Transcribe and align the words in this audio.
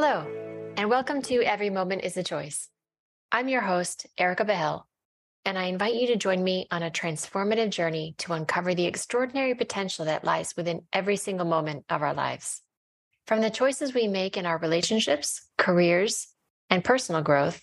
Hello, 0.00 0.24
and 0.76 0.88
welcome 0.88 1.22
to 1.22 1.42
Every 1.42 1.70
Moment 1.70 2.04
is 2.04 2.16
a 2.16 2.22
Choice. 2.22 2.68
I'm 3.32 3.48
your 3.48 3.62
host, 3.62 4.06
Erica 4.16 4.44
Behel, 4.44 4.84
and 5.44 5.58
I 5.58 5.64
invite 5.64 5.96
you 5.96 6.06
to 6.06 6.16
join 6.16 6.44
me 6.44 6.68
on 6.70 6.84
a 6.84 6.90
transformative 6.90 7.70
journey 7.70 8.14
to 8.18 8.32
uncover 8.32 8.76
the 8.76 8.86
extraordinary 8.86 9.56
potential 9.56 10.04
that 10.04 10.22
lies 10.22 10.54
within 10.56 10.82
every 10.92 11.16
single 11.16 11.46
moment 11.46 11.84
of 11.90 12.02
our 12.02 12.14
lives. 12.14 12.62
From 13.26 13.40
the 13.40 13.50
choices 13.50 13.92
we 13.92 14.06
make 14.06 14.36
in 14.36 14.46
our 14.46 14.58
relationships, 14.58 15.48
careers, 15.58 16.28
and 16.70 16.84
personal 16.84 17.22
growth, 17.22 17.60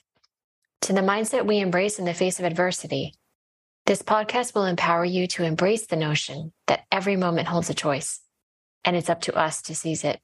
to 0.82 0.92
the 0.92 1.00
mindset 1.00 1.48
we 1.48 1.60
embrace 1.60 2.00
in 2.00 2.06
the 2.06 2.14
face 2.14 2.38
of 2.38 2.44
adversity, 2.44 3.14
this 3.86 4.02
podcast 4.02 4.54
will 4.54 4.66
empower 4.66 5.06
you 5.06 5.26
to 5.28 5.46
embrace 5.46 5.86
the 5.86 5.96
notion 5.96 6.52
that 6.68 6.84
every 6.92 7.16
moment 7.16 7.48
holds 7.48 7.70
a 7.70 7.74
choice, 7.74 8.20
and 8.84 8.98
it's 8.98 9.10
up 9.10 9.22
to 9.22 9.36
us 9.38 9.62
to 9.62 9.74
seize 9.74 10.04
it. 10.04 10.20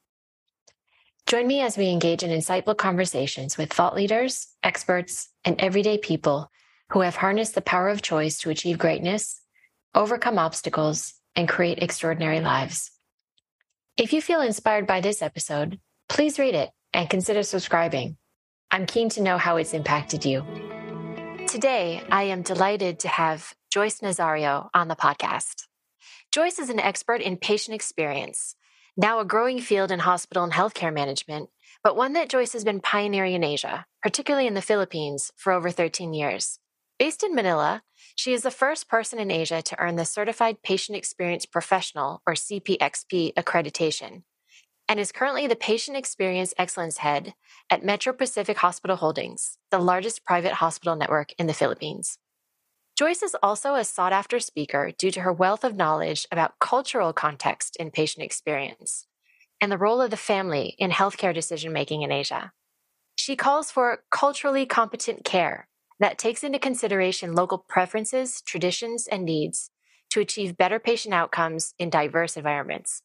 Join 1.27 1.47
me 1.47 1.61
as 1.61 1.77
we 1.77 1.87
engage 1.87 2.23
in 2.23 2.29
insightful 2.29 2.75
conversations 2.75 3.57
with 3.57 3.71
thought 3.71 3.95
leaders, 3.95 4.47
experts, 4.63 5.29
and 5.45 5.59
everyday 5.61 5.97
people 5.97 6.51
who 6.89 7.01
have 7.01 7.15
harnessed 7.15 7.55
the 7.55 7.61
power 7.61 7.87
of 7.87 8.01
choice 8.01 8.39
to 8.39 8.49
achieve 8.49 8.77
greatness, 8.77 9.39
overcome 9.95 10.37
obstacles, 10.37 11.13
and 11.35 11.47
create 11.47 11.81
extraordinary 11.81 12.41
lives. 12.41 12.91
If 13.95 14.11
you 14.11 14.21
feel 14.21 14.41
inspired 14.41 14.87
by 14.87 14.99
this 14.99 15.21
episode, 15.21 15.79
please 16.09 16.39
read 16.39 16.55
it 16.55 16.71
and 16.93 17.09
consider 17.09 17.43
subscribing. 17.43 18.17
I'm 18.69 18.85
keen 18.85 19.09
to 19.09 19.21
know 19.21 19.37
how 19.37 19.57
it's 19.57 19.73
impacted 19.73 20.25
you. 20.25 20.45
Today, 21.47 22.03
I 22.11 22.23
am 22.23 22.41
delighted 22.41 22.99
to 22.99 23.07
have 23.07 23.53
Joyce 23.69 23.99
Nazario 23.99 24.69
on 24.73 24.87
the 24.89 24.95
podcast. 24.95 25.63
Joyce 26.33 26.59
is 26.59 26.69
an 26.69 26.79
expert 26.79 27.21
in 27.21 27.37
patient 27.37 27.75
experience 27.75 28.55
now 29.01 29.19
a 29.19 29.25
growing 29.25 29.59
field 29.59 29.91
in 29.91 29.97
hospital 29.97 30.43
and 30.43 30.53
healthcare 30.53 30.93
management, 30.93 31.49
but 31.83 31.95
one 31.95 32.13
that 32.13 32.29
Joyce 32.29 32.53
has 32.53 32.63
been 32.63 32.79
pioneering 32.79 33.33
in 33.33 33.43
Asia, 33.43 33.87
particularly 34.03 34.45
in 34.45 34.53
the 34.53 34.61
Philippines, 34.61 35.31
for 35.35 35.51
over 35.51 35.71
13 35.71 36.13
years. 36.13 36.59
Based 36.99 37.23
in 37.23 37.33
Manila, 37.33 37.81
she 38.15 38.31
is 38.31 38.43
the 38.43 38.51
first 38.51 38.87
person 38.87 39.17
in 39.17 39.31
Asia 39.31 39.63
to 39.63 39.79
earn 39.79 39.95
the 39.95 40.05
Certified 40.05 40.61
Patient 40.61 40.95
Experience 40.95 41.47
Professional, 41.47 42.21
or 42.27 42.35
CPXP, 42.35 43.33
accreditation, 43.33 44.21
and 44.87 44.99
is 44.99 45.11
currently 45.11 45.47
the 45.47 45.55
Patient 45.55 45.97
Experience 45.97 46.53
Excellence 46.59 46.97
Head 46.97 47.33
at 47.71 47.83
Metro 47.83 48.13
Pacific 48.13 48.57
Hospital 48.57 48.97
Holdings, 48.97 49.57
the 49.71 49.79
largest 49.79 50.23
private 50.23 50.53
hospital 50.53 50.95
network 50.95 51.29
in 51.39 51.47
the 51.47 51.55
Philippines. 51.55 52.19
Joyce 53.01 53.23
is 53.23 53.35
also 53.41 53.73
a 53.73 53.83
sought 53.83 54.13
after 54.13 54.39
speaker 54.39 54.91
due 54.95 55.09
to 55.09 55.21
her 55.21 55.33
wealth 55.33 55.63
of 55.63 55.75
knowledge 55.75 56.27
about 56.31 56.59
cultural 56.59 57.13
context 57.13 57.75
in 57.77 57.89
patient 57.89 58.23
experience 58.23 59.07
and 59.59 59.71
the 59.71 59.77
role 59.79 59.99
of 59.99 60.11
the 60.11 60.17
family 60.17 60.75
in 60.77 60.91
healthcare 60.91 61.33
decision 61.33 61.73
making 61.73 62.03
in 62.03 62.11
Asia. 62.11 62.51
She 63.15 63.35
calls 63.35 63.71
for 63.71 64.03
culturally 64.11 64.67
competent 64.67 65.23
care 65.25 65.67
that 65.99 66.19
takes 66.19 66.43
into 66.43 66.59
consideration 66.59 67.33
local 67.33 67.65
preferences, 67.67 68.39
traditions, 68.43 69.07
and 69.07 69.25
needs 69.25 69.71
to 70.11 70.19
achieve 70.19 70.55
better 70.55 70.77
patient 70.77 71.15
outcomes 71.15 71.73
in 71.79 71.89
diverse 71.89 72.37
environments. 72.37 73.01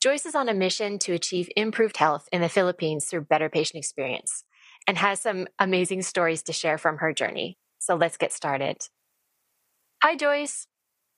Joyce 0.00 0.24
is 0.24 0.36
on 0.36 0.48
a 0.48 0.54
mission 0.54 1.00
to 1.00 1.14
achieve 1.14 1.50
improved 1.56 1.96
health 1.96 2.28
in 2.30 2.42
the 2.42 2.48
Philippines 2.48 3.06
through 3.06 3.22
better 3.22 3.48
patient 3.48 3.78
experience 3.78 4.44
and 4.86 4.98
has 4.98 5.20
some 5.20 5.48
amazing 5.58 6.02
stories 6.02 6.44
to 6.44 6.52
share 6.52 6.78
from 6.78 6.98
her 6.98 7.12
journey. 7.12 7.58
So 7.78 7.94
let's 7.94 8.16
get 8.16 8.32
started. 8.32 8.78
Hi, 10.02 10.14
Joyce. 10.14 10.66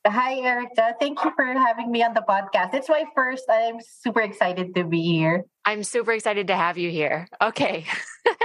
Hi, 0.07 0.37
Erica. 0.37 0.95
Thank 0.99 1.23
you 1.23 1.33
for 1.37 1.45
having 1.45 1.91
me 1.91 2.03
on 2.03 2.15
the 2.15 2.25
podcast. 2.27 2.73
It's 2.73 2.89
my 2.89 3.05
first. 3.15 3.45
I'm 3.51 3.77
super 3.81 4.23
excited 4.23 4.75
to 4.75 4.85
be 4.85 5.03
here. 5.03 5.45
I'm 5.67 5.85
super 5.85 6.13
excited 6.13 6.47
to 6.47 6.57
have 6.57 6.79
you 6.79 6.91
here. 6.91 7.29
Okay. 7.43 7.85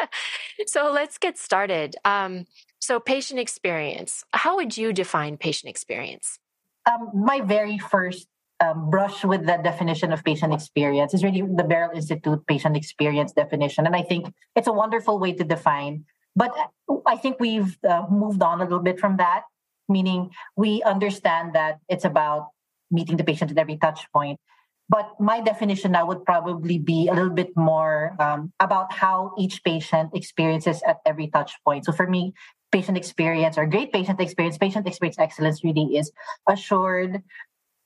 so 0.67 0.91
let's 0.91 1.17
get 1.17 1.37
started. 1.37 1.95
Um, 2.03 2.45
so, 2.79 2.99
patient 2.99 3.39
experience. 3.39 4.25
How 4.33 4.57
would 4.57 4.77
you 4.77 4.91
define 4.91 5.37
patient 5.37 5.69
experience? 5.69 6.39
Um, 6.85 7.09
my 7.13 7.39
very 7.39 7.77
first 7.77 8.27
um, 8.59 8.89
brush 8.89 9.23
with 9.23 9.45
the 9.45 9.57
definition 9.63 10.11
of 10.11 10.23
patient 10.23 10.53
experience 10.53 11.13
is 11.13 11.23
really 11.23 11.41
the 11.41 11.63
Beryl 11.63 11.91
Institute 11.95 12.45
patient 12.47 12.75
experience 12.75 13.31
definition. 13.31 13.85
And 13.85 13.95
I 13.95 14.01
think 14.01 14.33
it's 14.55 14.67
a 14.67 14.73
wonderful 14.73 15.19
way 15.19 15.33
to 15.33 15.43
define 15.43 16.05
but 16.35 16.51
I 17.05 17.17
think 17.17 17.39
we've 17.39 17.77
uh, 17.87 18.03
moved 18.09 18.41
on 18.43 18.59
a 18.61 18.63
little 18.63 18.79
bit 18.79 18.99
from 18.99 19.17
that, 19.17 19.43
meaning 19.87 20.31
we 20.55 20.83
understand 20.83 21.55
that 21.55 21.79
it's 21.89 22.05
about 22.05 22.49
meeting 22.91 23.17
the 23.17 23.23
patient 23.23 23.51
at 23.51 23.57
every 23.57 23.77
touch 23.77 24.11
point. 24.11 24.39
But 24.87 25.19
my 25.19 25.41
definition 25.41 25.93
now 25.93 26.05
would 26.05 26.25
probably 26.25 26.77
be 26.77 27.07
a 27.07 27.13
little 27.13 27.31
bit 27.33 27.49
more 27.55 28.15
um, 28.19 28.53
about 28.59 28.93
how 28.93 29.33
each 29.37 29.63
patient 29.63 30.11
experiences 30.13 30.83
at 30.85 30.97
every 31.05 31.27
touch 31.27 31.53
point. 31.65 31.85
So 31.85 31.91
for 31.91 32.05
me, 32.05 32.33
patient 32.71 32.97
experience 32.97 33.57
or 33.57 33.65
great 33.65 33.91
patient 33.91 34.19
experience, 34.19 34.57
patient 34.57 34.85
experience 34.85 35.17
excellence 35.17 35.63
really 35.63 35.97
is 35.97 36.11
assured, 36.47 37.23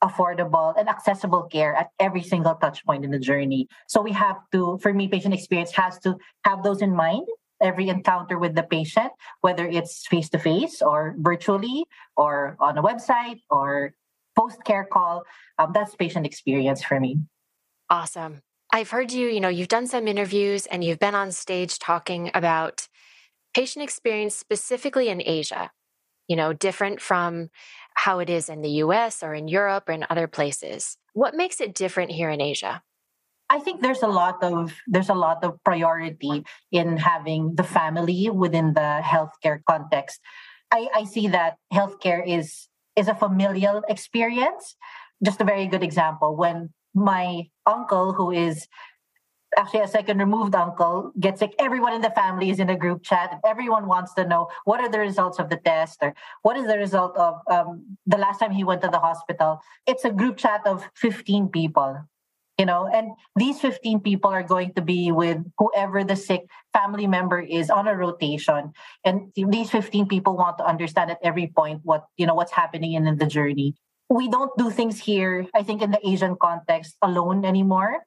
affordable, 0.04 0.74
and 0.78 0.90
accessible 0.90 1.44
care 1.44 1.74
at 1.74 1.88
every 2.00 2.24
single 2.24 2.56
touch 2.56 2.86
point 2.86 3.06
in 3.06 3.12
the 3.12 3.20
journey. 3.20 3.68
So 3.88 4.02
we 4.02 4.12
have 4.12 4.38
to, 4.52 4.78
for 4.82 4.94
me, 4.94 5.08
patient 5.08 5.34
experience 5.34 5.72
has 5.74 6.00
to 6.00 6.18
have 6.44 6.64
those 6.64 6.82
in 6.82 6.94
mind 6.94 7.28
every 7.62 7.90
encounter 7.90 8.38
with 8.38 8.56
the 8.56 8.64
patient, 8.64 9.12
whether 9.42 9.68
it's 9.68 10.08
face 10.08 10.30
to 10.30 10.40
face 10.40 10.82
or 10.82 11.16
virtually 11.20 11.86
or 12.16 12.58
on 12.60 12.78
a 12.78 12.84
website 12.84 13.42
or 13.50 13.94
post 14.38 14.64
care 14.64 14.88
call. 14.92 15.24
Um, 15.58 15.72
that's 15.74 15.96
patient 15.96 16.26
experience 16.26 16.84
for 16.84 17.00
me. 17.00 17.20
Awesome. 17.90 18.42
I've 18.72 18.92
heard 18.92 19.12
you, 19.12 19.28
you 19.28 19.40
know, 19.40 19.50
you've 19.50 19.68
done 19.68 19.88
some 19.88 20.08
interviews 20.08 20.68
and 20.68 20.84
you've 20.84 21.00
been 21.00 21.16
on 21.16 21.32
stage 21.32 21.80
talking 21.80 22.30
about 22.34 22.88
patient 23.56 23.84
experience 23.84 24.36
specifically 24.36 25.10
in 25.10 25.24
Asia, 25.26 25.72
you 26.28 26.36
know, 26.36 26.54
different 26.54 27.02
from 27.02 27.50
how 27.96 28.20
it 28.20 28.30
is 28.30 28.48
in 28.48 28.62
the 28.62 28.70
US 28.84 29.24
or 29.24 29.34
in 29.34 29.48
Europe 29.48 29.90
or 29.90 29.94
in 29.94 30.06
other 30.10 30.28
places. 30.28 30.98
What 31.14 31.36
makes 31.36 31.60
it 31.60 31.74
different 31.74 32.12
here 32.12 32.30
in 32.30 32.42
Asia? 32.42 32.84
I 33.50 33.60
think 33.60 33.82
there's 33.82 34.04
a 34.04 34.08
lot 34.08 34.44
of 34.44 34.74
there's 34.88 35.10
a 35.10 35.16
lot 35.18 35.44
of 35.44 35.58
priority 35.64 36.46
in 36.72 36.98
having 36.98 37.56
the 37.56 37.64
family 37.64 38.30
within 38.30 38.74
the 38.74 39.02
healthcare 39.04 39.60
context. 39.68 40.22
I, 40.72 40.88
I 40.94 41.04
see 41.04 41.28
that 41.30 41.58
healthcare 41.74 42.22
is 42.26 42.70
is 42.96 43.08
a 43.08 43.16
familial 43.16 43.82
experience. 43.90 44.76
Just 45.24 45.42
a 45.42 45.44
very 45.44 45.66
good 45.68 45.84
example 45.84 46.36
when 46.36 46.70
my 46.94 47.50
uncle, 47.66 48.14
who 48.14 48.32
is 48.32 48.68
actually 49.58 49.82
a 49.82 49.88
second 49.88 50.20
removed 50.20 50.54
uncle, 50.54 51.12
gets 51.20 51.40
sick, 51.40 51.56
everyone 51.58 51.94
in 51.94 52.02
the 52.02 52.12
family 52.12 52.52
is 52.52 52.60
in 52.60 52.70
a 52.70 52.78
group 52.78 53.04
chat. 53.04 53.40
Everyone 53.46 53.88
wants 53.88 54.14
to 54.14 54.26
know 54.26 54.48
what 54.64 54.80
are 54.80 54.90
the 54.90 55.00
results 55.00 55.40
of 55.40 55.50
the 55.50 55.58
test 55.58 55.98
or 56.02 56.14
what 56.44 56.56
is 56.56 56.68
the 56.68 56.78
result 56.78 57.18
of 57.18 57.42
um, 57.50 57.98
the 58.06 58.18
last 58.18 58.40
time 58.40 58.52
he 58.52 58.64
went 58.64 58.82
to 58.84 58.90
the 58.90 59.00
hospital. 59.00 59.60
It's 59.88 60.06
a 60.06 60.12
group 60.12 60.38
chat 60.38 60.62
of 60.66 60.88
15 60.96 61.50
people 61.50 61.98
you 62.60 62.66
know 62.66 62.88
and 62.92 63.12
these 63.38 63.60
15 63.60 64.02
people 64.02 64.30
are 64.30 64.44
going 64.44 64.74
to 64.76 64.82
be 64.82 65.12
with 65.12 65.40
whoever 65.58 66.04
the 66.04 66.16
sick 66.16 66.44
family 66.74 67.08
member 67.08 67.40
is 67.40 67.70
on 67.70 67.88
a 67.88 67.96
rotation. 67.96 68.74
And 69.04 69.32
these 69.34 69.72
15 69.72 70.08
people 70.08 70.36
want 70.38 70.58
to 70.60 70.66
understand 70.66 71.10
at 71.10 71.20
every 71.24 71.48
point 71.48 71.82
what 71.84 72.04
you 72.18 72.28
know 72.28 72.36
what's 72.36 72.52
happening 72.52 72.94
in, 72.94 73.08
in 73.08 73.18
the 73.18 73.26
journey. 73.26 73.76
We 74.10 74.28
don't 74.28 74.52
do 74.58 74.70
things 74.70 75.00
here 75.00 75.48
i 75.56 75.64
think 75.64 75.82
in 75.82 75.92
the 75.92 76.02
asian 76.06 76.36
context 76.36 76.98
alone 77.02 77.46
anymore. 77.46 78.04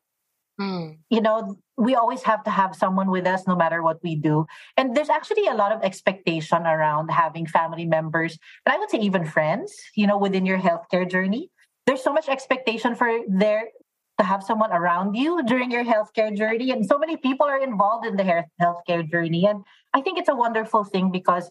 Mm. 0.60 0.98
you 1.08 1.22
know 1.22 1.56
we 1.78 1.94
always 1.94 2.22
have 2.24 2.44
to 2.44 2.50
have 2.50 2.76
someone 2.76 3.10
with 3.10 3.26
us 3.26 3.48
no 3.48 3.56
matter 3.56 3.82
what 3.82 3.98
we 4.04 4.14
do. 4.14 4.44
And 4.76 4.94
there's 4.94 5.08
actually 5.08 5.46
a 5.48 5.54
lot 5.54 5.72
of 5.72 5.82
expectation 5.82 6.66
around 6.68 7.08
having 7.08 7.46
family 7.46 7.86
members 7.86 8.36
and 8.66 8.74
i 8.74 8.76
would 8.78 8.90
say 8.90 8.98
even 8.98 9.24
friends 9.24 9.72
you 9.96 10.06
know 10.06 10.18
within 10.18 10.44
your 10.44 10.58
healthcare 10.58 11.08
journey. 11.08 11.50
There's 11.86 12.04
so 12.04 12.12
much 12.12 12.28
expectation 12.28 12.94
for 12.94 13.10
their 13.26 13.72
to 14.22 14.28
have 14.28 14.42
someone 14.42 14.72
around 14.72 15.14
you 15.14 15.42
during 15.44 15.70
your 15.70 15.84
healthcare 15.84 16.34
journey. 16.34 16.70
And 16.70 16.86
so 16.86 16.98
many 16.98 17.16
people 17.16 17.46
are 17.46 17.60
involved 17.60 18.06
in 18.06 18.16
the 18.16 18.44
healthcare 18.60 19.08
journey. 19.10 19.46
And 19.46 19.64
I 19.92 20.00
think 20.00 20.18
it's 20.18 20.28
a 20.28 20.34
wonderful 20.34 20.84
thing 20.84 21.10
because 21.10 21.50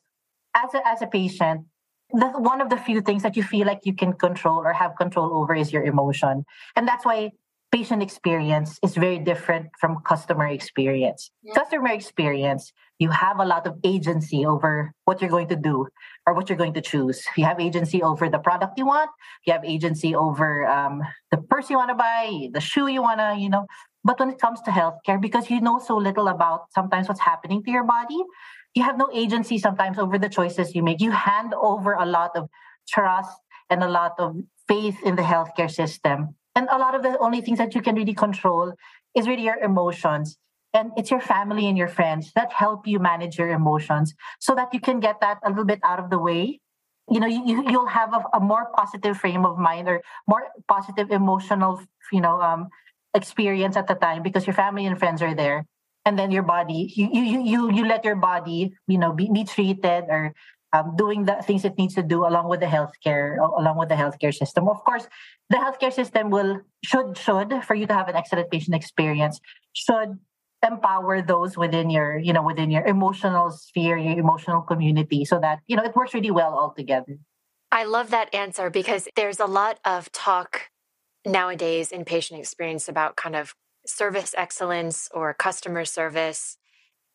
as 0.56 0.74
a, 0.74 0.88
as 0.88 1.02
a 1.02 1.08
patient, 1.08 1.66
the, 2.14 2.28
one 2.28 2.62
of 2.62 2.70
the 2.70 2.78
few 2.78 3.02
things 3.02 3.24
that 3.24 3.36
you 3.36 3.44
feel 3.44 3.68
like 3.68 3.82
you 3.84 3.94
can 3.94 4.14
control 4.14 4.60
or 4.60 4.74
have 4.74 4.96
control 4.96 5.34
over 5.34 5.54
is 5.54 5.72
your 5.72 5.84
emotion. 5.84 6.46
And 6.76 6.88
that's 6.88 7.06
why 7.06 7.32
patient 7.72 8.04
experience 8.04 8.78
is 8.84 8.96
very 8.96 9.18
different 9.18 9.68
from 9.80 9.98
customer 10.06 10.48
experience. 10.48 11.32
Yeah. 11.42 11.54
Customer 11.56 11.90
experience, 11.90 12.74
you 13.00 13.10
have 13.10 13.40
a 13.40 13.46
lot 13.46 13.66
of 13.66 13.78
agency 13.84 14.46
over 14.46 14.94
what 15.06 15.22
you're 15.22 15.30
going 15.30 15.48
to 15.48 15.56
do 15.56 15.88
or 16.28 16.34
what 16.34 16.50
you're 16.50 16.58
going 16.58 16.74
to 16.74 16.82
choose. 16.82 17.24
You 17.38 17.46
have 17.46 17.60
agency 17.60 18.04
over 18.04 18.30
the 18.30 18.40
product 18.40 18.78
you 18.78 18.86
want. 18.86 19.10
You 19.48 19.54
have 19.54 19.64
agency 19.64 20.14
over 20.14 20.68
um, 20.68 21.02
the 21.32 21.38
purse 21.38 21.70
you 21.70 21.78
want 21.78 21.90
to 21.90 21.96
buy, 21.96 22.50
the 22.54 22.60
shoe 22.60 22.88
you 22.88 23.02
want 23.02 23.20
to, 23.20 23.36
you 23.40 23.50
know. 23.50 23.66
But 24.04 24.20
when 24.20 24.30
it 24.30 24.40
comes 24.40 24.62
to 24.62 24.72
healthcare, 24.72 25.22
because 25.22 25.50
you 25.50 25.62
know 25.62 25.80
so 25.80 25.96
little 25.96 26.28
about 26.28 26.66
sometimes 26.74 27.08
what's 27.08 27.22
happening 27.22 27.64
to 27.64 27.72
your 27.72 27.86
body, 27.86 28.18
you 28.76 28.84
have 28.84 28.98
no 28.98 29.10
agency 29.14 29.58
sometimes 29.58 29.98
over 29.98 30.18
the 30.18 30.30
choices 30.30 30.76
you 30.76 30.84
make. 30.84 31.02
You 31.02 31.12
hand 31.12 31.54
over 31.54 31.94
a 31.94 32.06
lot 32.06 32.32
of 32.36 32.50
trust 32.88 33.40
and 33.70 33.84
a 33.84 33.90
lot 33.90 34.14
of 34.20 34.36
faith 34.68 34.98
in 35.04 35.16
the 35.16 35.22
healthcare 35.22 35.72
system 35.72 36.36
and 36.56 36.68
a 36.72 36.78
lot 36.78 36.96
of 36.96 37.04
the 37.04 37.18
only 37.20 37.42
things 37.42 37.58
that 37.60 37.74
you 37.76 37.82
can 37.82 37.96
really 37.96 38.14
control 38.14 38.74
is 39.16 39.28
really 39.28 39.44
your 39.44 39.58
emotions. 39.58 40.38
And 40.74 40.92
it's 40.96 41.12
your 41.12 41.20
family 41.20 41.68
and 41.68 41.78
your 41.78 41.88
friends 41.90 42.32
that 42.36 42.52
help 42.54 42.88
you 42.88 43.00
manage 43.00 43.38
your 43.38 43.50
emotions 43.50 44.14
so 44.40 44.56
that 44.56 44.74
you 44.74 44.80
can 44.80 45.00
get 45.00 45.20
that 45.20 45.40
a 45.44 45.50
little 45.50 45.66
bit 45.66 45.80
out 45.84 46.00
of 46.00 46.10
the 46.10 46.20
way. 46.20 46.60
You 47.10 47.20
know 47.20 47.28
you, 47.28 47.64
you'll 47.70 47.88
have 47.88 48.14
a, 48.14 48.24
a 48.34 48.40
more 48.40 48.72
positive 48.76 49.18
frame 49.18 49.46
of 49.46 49.58
mind 49.58 49.90
or 49.90 50.02
more 50.28 50.48
positive 50.68 51.12
emotional 51.12 51.82
you 52.12 52.22
know 52.22 52.40
um, 52.40 52.70
experience 53.14 53.76
at 53.76 53.88
the 53.88 53.96
time 53.96 54.24
because 54.24 54.48
your 54.48 54.54
family 54.54 54.86
and 54.86 54.98
friends 54.98 55.22
are 55.22 55.36
there. 55.36 55.66
And 56.06 56.18
then 56.18 56.32
your 56.32 56.44
body 56.44 56.92
you 56.96 57.10
you 57.12 57.42
you 57.42 57.72
you 57.72 57.86
let 57.86 58.06
your 58.06 58.16
body 58.16 58.74
you 58.88 58.98
know 58.98 59.14
be, 59.14 59.30
be 59.32 59.44
treated 59.44 60.06
or 60.10 60.34
um, 60.74 60.96
doing 60.96 61.26
the 61.26 61.36
things 61.46 61.66
it 61.66 61.78
needs 61.78 61.96
to 61.96 62.04
do 62.04 62.26
along 62.26 62.48
with 62.48 62.60
the 62.60 62.66
healthcare 62.66 63.38
along 63.38 63.78
with 63.78 63.90
the 63.90 63.96
healthcare 63.96 64.34
system. 64.34 64.68
Of 64.68 64.84
course 64.84 65.08
the 65.50 65.58
healthcare 65.58 65.94
system 65.94 66.30
will 66.30 66.62
should 66.84 67.18
should 67.18 67.64
for 67.64 67.76
you 67.76 67.86
to 67.86 67.94
have 67.94 68.08
an 68.08 68.16
excellent 68.16 68.50
patient 68.50 68.76
experience 68.76 69.40
should 69.74 70.18
empower 70.66 71.22
those 71.22 71.58
within 71.58 71.90
your 71.90 72.18
you 72.18 72.34
know 72.34 72.44
within 72.44 72.72
your 72.72 72.86
emotional 72.86 73.52
sphere 73.52 73.98
your 73.98 74.18
emotional 74.18 74.62
community 74.62 75.26
so 75.26 75.40
that 75.40 75.60
you 75.68 75.76
know 75.76 75.84
it 75.84 75.96
works 75.96 76.14
really 76.14 76.32
well 76.32 76.54
all 76.54 76.72
together 76.72 77.18
i 77.72 77.84
love 77.84 78.12
that 78.12 78.34
answer 78.34 78.70
because 78.70 79.08
there's 79.16 79.40
a 79.40 79.46
lot 79.46 79.80
of 79.86 80.12
talk 80.12 80.70
nowadays 81.26 81.92
in 81.92 82.06
patient 82.06 82.40
experience 82.40 82.88
about 82.88 83.16
kind 83.16 83.36
of 83.36 83.56
service 83.86 84.36
excellence 84.38 85.10
or 85.14 85.34
customer 85.34 85.84
service 85.84 86.58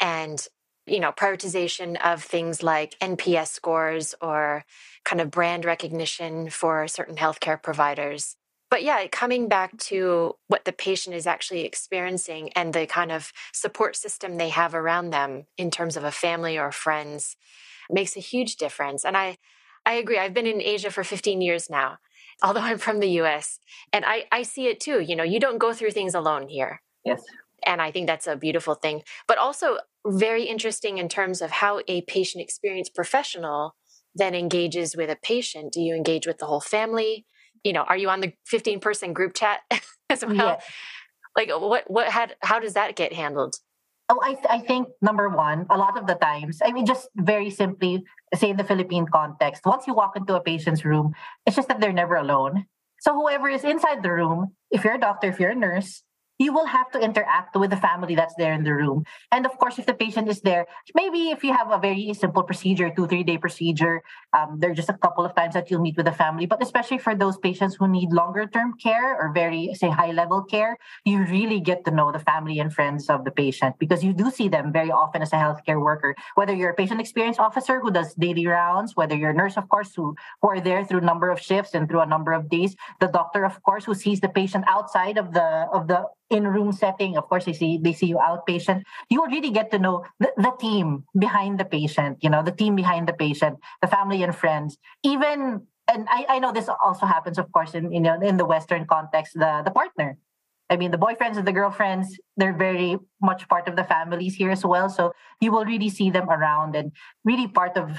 and 0.01 0.49
you 0.87 1.01
know 1.01 1.13
prioritization 1.13 1.97
of 2.05 2.23
things 2.23 2.63
like 2.63 2.99
nps 3.01 3.49
scores 3.49 4.15
or 4.21 4.65
kind 5.05 5.21
of 5.21 5.31
brand 5.31 5.65
recognition 5.65 6.49
for 6.51 6.87
certain 6.89 7.17
healthcare 7.17 7.61
providers 7.61 8.37
but 8.71 8.83
yeah, 8.83 9.07
coming 9.07 9.49
back 9.49 9.77
to 9.79 10.35
what 10.49 10.65
the 10.65 10.73
patient 10.73 11.15
is 11.15 11.27
actually 11.27 11.65
experiencing 11.65 12.51
and 12.55 12.73
the 12.73 12.87
kind 12.87 13.13
of 13.13 13.33
support 13.53 13.95
system 13.97 14.37
they 14.37 14.49
have 14.49 14.75
around 14.75 15.11
them 15.11 15.47
in 15.57 15.71
terms 15.71 15.97
of 15.97 16.05
a 16.05 16.11
family 16.11 16.59
or 16.59 16.73
friends 16.73 17.37
makes 17.89 18.17
a 18.17 18.21
huge 18.21 18.57
difference. 18.57 19.05
And 19.05 19.17
I, 19.17 19.39
I 19.85 19.95
agree. 19.95 20.19
I've 20.19 20.35
been 20.35 20.47
in 20.49 20.61
Asia 20.61 20.91
for 20.91 21.05
15 21.05 21.41
years 21.41 21.71
now, 21.71 21.99
although 22.43 22.61
I'm 22.61 22.79
from 22.79 22.99
the 22.99 23.21
US. 23.21 23.61
And 23.93 24.05
I, 24.05 24.25
I 24.33 24.43
see 24.43 24.67
it 24.67 24.81
too. 24.81 25.01
You 25.01 25.15
know, 25.15 25.25
you 25.25 25.39
don't 25.39 25.59
go 25.59 25.73
through 25.73 25.93
things 25.93 26.15
alone 26.15 26.49
here. 26.49 26.83
Yes. 27.05 27.23
And 27.65 27.81
I 27.81 27.93
think 27.93 28.07
that's 28.07 28.27
a 28.27 28.37
beautiful 28.37 28.75
thing. 28.75 29.03
But 29.29 29.39
also 29.39 29.79
very 30.07 30.45
interesting 30.45 30.99
in 30.99 31.09
terms 31.09 31.43
of 31.43 31.51
how 31.51 31.81
a 31.89 32.03
patient 32.03 32.43
experience 32.43 32.89
professional 32.89 33.75
then 34.15 34.35
engages 34.35 34.97
with 34.97 35.11
a 35.11 35.17
patient. 35.23 35.73
Do 35.73 35.81
you 35.81 35.95
engage 35.95 36.27
with 36.27 36.39
the 36.39 36.47
whole 36.47 36.61
family? 36.61 37.27
you 37.67 37.73
know, 37.73 37.83
are 37.83 37.97
you 37.97 38.09
on 38.09 38.21
the 38.21 38.33
15 38.47 38.79
person 38.79 39.13
group 39.13 39.35
chat 39.35 39.61
as 40.11 40.25
well? 40.25 40.59
Like 41.37 41.51
what, 41.51 41.91
what 41.91 42.09
had, 42.09 42.37
how 42.41 42.61
does 42.61 42.75
that 42.75 42.95
get 42.95 43.13
handled? 43.13 43.57
Oh, 44.09 44.21
I, 44.23 44.35
th- 44.35 44.47
I 44.49 44.61
think 44.61 44.87
number 45.03 45.29
one, 45.29 45.67
a 45.69 45.77
lot 45.77 45.99
of 45.99 46.07
the 46.07 46.15
times, 46.15 46.61
I 46.65 46.71
mean, 46.71 46.87
just 46.87 47.09
very 47.17 47.51
simply, 47.51 48.05
say 48.37 48.51
in 48.51 48.57
the 48.57 48.63
Philippine 48.63 49.07
context, 49.13 49.63
once 49.67 49.89
you 49.89 49.95
walk 49.95 50.17
into 50.17 50.37
a 50.37 50.41
patient's 50.41 50.85
room, 50.85 51.13
it's 51.45 51.57
just 51.57 51.67
that 51.67 51.81
they're 51.81 51.93
never 51.93 52.15
alone. 52.15 52.67
So 53.01 53.15
whoever 53.15 53.49
is 53.49 53.65
inside 53.65 54.05
the 54.05 54.13
room, 54.13 54.55
if 54.71 54.85
you're 54.85 54.95
a 54.95 55.01
doctor, 55.01 55.29
if 55.29 55.41
you're 55.41 55.51
a 55.51 55.57
nurse, 55.57 56.05
you 56.39 56.53
will 56.53 56.67
have 56.67 56.91
to 56.93 57.01
interact 57.01 57.57
with 57.57 57.71
the 57.71 57.77
family 57.77 58.15
that's 58.15 58.35
there 58.37 58.53
in 58.53 58.65
the 58.65 58.75
room. 58.75 59.05
And 59.33 59.47
of 59.47 59.57
course, 59.59 59.79
if 59.79 59.87
the 59.87 59.95
patient 59.95 60.29
is 60.29 60.41
there, 60.41 60.67
maybe 60.95 61.31
if 61.31 61.43
you 61.43 61.53
have 61.53 61.71
a 61.71 61.79
very 61.79 62.13
simple 62.15 62.43
procedure, 62.43 62.91
two, 62.95 63.07
three 63.07 63.25
day 63.25 63.39
procedure, 63.39 64.03
um, 64.37 64.59
there 64.61 64.71
are 64.71 64.75
just 64.75 64.89
a 64.89 64.99
couple 64.99 65.25
of 65.25 65.35
times 65.35 65.55
that 65.55 65.71
you'll 65.71 65.81
meet 65.81 65.97
with 65.97 66.07
the 66.07 66.13
family. 66.13 66.47
But 66.47 66.63
especially 66.63 66.99
for 66.99 67.15
those 67.15 67.39
patients 67.39 67.77
who 67.77 67.89
need 67.89 68.13
longer 68.13 68.47
term 68.47 68.75
care 68.83 69.17
or 69.17 69.33
very, 69.33 69.75
say, 69.75 69.89
high 69.89 70.13
level 70.13 70.43
care, 70.43 70.77
you 71.05 71.25
really 71.25 71.61
get 71.61 71.85
to 71.85 71.91
know 71.91 72.13
the 72.13 72.19
family 72.19 72.59
and 72.59 72.73
friends 72.73 73.09
of 73.09 73.25
the 73.25 73.31
patient 73.31 73.77
because 73.79 74.05
you 74.05 74.13
do 74.13 74.31
see 74.31 74.49
them 74.49 74.73
very 74.73 74.91
often 74.91 75.23
as 75.23 75.33
a 75.33 75.37
healthcare 75.37 75.81
worker, 75.81 76.15
whether 76.35 76.55
you're 76.55 76.71
a 76.71 76.75
patient 76.75 77.01
experience 77.01 77.39
officer 77.39 77.81
who 77.81 77.91
does 77.91 78.15
daily 78.15 78.47
rounds, 78.47 78.95
whether 78.95 79.17
you're 79.17 79.31
a 79.31 79.35
nurse, 79.35 79.57
of 79.57 79.69
course, 79.69 79.95
who, 79.95 80.15
who 80.43 80.49
are 80.49 80.61
there 80.61 80.85
through 80.85 80.99
a 80.99 81.05
number 81.05 81.31
of 81.31 81.41
shifts 81.41 81.75
and 81.75 81.89
through 81.89 82.01
a 82.01 82.07
number 82.07 82.33
of 82.33 82.49
days, 82.49 82.77
the 83.01 83.07
doctor, 83.07 83.45
of 83.45 83.63
course, 83.63 83.85
who 83.85 83.95
sees 83.95 84.21
the 84.21 84.29
patient 84.29 84.65
outside 84.69 85.19
of 85.19 85.33
the 85.33 85.67
of 85.73 85.89
the 85.89 86.05
in-room 86.31 86.73
setting 86.73 87.17
of 87.17 87.29
course 87.29 87.45
they 87.45 87.53
see 87.53 87.79
they 87.83 87.93
see 87.93 88.07
you 88.07 88.17
outpatient. 88.17 88.83
You 89.11 89.25
really 89.27 89.51
get 89.51 89.71
to 89.71 89.79
know 89.79 90.05
the, 90.19 90.33
the 90.37 90.53
team 90.61 91.05
behind 91.19 91.61
the 91.61 91.65
patient 91.65 92.19
you 92.21 92.31
know 92.31 92.43
the 92.43 92.53
team 92.53 92.77
behind 92.77 93.09
the 93.09 93.13
patient 93.13 93.59
the 93.83 93.89
family 93.89 94.23
and 94.23 94.35
friends. 94.35 94.77
Even 95.03 95.63
and 95.89 96.09
I, 96.11 96.27
I 96.29 96.39
know 96.39 96.53
this 96.53 96.69
also 96.69 97.07
happens 97.07 97.39
of 97.39 97.51
course 97.53 97.75
in, 97.75 97.93
you 97.93 98.01
know 98.01 98.21
in 98.21 98.37
the 98.37 98.45
western 98.47 98.87
context 98.87 99.35
the 99.35 99.63
the 99.65 99.71
partner. 99.71 100.19
I 100.69 100.77
mean, 100.77 100.91
the 100.91 100.99
boyfriends 100.99 101.37
and 101.37 101.47
the 101.47 101.53
girlfriends, 101.53 102.19
they're 102.37 102.57
very 102.57 102.99
much 103.23 103.49
part 103.49 103.69
of 103.69 103.77
the 103.77 103.85
families 103.85 104.35
here 104.35 104.51
as 104.51 104.65
well. 104.65 104.89
So 104.89 105.13
you 105.41 105.53
will 105.53 105.65
really 105.65 105.89
see 105.89 106.11
them 106.11 106.29
around 106.29 106.75
and 106.75 106.91
really 107.25 107.47
part 107.47 107.77
of 107.77 107.97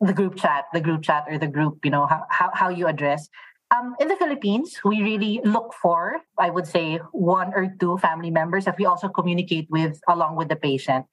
the 0.00 0.12
group 0.12 0.36
chat, 0.36 0.64
the 0.72 0.80
group 0.80 1.02
chat 1.02 1.24
or 1.28 1.38
the 1.38 1.46
group, 1.46 1.84
you 1.84 1.90
know, 1.90 2.06
how, 2.06 2.24
how, 2.28 2.50
how 2.52 2.68
you 2.68 2.86
address 2.86 3.28
um, 3.70 3.94
in 4.00 4.08
the 4.08 4.16
Philippines, 4.16 4.80
we 4.84 5.02
really 5.02 5.40
look 5.44 5.74
for, 5.80 6.20
I 6.38 6.50
would 6.50 6.66
say, 6.66 6.98
one 7.12 7.52
or 7.54 7.72
two 7.78 7.98
family 7.98 8.30
members 8.30 8.64
that 8.64 8.78
we 8.78 8.84
also 8.84 9.08
communicate 9.08 9.68
with 9.70 10.00
along 10.08 10.36
with 10.36 10.48
the 10.48 10.56
patient. 10.56 11.06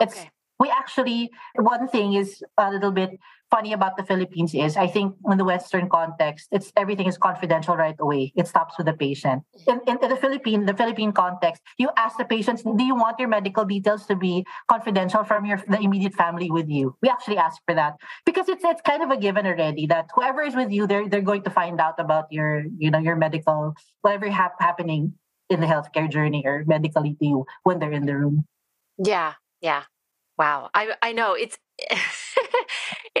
It's 0.00 0.18
okay. 0.18 0.30
we 0.58 0.70
actually 0.70 1.30
one 1.56 1.88
thing 1.88 2.14
is 2.14 2.42
a 2.58 2.70
little 2.70 2.92
bit 2.92 3.18
funny 3.54 3.72
about 3.72 3.96
the 3.96 4.02
Philippines 4.02 4.52
is 4.52 4.76
I 4.76 4.88
think 4.88 5.14
in 5.30 5.38
the 5.38 5.44
Western 5.44 5.88
context, 5.88 6.48
it's 6.50 6.72
everything 6.76 7.06
is 7.06 7.16
confidential 7.16 7.76
right 7.76 7.94
away. 8.00 8.32
It 8.34 8.48
stops 8.48 8.74
with 8.76 8.86
the 8.90 8.98
patient. 9.06 9.44
In, 9.70 9.78
in, 9.86 9.96
in, 10.02 10.08
the 10.10 10.18
Philippine, 10.18 10.66
the 10.66 10.74
Philippine 10.74 11.12
context, 11.12 11.62
you 11.78 11.88
ask 11.96 12.18
the 12.18 12.24
patients, 12.24 12.64
do 12.64 12.82
you 12.82 12.96
want 12.96 13.20
your 13.20 13.28
medical 13.28 13.64
details 13.64 14.06
to 14.06 14.16
be 14.16 14.44
confidential 14.66 15.22
from 15.22 15.46
your 15.46 15.62
the 15.68 15.78
immediate 15.78 16.14
family 16.14 16.50
with 16.50 16.68
you? 16.68 16.96
We 17.00 17.08
actually 17.08 17.38
ask 17.38 17.62
for 17.66 17.74
that 17.78 17.94
because 18.26 18.48
it's 18.48 18.64
it's 18.64 18.82
kind 18.82 19.02
of 19.06 19.10
a 19.10 19.16
given 19.16 19.46
already 19.46 19.86
that 19.86 20.10
whoever 20.14 20.42
is 20.42 20.56
with 20.58 20.72
you, 20.74 20.88
they're 20.90 21.06
they're 21.08 21.28
going 21.30 21.46
to 21.46 21.52
find 21.54 21.78
out 21.78 21.94
about 22.02 22.26
your 22.34 22.66
you 22.82 22.90
know 22.90 22.98
your 22.98 23.14
medical 23.14 23.78
whatever 24.02 24.26
hap- 24.30 24.58
happening 24.58 25.14
in 25.48 25.60
the 25.60 25.70
healthcare 25.70 26.10
journey 26.10 26.42
or 26.42 26.64
medically 26.66 27.14
to 27.20 27.24
you 27.24 27.46
when 27.62 27.78
they're 27.78 27.94
in 27.94 28.06
the 28.06 28.16
room. 28.16 28.46
Yeah, 28.98 29.38
yeah. 29.60 29.86
Wow. 30.36 30.70
I 30.74 30.94
I 31.02 31.12
know 31.12 31.34
it's 31.34 31.58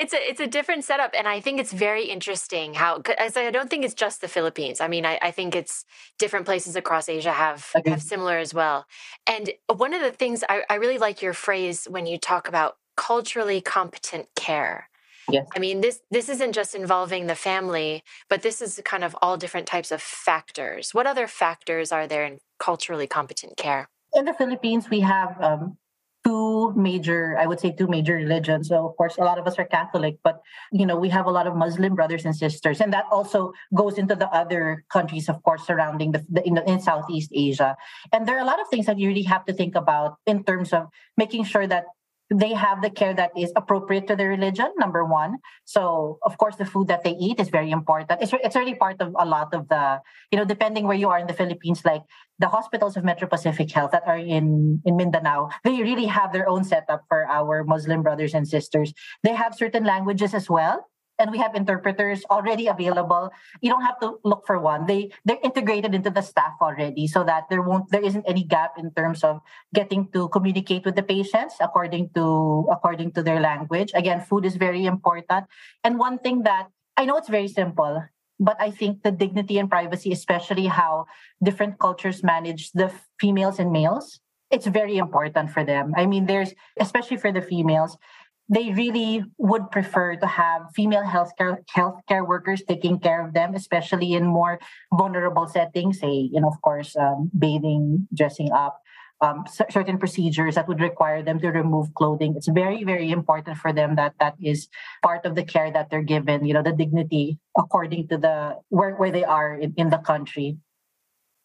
it's 0.04 0.12
a 0.12 0.30
it's 0.30 0.40
a 0.40 0.46
different 0.46 0.84
setup 0.84 1.12
and 1.16 1.26
I 1.26 1.40
think 1.40 1.58
it's 1.58 1.72
very 1.72 2.04
interesting 2.04 2.74
how 2.74 3.02
as 3.18 3.36
I 3.36 3.50
don't 3.50 3.70
think 3.70 3.84
it's 3.84 3.94
just 3.94 4.20
the 4.20 4.28
Philippines. 4.28 4.80
I 4.80 4.88
mean, 4.88 5.06
I, 5.06 5.18
I 5.22 5.30
think 5.30 5.56
it's 5.56 5.84
different 6.18 6.44
places 6.44 6.76
across 6.76 7.08
Asia 7.08 7.32
have 7.32 7.70
okay. 7.76 7.90
have 7.90 8.02
similar 8.02 8.36
as 8.38 8.52
well. 8.52 8.86
And 9.26 9.50
one 9.74 9.94
of 9.94 10.02
the 10.02 10.10
things 10.10 10.44
I, 10.48 10.62
I 10.68 10.74
really 10.74 10.98
like 10.98 11.22
your 11.22 11.32
phrase 11.32 11.86
when 11.88 12.06
you 12.06 12.18
talk 12.18 12.48
about 12.48 12.76
culturally 12.96 13.60
competent 13.60 14.28
care. 14.36 14.88
Yes. 15.30 15.46
I 15.56 15.58
mean, 15.58 15.80
this 15.80 16.00
this 16.10 16.28
isn't 16.28 16.52
just 16.52 16.74
involving 16.74 17.26
the 17.26 17.34
family, 17.34 18.02
but 18.28 18.42
this 18.42 18.60
is 18.60 18.80
kind 18.84 19.04
of 19.04 19.16
all 19.22 19.38
different 19.38 19.66
types 19.66 19.90
of 19.90 20.02
factors. 20.02 20.92
What 20.92 21.06
other 21.06 21.26
factors 21.26 21.92
are 21.92 22.06
there 22.06 22.24
in 22.24 22.40
culturally 22.58 23.06
competent 23.06 23.56
care? 23.56 23.88
In 24.12 24.26
the 24.26 24.34
Philippines, 24.34 24.90
we 24.90 25.00
have 25.00 25.40
um, 25.40 25.78
two 26.24 26.72
major 26.74 27.36
i 27.38 27.46
would 27.46 27.60
say 27.60 27.70
two 27.70 27.86
major 27.86 28.14
religions. 28.14 28.68
So 28.68 28.88
of 28.88 28.96
course 28.96 29.16
a 29.18 29.24
lot 29.24 29.38
of 29.38 29.46
us 29.46 29.58
are 29.58 29.64
catholic 29.64 30.16
but 30.24 30.40
you 30.72 30.86
know 30.86 30.96
we 30.96 31.08
have 31.10 31.26
a 31.26 31.30
lot 31.30 31.46
of 31.46 31.54
muslim 31.56 31.94
brothers 31.94 32.24
and 32.24 32.34
sisters. 32.34 32.80
And 32.80 32.92
that 32.92 33.04
also 33.10 33.52
goes 33.74 33.98
into 33.98 34.14
the 34.14 34.28
other 34.32 34.84
countries 34.90 35.28
of 35.28 35.42
course 35.42 35.66
surrounding 35.66 36.12
the, 36.12 36.24
the 36.30 36.46
in, 36.46 36.58
in 36.66 36.80
southeast 36.80 37.30
asia. 37.34 37.76
And 38.12 38.26
there 38.26 38.36
are 38.36 38.42
a 38.42 38.48
lot 38.48 38.60
of 38.60 38.68
things 38.68 38.86
that 38.86 38.98
you 38.98 39.08
really 39.08 39.28
have 39.28 39.44
to 39.46 39.52
think 39.52 39.74
about 39.74 40.16
in 40.26 40.44
terms 40.44 40.72
of 40.72 40.88
making 41.16 41.44
sure 41.44 41.66
that 41.66 41.84
they 42.32 42.54
have 42.54 42.80
the 42.80 42.90
care 42.90 43.14
that 43.14 43.30
is 43.36 43.52
appropriate 43.56 44.06
to 44.08 44.16
their 44.16 44.28
religion 44.28 44.72
number 44.78 45.04
one. 45.04 45.36
So 45.64 46.18
of 46.22 46.38
course 46.38 46.56
the 46.56 46.64
food 46.64 46.88
that 46.88 47.04
they 47.04 47.12
eat 47.20 47.38
is 47.38 47.48
very 47.48 47.70
important. 47.70 48.10
It's, 48.22 48.32
it's 48.32 48.56
really 48.56 48.74
part 48.74 49.00
of 49.00 49.14
a 49.18 49.26
lot 49.26 49.52
of 49.52 49.68
the 49.68 50.00
you 50.32 50.38
know 50.38 50.44
depending 50.44 50.86
where 50.86 50.96
you 50.96 51.08
are 51.08 51.18
in 51.18 51.26
the 51.26 51.34
philippines 51.34 51.84
like 51.84 52.02
the 52.38 52.48
hospitals 52.48 52.96
of 52.96 53.04
metro 53.04 53.28
pacific 53.28 53.70
health 53.70 53.92
that 53.92 54.02
are 54.06 54.18
in 54.18 54.80
in 54.84 54.96
mindanao 54.96 55.48
they 55.62 55.82
really 55.82 56.06
have 56.06 56.32
their 56.32 56.48
own 56.48 56.64
setup 56.64 57.02
for 57.08 57.26
our 57.28 57.64
muslim 57.64 58.02
brothers 58.02 58.34
and 58.34 58.48
sisters. 58.48 58.92
They 59.22 59.34
have 59.34 59.54
certain 59.54 59.84
languages 59.84 60.34
as 60.34 60.48
well 60.48 60.86
and 61.18 61.30
we 61.30 61.38
have 61.38 61.54
interpreters 61.54 62.24
already 62.30 62.66
available. 62.66 63.30
You 63.60 63.70
don't 63.70 63.82
have 63.82 64.00
to 64.00 64.18
look 64.24 64.46
for 64.46 64.58
one. 64.58 64.86
They 64.86 65.10
they're 65.24 65.42
integrated 65.42 65.94
into 65.94 66.10
the 66.10 66.22
staff 66.22 66.54
already 66.60 67.06
so 67.06 67.24
that 67.24 67.44
there 67.50 67.62
won't 67.62 67.90
there 67.90 68.02
isn't 68.02 68.24
any 68.26 68.44
gap 68.44 68.74
in 68.78 68.90
terms 68.92 69.22
of 69.22 69.40
getting 69.72 70.08
to 70.12 70.28
communicate 70.28 70.84
with 70.84 70.96
the 70.96 71.02
patients 71.02 71.56
according 71.60 72.10
to 72.14 72.66
according 72.70 73.12
to 73.12 73.22
their 73.22 73.40
language. 73.40 73.92
Again 73.94 74.20
food 74.20 74.44
is 74.44 74.56
very 74.56 74.86
important. 74.86 75.46
And 75.82 75.98
one 75.98 76.18
thing 76.18 76.42
that 76.42 76.68
i 76.96 77.04
know 77.04 77.16
it's 77.16 77.28
very 77.28 77.48
simple 77.48 78.02
but 78.38 78.56
i 78.60 78.70
think 78.70 79.02
the 79.02 79.10
dignity 79.10 79.58
and 79.58 79.68
privacy 79.68 80.12
especially 80.12 80.66
how 80.66 81.06
different 81.42 81.78
cultures 81.78 82.22
manage 82.22 82.70
the 82.72 82.90
females 83.18 83.58
and 83.58 83.72
males 83.72 84.20
it's 84.54 84.66
very 84.66 84.98
important 84.98 85.50
for 85.50 85.64
them. 85.64 85.92
I 85.96 86.06
mean 86.06 86.26
there's 86.26 86.54
especially 86.78 87.16
for 87.16 87.32
the 87.32 87.42
females 87.42 87.98
they 88.48 88.72
really 88.72 89.24
would 89.38 89.70
prefer 89.70 90.16
to 90.16 90.26
have 90.26 90.68
female 90.74 91.04
healthcare 91.04 91.58
healthcare 91.74 92.26
workers 92.26 92.62
taking 92.68 92.98
care 92.98 93.24
of 93.24 93.32
them, 93.32 93.54
especially 93.54 94.12
in 94.12 94.26
more 94.26 94.58
vulnerable 94.92 95.46
settings, 95.48 96.00
say, 96.00 96.28
you 96.32 96.40
know, 96.40 96.48
of 96.48 96.60
course, 96.60 96.96
um, 96.96 97.30
bathing, 97.36 98.06
dressing 98.14 98.52
up. 98.52 98.80
um, 99.22 99.44
c- 99.48 99.64
certain 99.70 99.96
procedures 99.96 100.56
that 100.56 100.68
would 100.68 100.80
require 100.80 101.22
them 101.22 101.38
to 101.40 101.48
remove 101.48 101.94
clothing. 101.94 102.34
It's 102.36 102.48
very, 102.48 102.84
very 102.84 103.10
important 103.10 103.56
for 103.56 103.72
them 103.72 103.96
that 103.96 104.12
that 104.20 104.34
is 104.42 104.68
part 105.02 105.24
of 105.24 105.34
the 105.34 105.44
care 105.44 105.70
that 105.70 105.88
they're 105.88 106.02
given, 106.04 106.44
you 106.44 106.52
know, 106.52 106.62
the 106.62 106.72
dignity 106.76 107.38
according 107.56 108.08
to 108.08 108.18
the 108.18 108.58
where, 108.68 108.94
where 108.96 109.12
they 109.12 109.24
are 109.24 109.54
in, 109.54 109.72
in 109.76 109.88
the 109.88 109.98
country 109.98 110.58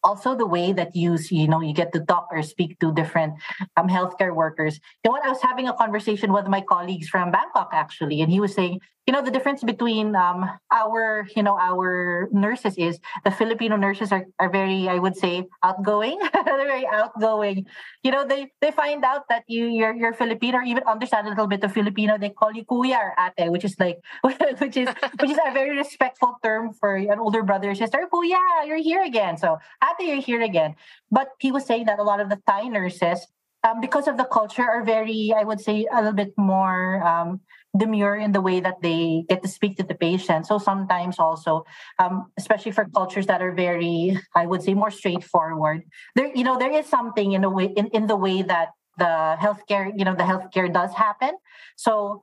also 0.02 0.34
the 0.34 0.46
way 0.46 0.72
that 0.72 0.94
you 0.94 1.18
you 1.30 1.48
know 1.48 1.60
you 1.60 1.72
get 1.74 1.92
to 1.92 2.00
talk 2.00 2.28
or 2.30 2.42
speak 2.42 2.78
to 2.80 2.92
different 2.92 3.34
um, 3.76 3.88
healthcare 3.88 4.34
workers. 4.34 4.80
You 5.04 5.10
know 5.10 5.18
i 5.22 5.28
was 5.28 5.42
having 5.42 5.68
a 5.68 5.74
conversation 5.74 6.32
with 6.32 6.46
my 6.46 6.60
colleagues 6.60 7.08
from 7.08 7.30
bangkok 7.30 7.70
actually 7.72 8.20
and 8.20 8.30
he 8.30 8.40
was 8.40 8.54
saying 8.54 8.80
you 9.10 9.12
know 9.18 9.26
the 9.26 9.34
difference 9.34 9.66
between 9.66 10.14
um, 10.14 10.46
our 10.70 11.26
you 11.34 11.42
know 11.42 11.58
our 11.58 12.30
nurses 12.30 12.78
is 12.78 13.02
the 13.26 13.32
filipino 13.34 13.74
nurses 13.74 14.14
are, 14.14 14.22
are 14.38 14.48
very 14.48 14.86
i 14.86 15.02
would 15.02 15.16
say 15.16 15.42
outgoing. 15.66 16.14
They're 16.46 16.62
very 16.70 16.86
outgoing. 16.86 17.66
You 18.06 18.12
know 18.14 18.22
they 18.22 18.54
they 18.62 18.70
find 18.70 19.02
out 19.02 19.26
that 19.28 19.42
you 19.48 19.66
you're, 19.66 19.98
you're 19.98 20.14
filipino 20.14 20.58
or 20.58 20.62
even 20.62 20.86
understand 20.86 21.26
a 21.26 21.30
little 21.30 21.50
bit 21.50 21.64
of 21.66 21.74
filipino 21.74 22.18
they 22.18 22.30
call 22.30 22.54
you 22.54 22.62
kuya 22.62 23.02
or 23.02 23.10
ate 23.18 23.50
which 23.50 23.66
is 23.66 23.74
like 23.82 23.98
which 24.62 24.76
is 24.78 24.86
which 25.18 25.30
is 25.34 25.42
a 25.42 25.50
very 25.50 25.74
respectful 25.76 26.38
term 26.44 26.70
for 26.78 26.94
an 26.94 27.18
older 27.18 27.42
brother 27.42 27.70
or 27.70 27.74
sister. 27.74 28.06
Kuya 28.14 28.38
you're 28.62 28.78
here 28.78 29.02
again. 29.02 29.34
So 29.42 29.58
ate 29.82 30.06
you're 30.06 30.22
here 30.22 30.42
again. 30.42 30.78
But 31.10 31.34
he 31.40 31.50
was 31.50 31.66
saying 31.66 31.86
that 31.90 31.98
a 31.98 32.06
lot 32.06 32.20
of 32.22 32.30
the 32.30 32.38
thai 32.46 32.70
nurses 32.70 33.26
um, 33.66 33.80
because 33.80 34.06
of 34.08 34.16
the 34.16 34.24
culture 34.24 34.64
are 34.64 34.84
very 34.84 35.34
i 35.36 35.42
would 35.42 35.60
say 35.60 35.86
a 35.92 35.96
little 35.96 36.16
bit 36.16 36.32
more 36.38 37.02
um, 37.02 37.40
demure 37.76 38.16
in 38.16 38.32
the 38.32 38.40
way 38.40 38.60
that 38.60 38.82
they 38.82 39.24
get 39.28 39.42
to 39.42 39.48
speak 39.48 39.76
to 39.76 39.84
the 39.84 39.94
patient. 39.94 40.46
So 40.46 40.58
sometimes 40.58 41.18
also, 41.18 41.64
um, 41.98 42.32
especially 42.36 42.72
for 42.72 42.84
cultures 42.86 43.26
that 43.26 43.42
are 43.42 43.52
very, 43.52 44.18
I 44.34 44.46
would 44.46 44.62
say, 44.62 44.74
more 44.74 44.90
straightforward, 44.90 45.82
there, 46.16 46.34
you 46.34 46.42
know, 46.42 46.58
there 46.58 46.72
is 46.72 46.86
something 46.86 47.32
in 47.32 47.44
a 47.44 47.50
way 47.50 47.66
in, 47.76 47.86
in 47.88 48.06
the 48.06 48.16
way 48.16 48.42
that 48.42 48.70
the 48.98 49.36
healthcare, 49.38 49.90
you 49.96 50.04
know, 50.04 50.14
the 50.14 50.24
healthcare 50.24 50.72
does 50.72 50.92
happen. 50.94 51.36
So 51.76 52.22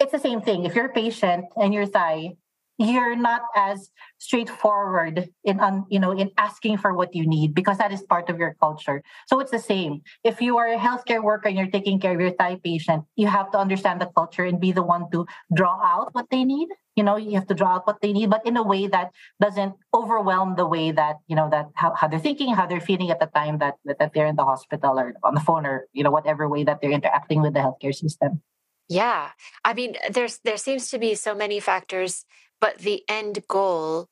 it's 0.00 0.12
the 0.12 0.18
same 0.18 0.40
thing. 0.40 0.64
If 0.64 0.74
you're 0.74 0.86
a 0.86 0.92
patient 0.92 1.46
and 1.56 1.72
you're 1.72 1.86
Thai, 1.86 2.36
you're 2.78 3.16
not 3.16 3.42
as 3.54 3.90
straightforward 4.18 5.28
in 5.44 5.84
you 5.88 5.98
know 5.98 6.12
in 6.12 6.30
asking 6.36 6.78
for 6.78 6.94
what 6.94 7.14
you 7.14 7.26
need 7.26 7.54
because 7.54 7.78
that 7.78 7.92
is 7.92 8.02
part 8.02 8.28
of 8.28 8.38
your 8.38 8.54
culture. 8.60 9.02
So 9.26 9.40
it's 9.40 9.50
the 9.50 9.58
same. 9.58 10.02
If 10.24 10.40
you 10.40 10.58
are 10.58 10.68
a 10.68 10.78
healthcare 10.78 11.22
worker 11.22 11.48
and 11.48 11.56
you're 11.56 11.70
taking 11.70 11.98
care 12.00 12.14
of 12.14 12.20
your 12.20 12.32
thai 12.32 12.56
patient 12.62 13.04
you 13.16 13.26
have 13.26 13.50
to 13.52 13.58
understand 13.58 14.00
the 14.00 14.06
culture 14.06 14.44
and 14.44 14.60
be 14.60 14.72
the 14.72 14.82
one 14.82 15.10
to 15.12 15.26
draw 15.54 15.80
out 15.82 16.14
what 16.14 16.26
they 16.30 16.44
need. 16.44 16.68
You 16.96 17.04
know 17.04 17.16
you 17.16 17.32
have 17.32 17.46
to 17.48 17.54
draw 17.54 17.76
out 17.76 17.86
what 17.86 18.00
they 18.00 18.12
need 18.12 18.30
but 18.30 18.46
in 18.46 18.56
a 18.56 18.62
way 18.62 18.86
that 18.86 19.10
doesn't 19.40 19.74
overwhelm 19.94 20.56
the 20.56 20.66
way 20.66 20.90
that 20.92 21.16
you 21.28 21.36
know 21.36 21.48
that 21.50 21.66
how, 21.74 21.94
how 21.94 22.08
they're 22.08 22.18
thinking 22.18 22.54
how 22.54 22.66
they're 22.66 22.80
feeling 22.80 23.10
at 23.10 23.20
the 23.20 23.26
time 23.26 23.58
that 23.58 23.74
that 23.84 24.12
they're 24.14 24.26
in 24.26 24.36
the 24.36 24.44
hospital 24.44 24.98
or 24.98 25.14
on 25.22 25.34
the 25.34 25.40
phone 25.40 25.66
or 25.66 25.86
you 25.92 26.02
know 26.02 26.10
whatever 26.10 26.48
way 26.48 26.64
that 26.64 26.80
they're 26.80 26.90
interacting 26.90 27.42
with 27.42 27.54
the 27.54 27.60
healthcare 27.60 27.94
system. 27.94 28.42
Yeah. 28.88 29.30
I 29.64 29.74
mean 29.74 29.96
there's 30.10 30.38
there 30.44 30.56
seems 30.56 30.90
to 30.90 30.98
be 30.98 31.14
so 31.14 31.34
many 31.34 31.60
factors 31.60 32.24
but 32.60 32.78
the 32.78 33.02
end 33.08 33.44
goal, 33.48 34.08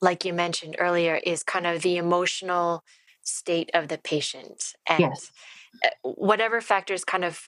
like 0.00 0.24
you 0.24 0.32
mentioned 0.32 0.76
earlier, 0.78 1.16
is 1.16 1.42
kind 1.42 1.66
of 1.66 1.82
the 1.82 1.96
emotional 1.96 2.82
state 3.22 3.70
of 3.74 3.88
the 3.88 3.98
patient. 3.98 4.74
And 4.88 5.00
yes. 5.00 5.30
Uh, 5.84 5.88
whatever 6.02 6.60
factors 6.62 7.04
kind 7.04 7.24
of 7.24 7.46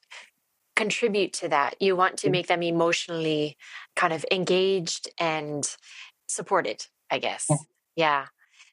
contribute 0.76 1.32
to 1.32 1.48
that, 1.48 1.74
you 1.80 1.96
want 1.96 2.18
to 2.18 2.30
make 2.30 2.46
them 2.48 2.62
emotionally 2.62 3.56
kind 3.96 4.12
of 4.12 4.24
engaged 4.30 5.08
and 5.18 5.66
supported, 6.26 6.86
I 7.10 7.18
guess. 7.18 7.46
Yeah. 7.48 7.56
yeah. 7.96 8.26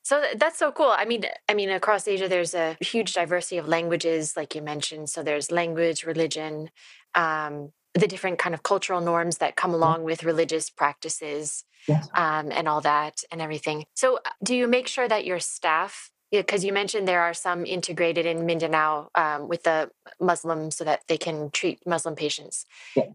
So 0.04 0.24
that's 0.36 0.58
so 0.58 0.72
cool. 0.72 0.94
I 0.98 1.04
mean, 1.04 1.26
I 1.50 1.54
mean, 1.54 1.70
across 1.70 2.08
Asia, 2.08 2.30
there's 2.30 2.54
a 2.54 2.78
huge 2.80 3.14
diversity 3.14 3.58
of 3.58 3.68
languages, 3.68 4.38
like 4.38 4.56
you 4.56 4.62
mentioned. 4.62 5.10
So 5.10 5.22
there's 5.22 5.52
language, 5.52 6.06
religion, 6.06 6.70
um, 7.14 7.74
the 7.98 8.08
different 8.08 8.38
kind 8.38 8.54
of 8.54 8.64
cultural 8.64 9.02
norms 9.02 9.38
that 9.38 9.56
come 9.56 9.74
along 9.74 10.04
with 10.04 10.24
religious 10.24 10.70
practices 10.70 11.64
yes. 11.88 12.08
um, 12.14 12.52
and 12.52 12.68
all 12.68 12.82
that 12.82 13.24
and 13.32 13.42
everything. 13.42 13.86
So, 13.96 14.18
uh, 14.18 14.30
do 14.44 14.56
you 14.56 14.68
make 14.68 14.88
sure 14.88 15.08
that 15.08 15.26
your 15.26 15.40
staff, 15.40 16.12
because 16.32 16.64
you 16.64 16.74
mentioned 16.74 17.08
there 17.08 17.22
are 17.22 17.34
some 17.34 17.66
integrated 17.66 18.26
in 18.26 18.46
Mindanao 18.46 19.10
um, 19.16 19.48
with 19.48 19.64
the 19.64 19.90
Muslim 20.20 20.72
so 20.72 20.84
that 20.84 21.02
they 21.08 21.18
can 21.18 21.50
treat 21.52 21.80
Muslim 21.86 22.16
patients? 22.16 22.66
Yeah. 22.96 23.10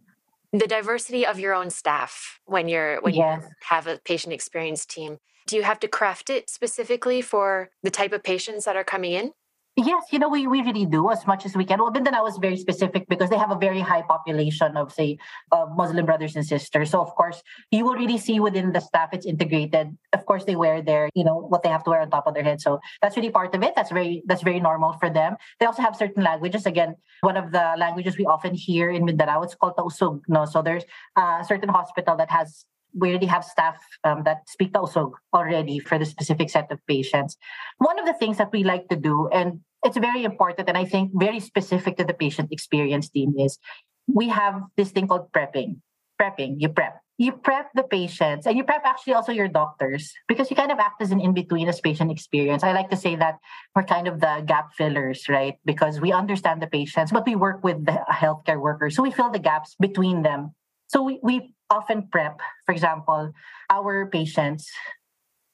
The 0.52 0.66
diversity 0.66 1.24
of 1.26 1.38
your 1.38 1.54
own 1.54 1.70
staff 1.70 2.40
when 2.44 2.68
you're 2.68 3.00
when 3.00 3.14
you 3.14 3.38
have 3.68 3.86
a 3.86 3.98
patient 4.04 4.34
experience 4.34 4.84
team, 4.84 5.18
do 5.46 5.56
you 5.56 5.62
have 5.62 5.80
to 5.80 5.88
craft 5.88 6.28
it 6.28 6.50
specifically 6.50 7.22
for 7.22 7.70
the 7.82 7.90
type 7.90 8.12
of 8.12 8.22
patients 8.22 8.66
that 8.66 8.76
are 8.76 8.84
coming 8.84 9.12
in? 9.12 9.32
Yes, 9.74 10.04
you 10.10 10.18
know, 10.18 10.28
we, 10.28 10.46
we 10.46 10.60
really 10.60 10.84
do 10.84 11.10
as 11.10 11.26
much 11.26 11.46
as 11.46 11.56
we 11.56 11.64
can. 11.64 11.78
Well, 11.78 11.90
Mindanao 11.90 12.26
is 12.26 12.36
very 12.36 12.58
specific 12.58 13.08
because 13.08 13.30
they 13.30 13.38
have 13.38 13.50
a 13.50 13.56
very 13.56 13.80
high 13.80 14.02
population 14.02 14.76
of, 14.76 14.92
say, 14.92 15.16
uh, 15.50 15.64
Muslim 15.74 16.04
brothers 16.04 16.36
and 16.36 16.44
sisters. 16.44 16.90
So, 16.90 17.00
of 17.00 17.14
course, 17.14 17.42
you 17.70 17.86
will 17.86 17.94
really 17.94 18.18
see 18.18 18.38
within 18.38 18.72
the 18.72 18.80
staff 18.80 19.08
it's 19.14 19.24
integrated. 19.24 19.96
Of 20.12 20.26
course, 20.26 20.44
they 20.44 20.56
wear 20.56 20.82
their, 20.82 21.08
you 21.14 21.24
know, 21.24 21.38
what 21.38 21.62
they 21.62 21.70
have 21.70 21.84
to 21.84 21.90
wear 21.90 22.02
on 22.02 22.10
top 22.10 22.26
of 22.26 22.34
their 22.34 22.42
head. 22.44 22.60
So 22.60 22.80
that's 23.00 23.16
really 23.16 23.30
part 23.30 23.54
of 23.54 23.62
it. 23.62 23.72
That's 23.74 23.90
very 23.90 24.22
that's 24.26 24.42
very 24.42 24.60
normal 24.60 24.92
for 25.00 25.08
them. 25.08 25.36
They 25.58 25.64
also 25.64 25.80
have 25.80 25.96
certain 25.96 26.22
languages. 26.22 26.66
Again, 26.66 26.96
one 27.22 27.38
of 27.38 27.50
the 27.50 27.72
languages 27.78 28.18
we 28.18 28.26
often 28.26 28.54
hear 28.54 28.90
in 28.90 29.06
Mindanao, 29.06 29.40
it's 29.40 29.54
called 29.54 29.76
Tausug. 29.78 30.20
No, 30.28 30.44
so 30.44 30.60
there's 30.60 30.84
a 31.16 31.44
certain 31.48 31.70
hospital 31.70 32.14
that 32.18 32.30
has 32.30 32.66
we 32.94 33.10
already 33.10 33.26
have 33.26 33.44
staff 33.44 33.76
um, 34.04 34.22
that 34.24 34.48
speak 34.48 34.76
also 34.76 35.12
already 35.32 35.78
for 35.78 35.98
the 35.98 36.06
specific 36.06 36.50
set 36.50 36.70
of 36.70 36.78
patients. 36.86 37.36
One 37.78 37.98
of 37.98 38.06
the 38.06 38.14
things 38.14 38.38
that 38.38 38.52
we 38.52 38.64
like 38.64 38.88
to 38.88 38.96
do, 38.96 39.28
and 39.32 39.60
it's 39.84 39.96
very 39.96 40.24
important, 40.24 40.68
and 40.68 40.78
I 40.78 40.84
think 40.84 41.10
very 41.14 41.40
specific 41.40 41.96
to 41.96 42.04
the 42.04 42.14
patient 42.14 42.52
experience 42.52 43.08
team, 43.08 43.34
is 43.38 43.58
we 44.06 44.28
have 44.28 44.62
this 44.76 44.90
thing 44.90 45.08
called 45.08 45.32
prepping. 45.32 45.80
Prepping, 46.20 46.56
you 46.58 46.68
prep. 46.68 46.98
You 47.18 47.32
prep 47.32 47.70
the 47.74 47.84
patients 47.84 48.46
and 48.46 48.56
you 48.56 48.64
prep 48.64 48.82
actually 48.84 49.12
also 49.14 49.32
your 49.32 49.46
doctors 49.46 50.12
because 50.26 50.50
you 50.50 50.56
kind 50.56 50.72
of 50.72 50.78
act 50.78 51.00
as 51.00 51.12
an 51.12 51.20
in 51.20 51.34
between 51.34 51.68
as 51.68 51.80
patient 51.80 52.10
experience. 52.10 52.64
I 52.64 52.72
like 52.72 52.90
to 52.90 52.96
say 52.96 53.14
that 53.16 53.36
we're 53.76 53.84
kind 53.84 54.08
of 54.08 54.18
the 54.18 54.42
gap 54.44 54.72
fillers, 54.74 55.28
right? 55.28 55.54
Because 55.64 56.00
we 56.00 56.10
understand 56.10 56.62
the 56.62 56.66
patients, 56.66 57.12
but 57.12 57.26
we 57.26 57.36
work 57.36 57.62
with 57.62 57.84
the 57.84 58.00
healthcare 58.10 58.60
workers. 58.60 58.96
So 58.96 59.02
we 59.02 59.12
fill 59.12 59.30
the 59.30 59.38
gaps 59.38 59.76
between 59.78 60.22
them. 60.22 60.54
So 60.88 61.02
we, 61.02 61.20
we 61.22 61.54
often 61.72 62.08
prep, 62.12 62.38
for 62.66 62.72
example, 62.72 63.32
our 63.70 64.06
patients 64.06 64.70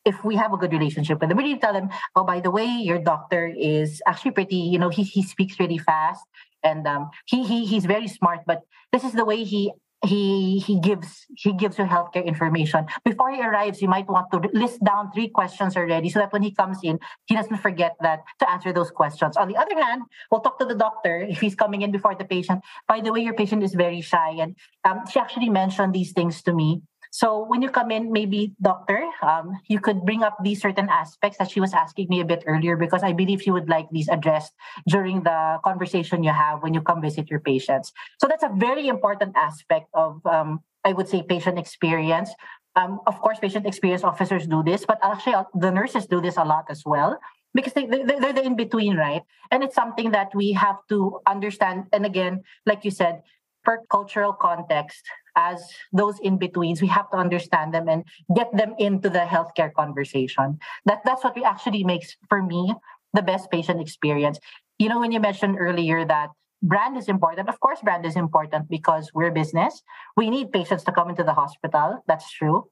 if 0.04 0.24
we 0.24 0.36
have 0.36 0.54
a 0.54 0.56
good 0.56 0.72
relationship 0.72 1.20
with 1.20 1.28
them, 1.28 1.36
we 1.36 1.44
need 1.44 1.60
to 1.60 1.60
tell 1.60 1.74
them, 1.74 1.90
oh, 2.16 2.24
by 2.24 2.40
the 2.40 2.50
way, 2.50 2.64
your 2.64 2.98
doctor 2.98 3.46
is 3.46 4.00
actually 4.06 4.30
pretty, 4.30 4.56
you 4.56 4.78
know, 4.78 4.88
he, 4.88 5.02
he 5.02 5.22
speaks 5.22 5.60
really 5.60 5.76
fast 5.76 6.24
and 6.62 6.86
um, 6.86 7.10
he, 7.26 7.44
he 7.44 7.66
he's 7.66 7.84
very 7.84 8.08
smart, 8.08 8.40
but 8.46 8.62
this 8.90 9.04
is 9.04 9.12
the 9.12 9.24
way 9.24 9.44
he 9.44 9.70
he 10.06 10.58
he 10.60 10.78
gives 10.78 11.26
he 11.36 11.52
gives 11.52 11.78
you 11.78 11.84
healthcare 11.84 12.24
information. 12.24 12.86
Before 13.04 13.30
he 13.30 13.42
arrives 13.42 13.82
you 13.82 13.88
might 13.88 14.08
want 14.08 14.30
to 14.32 14.38
list 14.52 14.82
down 14.84 15.10
three 15.12 15.28
questions 15.28 15.76
already 15.76 16.08
so 16.08 16.20
that 16.20 16.32
when 16.32 16.42
he 16.42 16.52
comes 16.52 16.78
in 16.82 17.00
he 17.26 17.34
doesn't 17.34 17.58
forget 17.58 17.96
that 18.00 18.20
to 18.38 18.50
answer 18.50 18.72
those 18.72 18.90
questions. 18.90 19.36
On 19.36 19.48
the 19.48 19.56
other 19.56 19.74
hand 19.74 20.02
we'll 20.30 20.40
talk 20.40 20.58
to 20.60 20.64
the 20.64 20.74
doctor 20.74 21.20
if 21.28 21.40
he's 21.40 21.54
coming 21.54 21.82
in 21.82 21.90
before 21.90 22.14
the 22.14 22.24
patient. 22.24 22.62
By 22.86 23.00
the 23.00 23.12
way 23.12 23.20
your 23.20 23.34
patient 23.34 23.62
is 23.64 23.74
very 23.74 24.00
shy 24.00 24.36
and 24.38 24.54
um, 24.84 25.02
she 25.10 25.18
actually 25.18 25.48
mentioned 25.48 25.94
these 25.94 26.12
things 26.12 26.42
to 26.42 26.52
me 26.54 26.82
so 27.10 27.44
when 27.44 27.62
you 27.62 27.70
come 27.70 27.90
in, 27.90 28.12
maybe 28.12 28.54
doctor, 28.60 29.04
um, 29.22 29.52
you 29.68 29.80
could 29.80 30.04
bring 30.04 30.22
up 30.22 30.36
these 30.42 30.60
certain 30.60 30.88
aspects 30.88 31.38
that 31.38 31.50
she 31.50 31.60
was 31.60 31.72
asking 31.72 32.08
me 32.08 32.20
a 32.20 32.24
bit 32.24 32.44
earlier 32.46 32.76
because 32.76 33.02
I 33.02 33.12
believe 33.12 33.42
she 33.42 33.50
would 33.50 33.68
like 33.68 33.88
these 33.90 34.08
addressed 34.08 34.52
during 34.88 35.22
the 35.22 35.58
conversation 35.64 36.22
you 36.22 36.32
have 36.32 36.62
when 36.62 36.74
you 36.74 36.80
come 36.80 37.00
visit 37.00 37.30
your 37.30 37.40
patients. 37.40 37.92
So 38.20 38.28
that's 38.28 38.42
a 38.42 38.50
very 38.54 38.88
important 38.88 39.36
aspect 39.36 39.88
of, 39.94 40.24
um, 40.26 40.60
I 40.84 40.92
would 40.92 41.08
say, 41.08 41.22
patient 41.22 41.58
experience. 41.58 42.30
Um, 42.76 43.00
of 43.06 43.18
course, 43.20 43.38
patient 43.38 43.66
experience 43.66 44.04
officers 44.04 44.46
do 44.46 44.62
this, 44.62 44.84
but 44.86 44.98
actually 45.02 45.34
uh, 45.34 45.44
the 45.54 45.70
nurses 45.70 46.06
do 46.06 46.20
this 46.20 46.36
a 46.36 46.44
lot 46.44 46.66
as 46.70 46.82
well 46.84 47.18
because 47.54 47.72
they, 47.72 47.86
they're 47.86 48.32
the 48.32 48.44
in 48.44 48.56
between, 48.56 48.96
right? 48.96 49.22
And 49.50 49.64
it's 49.64 49.74
something 49.74 50.10
that 50.12 50.34
we 50.34 50.52
have 50.52 50.76
to 50.90 51.20
understand. 51.26 51.86
And 51.92 52.04
again, 52.06 52.42
like 52.66 52.84
you 52.84 52.90
said, 52.90 53.22
per 53.64 53.82
cultural 53.90 54.32
context, 54.32 55.04
as 55.36 55.70
those 55.92 56.18
in 56.20 56.38
betweens, 56.38 56.82
we 56.82 56.88
have 56.88 57.10
to 57.10 57.16
understand 57.16 57.72
them 57.72 57.88
and 57.88 58.04
get 58.34 58.54
them 58.56 58.74
into 58.78 59.08
the 59.08 59.20
healthcare 59.20 59.72
conversation. 59.72 60.58
That 60.86 61.02
that's 61.04 61.22
what 61.22 61.36
we 61.36 61.44
actually 61.44 61.84
makes 61.84 62.16
for 62.28 62.42
me 62.42 62.74
the 63.14 63.22
best 63.22 63.50
patient 63.50 63.80
experience. 63.80 64.38
You 64.78 64.88
know, 64.88 65.00
when 65.00 65.12
you 65.12 65.20
mentioned 65.20 65.56
earlier 65.58 66.04
that 66.04 66.30
brand 66.62 66.96
is 66.96 67.08
important, 67.08 67.48
of 67.48 67.60
course, 67.60 67.80
brand 67.82 68.04
is 68.04 68.16
important 68.16 68.68
because 68.68 69.10
we're 69.14 69.30
business. 69.30 69.82
We 70.16 70.30
need 70.30 70.52
patients 70.52 70.84
to 70.84 70.92
come 70.92 71.10
into 71.10 71.24
the 71.24 71.34
hospital. 71.34 72.02
That's 72.06 72.30
true. 72.30 72.66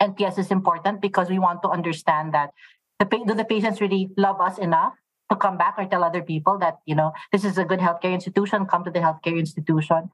NPS 0.00 0.38
is 0.38 0.50
important 0.50 1.00
because 1.00 1.30
we 1.30 1.38
want 1.38 1.62
to 1.62 1.68
understand 1.68 2.34
that 2.34 2.50
the 2.98 3.06
do 3.26 3.34
the 3.34 3.44
patients 3.44 3.80
really 3.80 4.10
love 4.16 4.40
us 4.40 4.58
enough 4.58 4.94
to 5.32 5.36
come 5.44 5.56
back 5.56 5.74
or 5.78 5.86
tell 5.86 6.04
other 6.04 6.22
people 6.22 6.58
that 6.58 6.78
you 6.84 6.94
know 6.94 7.10
this 7.32 7.44
is 7.50 7.56
a 7.56 7.64
good 7.64 7.80
healthcare 7.80 8.14
institution 8.20 8.66
come 8.66 8.84
to 8.84 8.94
the 8.96 9.04
healthcare 9.06 9.38
institution 9.38 10.10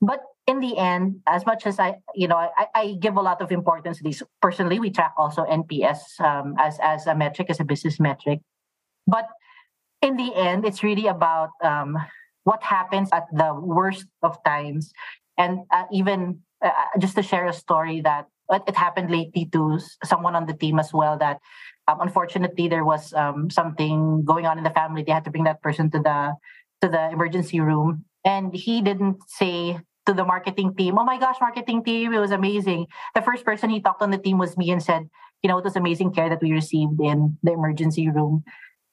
but 0.00 0.20
in 0.46 0.60
the 0.60 0.76
end, 0.76 1.20
as 1.26 1.46
much 1.46 1.66
as 1.66 1.78
I, 1.78 1.96
you 2.14 2.28
know, 2.28 2.36
I, 2.36 2.66
I 2.74 2.96
give 3.00 3.16
a 3.16 3.22
lot 3.22 3.40
of 3.40 3.50
importance 3.50 3.98
to 3.98 4.04
these. 4.04 4.22
Personally, 4.42 4.78
we 4.78 4.90
track 4.90 5.14
also 5.16 5.44
NPS 5.44 6.20
um, 6.20 6.54
as 6.58 6.78
as 6.82 7.06
a 7.06 7.14
metric, 7.14 7.48
as 7.48 7.60
a 7.60 7.64
business 7.64 7.98
metric. 7.98 8.40
But 9.06 9.28
in 10.02 10.16
the 10.16 10.34
end, 10.34 10.66
it's 10.66 10.82
really 10.82 11.06
about 11.06 11.50
um, 11.62 11.96
what 12.44 12.62
happens 12.62 13.08
at 13.12 13.24
the 13.32 13.54
worst 13.54 14.06
of 14.22 14.36
times. 14.44 14.92
And 15.38 15.60
uh, 15.72 15.84
even 15.90 16.40
uh, 16.62 16.70
just 16.98 17.14
to 17.16 17.22
share 17.22 17.46
a 17.46 17.52
story 17.52 18.02
that 18.02 18.28
it 18.50 18.76
happened 18.76 19.10
lately 19.10 19.48
to 19.52 19.80
someone 20.04 20.36
on 20.36 20.44
the 20.44 20.52
team 20.52 20.78
as 20.78 20.92
well 20.92 21.16
that 21.18 21.40
um, 21.86 22.00
unfortunately 22.00 22.68
there 22.68 22.84
was 22.84 23.12
um, 23.14 23.50
something 23.50 24.24
going 24.24 24.46
on 24.46 24.58
in 24.58 24.64
the 24.64 24.70
family. 24.70 25.02
They 25.02 25.12
had 25.12 25.24
to 25.24 25.30
bring 25.30 25.44
that 25.44 25.62
person 25.62 25.90
to 25.90 25.98
the 25.98 26.34
to 26.80 26.88
the 26.88 27.10
emergency 27.10 27.60
room. 27.60 28.04
And 28.24 28.54
he 28.54 28.80
didn't 28.80 29.18
say 29.28 29.78
to 30.06 30.12
the 30.12 30.24
marketing 30.24 30.74
team 30.76 30.98
oh 30.98 31.04
my 31.04 31.18
gosh 31.18 31.36
marketing 31.40 31.84
team 31.84 32.12
it 32.12 32.18
was 32.18 32.30
amazing. 32.30 32.86
The 33.14 33.22
first 33.22 33.44
person 33.44 33.70
he 33.70 33.80
talked 33.80 34.02
on 34.02 34.10
the 34.10 34.18
team 34.18 34.38
was 34.38 34.56
me 34.56 34.70
and 34.70 34.82
said 34.82 35.08
you 35.42 35.48
know 35.48 35.58
it 35.58 35.64
was 35.64 35.76
amazing 35.76 36.12
care 36.12 36.28
that 36.28 36.42
we 36.42 36.52
received 36.52 37.00
in 37.00 37.38
the 37.42 37.52
emergency 37.52 38.08
room. 38.08 38.44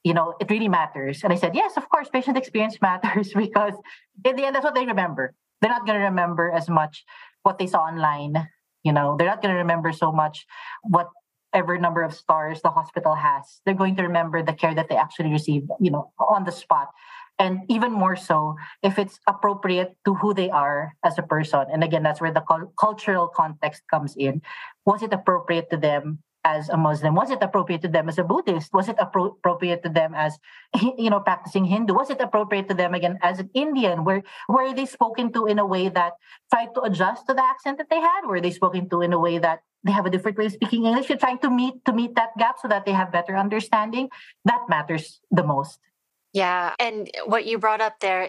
You 0.04 0.14
know 0.14 0.34
it 0.40 0.50
really 0.50 0.68
matters. 0.68 1.24
And 1.24 1.32
i 1.32 1.36
said 1.36 1.54
yes 1.54 1.76
of 1.76 1.88
course 1.88 2.08
patient 2.08 2.36
experience 2.36 2.78
matters 2.82 3.32
because 3.34 3.74
in 4.24 4.36
the 4.36 4.44
end 4.44 4.54
that's 4.54 4.64
what 4.64 4.74
they 4.74 4.86
remember. 4.86 5.34
They're 5.60 5.70
not 5.70 5.86
going 5.86 5.98
to 5.98 6.06
remember 6.06 6.50
as 6.50 6.68
much 6.68 7.04
what 7.44 7.58
they 7.58 7.68
saw 7.68 7.78
online 7.78 8.48
you 8.82 8.92
know. 8.92 9.16
They're 9.16 9.28
not 9.28 9.40
going 9.42 9.54
to 9.54 9.58
remember 9.58 9.92
so 9.92 10.10
much 10.10 10.44
whatever 11.52 11.78
number 11.78 12.02
of 12.02 12.14
stars 12.14 12.62
the 12.62 12.70
hospital 12.70 13.14
has. 13.14 13.60
They're 13.64 13.74
going 13.74 13.96
to 13.96 14.02
remember 14.02 14.42
the 14.42 14.54
care 14.54 14.74
that 14.74 14.88
they 14.88 14.96
actually 14.96 15.30
received 15.30 15.68
you 15.80 15.90
know 15.90 16.12
on 16.18 16.44
the 16.44 16.52
spot. 16.52 16.88
And 17.38 17.60
even 17.68 17.92
more 17.92 18.16
so 18.16 18.56
if 18.82 18.98
it's 18.98 19.18
appropriate 19.26 19.96
to 20.04 20.14
who 20.14 20.34
they 20.34 20.50
are 20.50 20.92
as 21.04 21.18
a 21.18 21.22
person. 21.22 21.64
And 21.72 21.82
again 21.84 22.02
that's 22.02 22.20
where 22.20 22.32
the 22.32 22.44
cultural 22.78 23.28
context 23.28 23.82
comes 23.90 24.16
in. 24.16 24.42
Was 24.86 25.02
it 25.02 25.12
appropriate 25.12 25.68
to 25.70 25.76
them 25.76 26.22
as 26.44 26.68
a 26.68 26.76
Muslim? 26.76 27.14
Was 27.14 27.30
it 27.30 27.42
appropriate 27.42 27.82
to 27.82 27.88
them 27.88 28.08
as 28.08 28.18
a 28.18 28.24
Buddhist? 28.24 28.72
Was 28.72 28.88
it 28.88 28.96
appro- 28.96 29.36
appropriate 29.38 29.82
to 29.82 29.88
them 29.88 30.14
as, 30.14 30.38
you 30.98 31.10
know, 31.10 31.20
practicing 31.20 31.64
Hindu? 31.64 31.94
Was 31.94 32.10
it 32.10 32.20
appropriate 32.20 32.68
to 32.68 32.74
them 32.74 32.94
again 32.94 33.18
as 33.22 33.38
an 33.38 33.50
Indian? 33.54 34.04
Were 34.04 34.22
were 34.48 34.74
they 34.74 34.86
spoken 34.86 35.32
to 35.32 35.46
in 35.46 35.58
a 35.58 35.66
way 35.66 35.88
that 35.88 36.14
tried 36.52 36.74
to 36.74 36.82
adjust 36.82 37.26
to 37.28 37.34
the 37.34 37.44
accent 37.44 37.78
that 37.78 37.90
they 37.90 38.00
had? 38.00 38.26
Were 38.26 38.40
they 38.40 38.50
spoken 38.50 38.88
to 38.90 39.02
in 39.02 39.12
a 39.12 39.18
way 39.18 39.38
that 39.38 39.60
they 39.84 39.92
have 39.92 40.06
a 40.06 40.10
different 40.10 40.38
way 40.38 40.46
of 40.46 40.52
speaking 40.52 40.84
English? 40.86 41.08
You're 41.08 41.18
trying 41.18 41.38
to 41.40 41.50
meet 41.50 41.84
to 41.84 41.92
meet 41.92 42.14
that 42.16 42.36
gap 42.38 42.56
so 42.60 42.68
that 42.68 42.84
they 42.86 42.92
have 42.92 43.12
better 43.12 43.36
understanding. 43.36 44.08
That 44.44 44.66
matters 44.68 45.20
the 45.30 45.44
most. 45.44 45.78
Yeah, 46.32 46.74
and 46.78 47.10
what 47.26 47.44
you 47.44 47.58
brought 47.58 47.82
up 47.82 48.00
there 48.00 48.28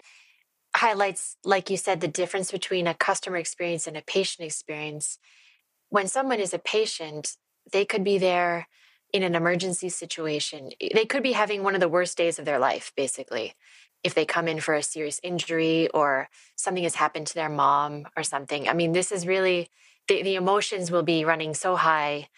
highlights, 0.76 1.36
like 1.44 1.70
you 1.70 1.76
said, 1.76 2.00
the 2.00 2.08
difference 2.08 2.50
between 2.50 2.86
a 2.86 2.94
customer 2.94 3.36
experience 3.36 3.86
and 3.86 3.96
a 3.96 4.02
patient 4.02 4.44
experience. 4.44 5.18
When 5.88 6.08
someone 6.08 6.40
is 6.40 6.52
a 6.52 6.58
patient, 6.58 7.36
they 7.72 7.84
could 7.84 8.04
be 8.04 8.18
there 8.18 8.68
in 9.12 9.22
an 9.22 9.34
emergency 9.34 9.88
situation. 9.88 10.70
They 10.92 11.06
could 11.06 11.22
be 11.22 11.32
having 11.32 11.62
one 11.62 11.74
of 11.74 11.80
the 11.80 11.88
worst 11.88 12.18
days 12.18 12.38
of 12.38 12.44
their 12.44 12.58
life, 12.58 12.92
basically. 12.96 13.54
If 14.02 14.12
they 14.12 14.24
come 14.24 14.48
in 14.48 14.60
for 14.60 14.74
a 14.74 14.82
serious 14.82 15.20
injury 15.22 15.88
or 15.90 16.28
something 16.56 16.82
has 16.82 16.96
happened 16.96 17.28
to 17.28 17.34
their 17.34 17.48
mom 17.48 18.06
or 18.16 18.22
something. 18.22 18.68
I 18.68 18.74
mean, 18.74 18.92
this 18.92 19.12
is 19.12 19.26
really 19.26 19.70
the, 20.08 20.22
the 20.22 20.34
emotions 20.34 20.90
will 20.90 21.04
be 21.04 21.24
running 21.24 21.54
so 21.54 21.76
high. 21.76 22.28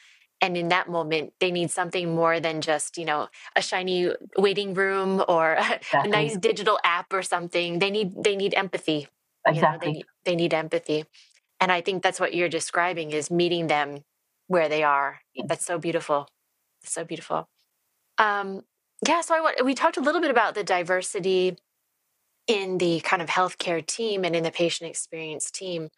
And 0.40 0.56
in 0.56 0.68
that 0.68 0.88
moment, 0.88 1.32
they 1.40 1.50
need 1.50 1.70
something 1.70 2.14
more 2.14 2.40
than 2.40 2.60
just, 2.60 2.98
you 2.98 3.06
know, 3.06 3.28
a 3.56 3.62
shiny 3.62 4.12
waiting 4.36 4.74
room 4.74 5.24
or 5.26 5.52
exactly. 5.58 6.00
a 6.04 6.08
nice 6.08 6.36
digital 6.36 6.78
app 6.84 7.12
or 7.12 7.22
something. 7.22 7.78
They 7.78 7.90
need 7.90 8.22
they 8.22 8.36
need 8.36 8.52
empathy. 8.54 9.08
Exactly. 9.46 9.88
You 9.88 9.94
know, 9.94 10.02
they, 10.24 10.30
they 10.30 10.36
need 10.36 10.52
empathy. 10.52 11.06
And 11.58 11.72
I 11.72 11.80
think 11.80 12.02
that's 12.02 12.20
what 12.20 12.34
you're 12.34 12.50
describing 12.50 13.12
is 13.12 13.30
meeting 13.30 13.68
them 13.68 14.04
where 14.46 14.68
they 14.68 14.82
are. 14.82 15.20
That's 15.46 15.64
so 15.64 15.78
beautiful. 15.78 16.28
so 16.84 17.04
beautiful. 17.04 17.48
Um, 18.18 18.62
yeah, 19.06 19.20
so 19.20 19.34
I 19.34 19.40
want, 19.40 19.64
we 19.64 19.74
talked 19.74 19.96
a 19.96 20.00
little 20.00 20.20
bit 20.20 20.30
about 20.30 20.54
the 20.54 20.64
diversity 20.64 21.56
in 22.46 22.78
the 22.78 23.00
kind 23.00 23.20
of 23.20 23.28
healthcare 23.28 23.84
team 23.84 24.24
and 24.24 24.34
in 24.36 24.44
the 24.44 24.50
patient 24.50 24.88
experience 24.88 25.50
team. 25.50 25.90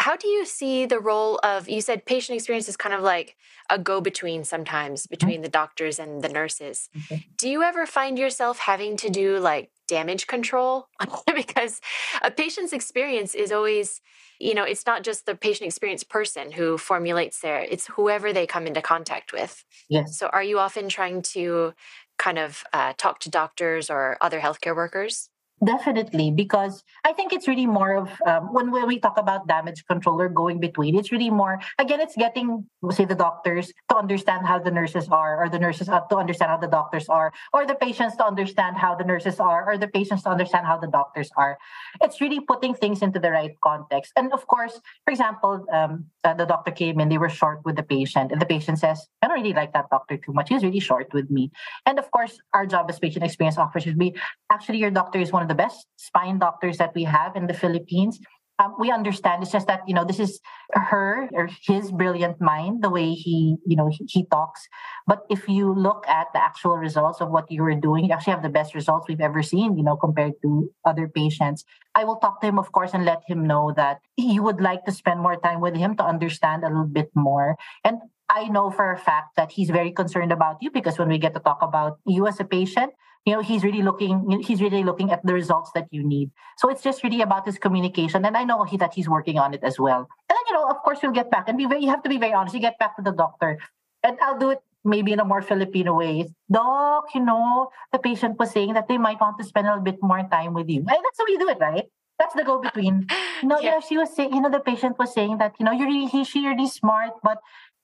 How 0.00 0.16
do 0.16 0.28
you 0.28 0.46
see 0.46 0.86
the 0.86 0.98
role 0.98 1.38
of, 1.42 1.68
you 1.68 1.82
said 1.82 2.06
patient 2.06 2.34
experience 2.34 2.70
is 2.70 2.76
kind 2.76 2.94
of 2.94 3.02
like 3.02 3.36
a 3.68 3.78
go 3.78 4.00
between 4.00 4.44
sometimes 4.44 5.02
mm-hmm. 5.02 5.12
between 5.12 5.34
mm-hmm. 5.36 5.42
the 5.42 5.48
doctors 5.50 5.98
and 5.98 6.22
the 6.22 6.28
nurses. 6.28 6.88
Mm-hmm. 6.96 7.16
Do 7.36 7.48
you 7.50 7.62
ever 7.62 7.84
find 7.86 8.18
yourself 8.18 8.58
having 8.58 8.96
to 8.96 9.10
do 9.10 9.38
like 9.38 9.70
damage 9.88 10.26
control? 10.26 10.88
because 11.34 11.82
a 12.22 12.30
patient's 12.30 12.72
experience 12.72 13.34
is 13.34 13.52
always, 13.52 14.00
you 14.38 14.54
know, 14.54 14.64
it's 14.64 14.86
not 14.86 15.04
just 15.04 15.26
the 15.26 15.34
patient 15.34 15.66
experience 15.66 16.02
person 16.02 16.52
who 16.52 16.78
formulates 16.78 17.40
their, 17.40 17.60
it's 17.60 17.86
whoever 17.88 18.32
they 18.32 18.46
come 18.46 18.66
into 18.66 18.82
contact 18.82 19.32
with. 19.32 19.64
Yes. 19.90 20.18
So 20.18 20.28
are 20.28 20.42
you 20.42 20.58
often 20.58 20.88
trying 20.88 21.22
to 21.34 21.74
kind 22.18 22.38
of 22.38 22.64
uh, 22.72 22.92
talk 22.96 23.20
to 23.20 23.30
doctors 23.30 23.90
or 23.90 24.16
other 24.20 24.40
healthcare 24.40 24.76
workers? 24.76 25.29
Definitely, 25.62 26.30
because 26.30 26.82
I 27.04 27.12
think 27.12 27.34
it's 27.34 27.46
really 27.46 27.66
more 27.66 27.94
of 27.96 28.08
um, 28.26 28.50
when, 28.50 28.70
when 28.70 28.86
we 28.86 28.98
talk 28.98 29.18
about 29.18 29.46
damage 29.46 29.84
control 29.86 30.18
or 30.18 30.30
going 30.30 30.58
between, 30.58 30.96
it's 30.96 31.12
really 31.12 31.28
more, 31.28 31.60
again, 31.78 32.00
it's 32.00 32.16
getting, 32.16 32.64
say, 32.90 33.04
the 33.04 33.14
doctors 33.14 33.70
to 33.90 33.96
understand 33.96 34.46
how 34.46 34.58
the 34.58 34.70
nurses 34.70 35.08
are, 35.10 35.44
or 35.44 35.50
the 35.50 35.58
nurses 35.58 35.88
to 35.88 36.16
understand 36.16 36.50
how 36.50 36.56
the 36.56 36.66
doctors 36.66 37.10
are, 37.10 37.30
or 37.52 37.66
the 37.66 37.74
patients 37.74 38.16
to 38.16 38.24
understand 38.24 38.78
how 38.78 38.94
the 38.94 39.04
nurses 39.04 39.38
are, 39.38 39.68
or 39.68 39.76
the 39.76 39.88
patients 39.88 40.22
to 40.22 40.30
understand 40.30 40.64
how 40.64 40.78
the 40.78 40.86
doctors 40.86 41.28
are. 41.36 41.58
It's 42.00 42.22
really 42.22 42.40
putting 42.40 42.72
things 42.72 43.02
into 43.02 43.20
the 43.20 43.30
right 43.30 43.54
context. 43.62 44.14
And 44.16 44.32
of 44.32 44.46
course, 44.46 44.80
for 45.04 45.10
example, 45.10 45.66
um, 45.74 46.06
uh, 46.24 46.32
the 46.32 46.46
doctor 46.46 46.70
came 46.70 47.00
in, 47.00 47.10
they 47.10 47.18
were 47.18 47.28
short 47.28 47.60
with 47.66 47.76
the 47.76 47.82
patient, 47.82 48.32
and 48.32 48.40
the 48.40 48.46
patient 48.46 48.78
says, 48.78 49.08
I 49.20 49.28
don't 49.28 49.36
really 49.36 49.52
like 49.52 49.74
that 49.74 49.90
doctor 49.90 50.16
too 50.16 50.32
much. 50.32 50.48
He's 50.48 50.62
really 50.62 50.80
short 50.80 51.12
with 51.12 51.30
me. 51.30 51.50
And 51.84 51.98
of 51.98 52.10
course, 52.12 52.38
our 52.54 52.64
job 52.64 52.86
as 52.88 52.98
patient 52.98 53.26
experience 53.26 53.58
officers 53.58 53.88
would 53.88 53.98
be 53.98 54.16
actually, 54.50 54.78
your 54.78 54.90
doctor 54.90 55.20
is 55.20 55.30
one 55.30 55.42
of 55.42 55.49
the 55.50 55.58
best 55.58 55.86
spine 55.96 56.38
doctors 56.38 56.78
that 56.78 56.94
we 56.94 57.04
have 57.04 57.34
in 57.34 57.46
the 57.50 57.58
Philippines. 57.62 58.20
Um, 58.60 58.74
we 58.78 58.92
understand. 58.92 59.42
It's 59.42 59.50
just 59.50 59.66
that 59.72 59.80
you 59.88 59.94
know 59.96 60.04
this 60.04 60.20
is 60.20 60.38
her 60.72 61.28
or 61.32 61.48
his 61.66 61.90
brilliant 61.90 62.40
mind, 62.40 62.84
the 62.84 62.92
way 62.92 63.14
he 63.24 63.56
you 63.66 63.74
know 63.74 63.88
he, 63.88 64.04
he, 64.06 64.20
talks. 64.30 64.68
But 65.10 65.24
if 65.30 65.48
you 65.48 65.72
look 65.72 66.06
at 66.06 66.26
the 66.34 66.42
actual 66.44 66.76
results 66.76 67.22
of 67.22 67.30
what 67.30 67.50
you 67.50 67.62
were 67.62 67.74
doing, 67.74 68.04
you 68.04 68.12
actually 68.12 68.36
have 68.36 68.44
the 68.44 68.56
best 68.60 68.74
results 68.74 69.08
we've 69.08 69.26
ever 69.30 69.42
seen. 69.42 69.78
You 69.78 69.82
know, 69.82 69.96
compared 69.96 70.34
to 70.42 70.70
other 70.84 71.08
patients. 71.08 71.64
I 71.94 72.04
will 72.04 72.20
talk 72.22 72.40
to 72.42 72.46
him, 72.46 72.58
of 72.58 72.70
course, 72.70 72.92
and 72.92 73.04
let 73.04 73.22
him 73.26 73.46
know 73.46 73.72
that 73.80 74.00
you 74.16 74.42
would 74.44 74.60
like 74.60 74.84
to 74.84 74.92
spend 74.92 75.18
more 75.20 75.36
time 75.40 75.60
with 75.60 75.74
him 75.74 75.96
to 75.96 76.04
understand 76.04 76.62
a 76.62 76.68
little 76.68 76.94
bit 77.00 77.10
more. 77.16 77.56
And 77.82 77.98
I 78.28 78.46
know 78.46 78.70
for 78.70 78.92
a 78.92 78.98
fact 78.98 79.34
that 79.36 79.50
he's 79.50 79.70
very 79.70 79.90
concerned 79.90 80.32
about 80.32 80.58
you 80.60 80.70
because 80.70 80.98
when 80.98 81.08
we 81.08 81.18
get 81.18 81.34
to 81.34 81.40
talk 81.40 81.62
about 81.62 81.98
you 82.06 82.28
as 82.28 82.38
a 82.38 82.44
patient, 82.44 82.92
you 83.26 83.34
know 83.34 83.42
he's 83.42 83.62
really 83.62 83.82
looking 83.82 84.40
he's 84.46 84.60
really 84.60 84.82
looking 84.82 85.10
at 85.10 85.24
the 85.24 85.34
results 85.34 85.70
that 85.74 85.86
you 85.90 86.02
need. 86.06 86.30
So 86.58 86.70
it's 86.70 86.82
just 86.82 87.02
really 87.04 87.20
about 87.22 87.46
his 87.46 87.58
communication 87.58 88.24
and 88.24 88.36
i 88.36 88.44
know 88.44 88.64
he, 88.64 88.76
that 88.78 88.94
he's 88.94 89.08
working 89.08 89.38
on 89.38 89.54
it 89.54 89.62
as 89.62 89.78
well. 89.78 90.08
And 90.28 90.36
then 90.36 90.44
you 90.48 90.54
know 90.54 90.68
of 90.68 90.76
course 90.82 90.98
we'll 91.02 91.12
get 91.12 91.30
back 91.30 91.48
and 91.48 91.58
be 91.58 91.66
very 91.66 91.82
you 91.82 91.90
have 91.90 92.02
to 92.02 92.08
be 92.08 92.18
very 92.18 92.32
honest 92.32 92.54
you 92.54 92.60
get 92.60 92.78
back 92.78 92.96
to 92.96 93.02
the 93.02 93.12
doctor. 93.12 93.58
And 94.02 94.18
i'll 94.22 94.38
do 94.38 94.50
it 94.50 94.60
maybe 94.84 95.12
in 95.12 95.20
a 95.20 95.24
more 95.24 95.42
filipino 95.42 95.98
way. 95.98 96.28
Doc 96.50 97.14
you 97.14 97.24
know 97.24 97.70
the 97.92 97.98
patient 97.98 98.38
was 98.38 98.50
saying 98.50 98.74
that 98.74 98.88
they 98.88 98.98
might 98.98 99.20
want 99.20 99.38
to 99.38 99.44
spend 99.44 99.66
a 99.66 99.70
little 99.70 99.84
bit 99.84 100.02
more 100.02 100.22
time 100.30 100.54
with 100.54 100.68
you. 100.68 100.80
And 100.80 100.88
that's 100.88 101.18
how 101.18 101.26
you 101.26 101.38
do 101.38 101.48
it 101.48 101.58
right? 101.60 101.86
That's 102.20 102.34
the 102.34 102.44
go 102.44 102.60
between. 102.60 103.06
No, 103.42 103.58
yeah. 103.58 103.62
you 103.62 103.70
know, 103.70 103.80
she 103.88 103.96
was 103.96 104.14
saying, 104.14 104.34
you 104.34 104.42
know, 104.42 104.50
the 104.50 104.60
patient 104.60 104.98
was 104.98 105.14
saying 105.14 105.38
that, 105.38 105.54
you 105.58 105.64
know, 105.64 105.72
you're 105.72 105.86
really, 105.86 106.04
he's 106.04 106.34
really 106.34 106.68
smart, 106.68 107.12
but 107.22 107.38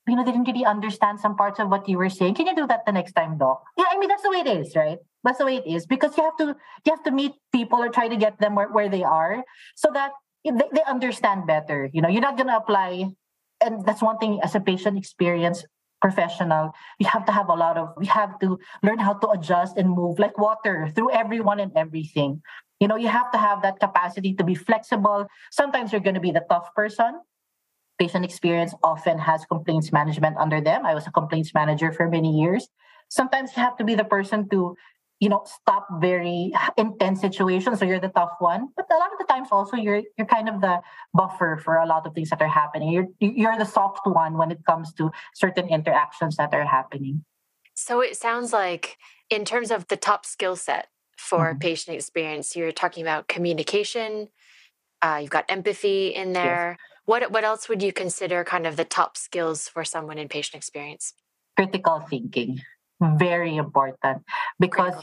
you 0.06 0.14
know, 0.14 0.24
didn't 0.24 0.44
really 0.44 0.64
understand 0.64 1.20
some 1.20 1.36
parts 1.36 1.58
of 1.58 1.68
what 1.68 1.88
you 1.88 1.98
were 1.98 2.10
saying. 2.10 2.34
Can 2.34 2.46
you 2.46 2.54
do 2.54 2.66
that 2.66 2.86
the 2.86 2.92
next 2.92 3.12
time, 3.12 3.38
Doc? 3.38 3.62
Yeah, 3.76 3.84
I 3.90 3.98
mean 3.98 4.08
that's 4.08 4.22
the 4.22 4.30
way 4.30 4.38
it 4.38 4.46
is, 4.46 4.76
right? 4.76 4.98
That's 5.24 5.38
the 5.38 5.46
way 5.46 5.56
it 5.56 5.66
is 5.66 5.86
because 5.86 6.16
you 6.16 6.24
have 6.24 6.36
to 6.38 6.56
you 6.84 6.92
have 6.92 7.02
to 7.04 7.10
meet 7.10 7.32
people 7.52 7.78
or 7.82 7.88
try 7.88 8.08
to 8.08 8.16
get 8.16 8.38
them 8.38 8.54
where, 8.54 8.68
where 8.68 8.88
they 8.88 9.02
are 9.02 9.42
so 9.74 9.90
that 9.92 10.12
they, 10.44 10.52
they 10.72 10.82
understand 10.86 11.46
better. 11.46 11.90
You 11.92 12.02
know, 12.02 12.08
you're 12.08 12.22
not 12.22 12.36
gonna 12.38 12.56
apply, 12.56 13.10
and 13.60 13.84
that's 13.84 14.02
one 14.02 14.18
thing 14.18 14.40
as 14.42 14.54
a 14.54 14.60
patient 14.60 14.98
experience 14.98 15.64
professional 16.02 16.72
you 16.98 17.06
have 17.06 17.24
to 17.24 17.32
have 17.32 17.48
a 17.48 17.54
lot 17.54 17.78
of 17.78 17.88
we 17.96 18.04
have 18.04 18.38
to 18.38 18.58
learn 18.82 18.98
how 18.98 19.14
to 19.14 19.30
adjust 19.30 19.78
and 19.78 19.88
move 19.88 20.18
like 20.18 20.36
water 20.36 20.92
through 20.94 21.10
everyone 21.10 21.58
and 21.58 21.72
everything 21.74 22.40
you 22.80 22.86
know 22.86 22.96
you 22.96 23.08
have 23.08 23.32
to 23.32 23.38
have 23.38 23.62
that 23.62 23.80
capacity 23.80 24.34
to 24.34 24.44
be 24.44 24.54
flexible 24.54 25.26
sometimes 25.50 25.92
you're 25.92 26.04
going 26.04 26.14
to 26.14 26.20
be 26.20 26.30
the 26.30 26.44
tough 26.50 26.68
person 26.74 27.18
patient 27.98 28.24
experience 28.24 28.74
often 28.82 29.18
has 29.18 29.44
complaints 29.46 29.92
management 29.92 30.36
under 30.36 30.60
them. 30.60 30.84
I 30.84 30.94
was 30.94 31.06
a 31.06 31.10
complaints 31.10 31.52
manager 31.54 31.92
for 31.92 32.08
many 32.08 32.40
years. 32.40 32.68
Sometimes 33.08 33.50
you 33.56 33.62
have 33.62 33.76
to 33.78 33.84
be 33.84 33.94
the 33.94 34.04
person 34.04 34.48
to, 34.50 34.76
you 35.20 35.28
know, 35.28 35.44
stop 35.46 35.86
very 36.00 36.52
intense 36.76 37.20
situations. 37.20 37.78
So 37.78 37.84
you're 37.84 38.00
the 38.00 38.08
tough 38.08 38.34
one. 38.38 38.68
But 38.76 38.86
a 38.90 38.98
lot 38.98 39.12
of 39.12 39.18
the 39.18 39.24
times 39.24 39.48
also 39.50 39.76
you're 39.76 40.02
you're 40.18 40.26
kind 40.26 40.48
of 40.48 40.60
the 40.60 40.80
buffer 41.14 41.60
for 41.64 41.76
a 41.76 41.86
lot 41.86 42.06
of 42.06 42.14
things 42.14 42.30
that 42.30 42.42
are 42.42 42.48
happening. 42.48 42.90
You're 42.90 43.08
you're 43.20 43.58
the 43.58 43.64
soft 43.64 44.06
one 44.06 44.36
when 44.36 44.50
it 44.50 44.64
comes 44.66 44.92
to 44.94 45.10
certain 45.34 45.68
interactions 45.68 46.36
that 46.36 46.52
are 46.52 46.66
happening. 46.66 47.24
So 47.74 48.00
it 48.00 48.16
sounds 48.16 48.52
like 48.52 48.96
in 49.30 49.44
terms 49.44 49.70
of 49.70 49.88
the 49.88 49.96
top 49.96 50.24
skill 50.26 50.56
set 50.56 50.88
for 51.16 51.50
mm-hmm. 51.50 51.58
patient 51.58 51.96
experience, 51.96 52.56
you're 52.56 52.72
talking 52.72 53.02
about 53.02 53.28
communication, 53.28 54.28
uh, 55.02 55.18
you've 55.20 55.30
got 55.30 55.44
empathy 55.48 56.08
in 56.08 56.32
there. 56.32 56.76
Yes 56.78 56.95
what 57.06 57.30
what 57.30 57.44
else 57.44 57.68
would 57.68 57.82
you 57.82 57.92
consider 57.92 58.44
kind 58.44 58.66
of 58.66 58.76
the 58.76 58.84
top 58.84 59.16
skills 59.16 59.68
for 59.68 59.84
someone 59.84 60.18
in 60.18 60.28
patient 60.28 60.56
experience? 60.56 61.14
Critical 61.56 62.04
thinking. 62.10 62.60
Very 63.00 63.56
important. 63.56 64.22
because 64.58 64.94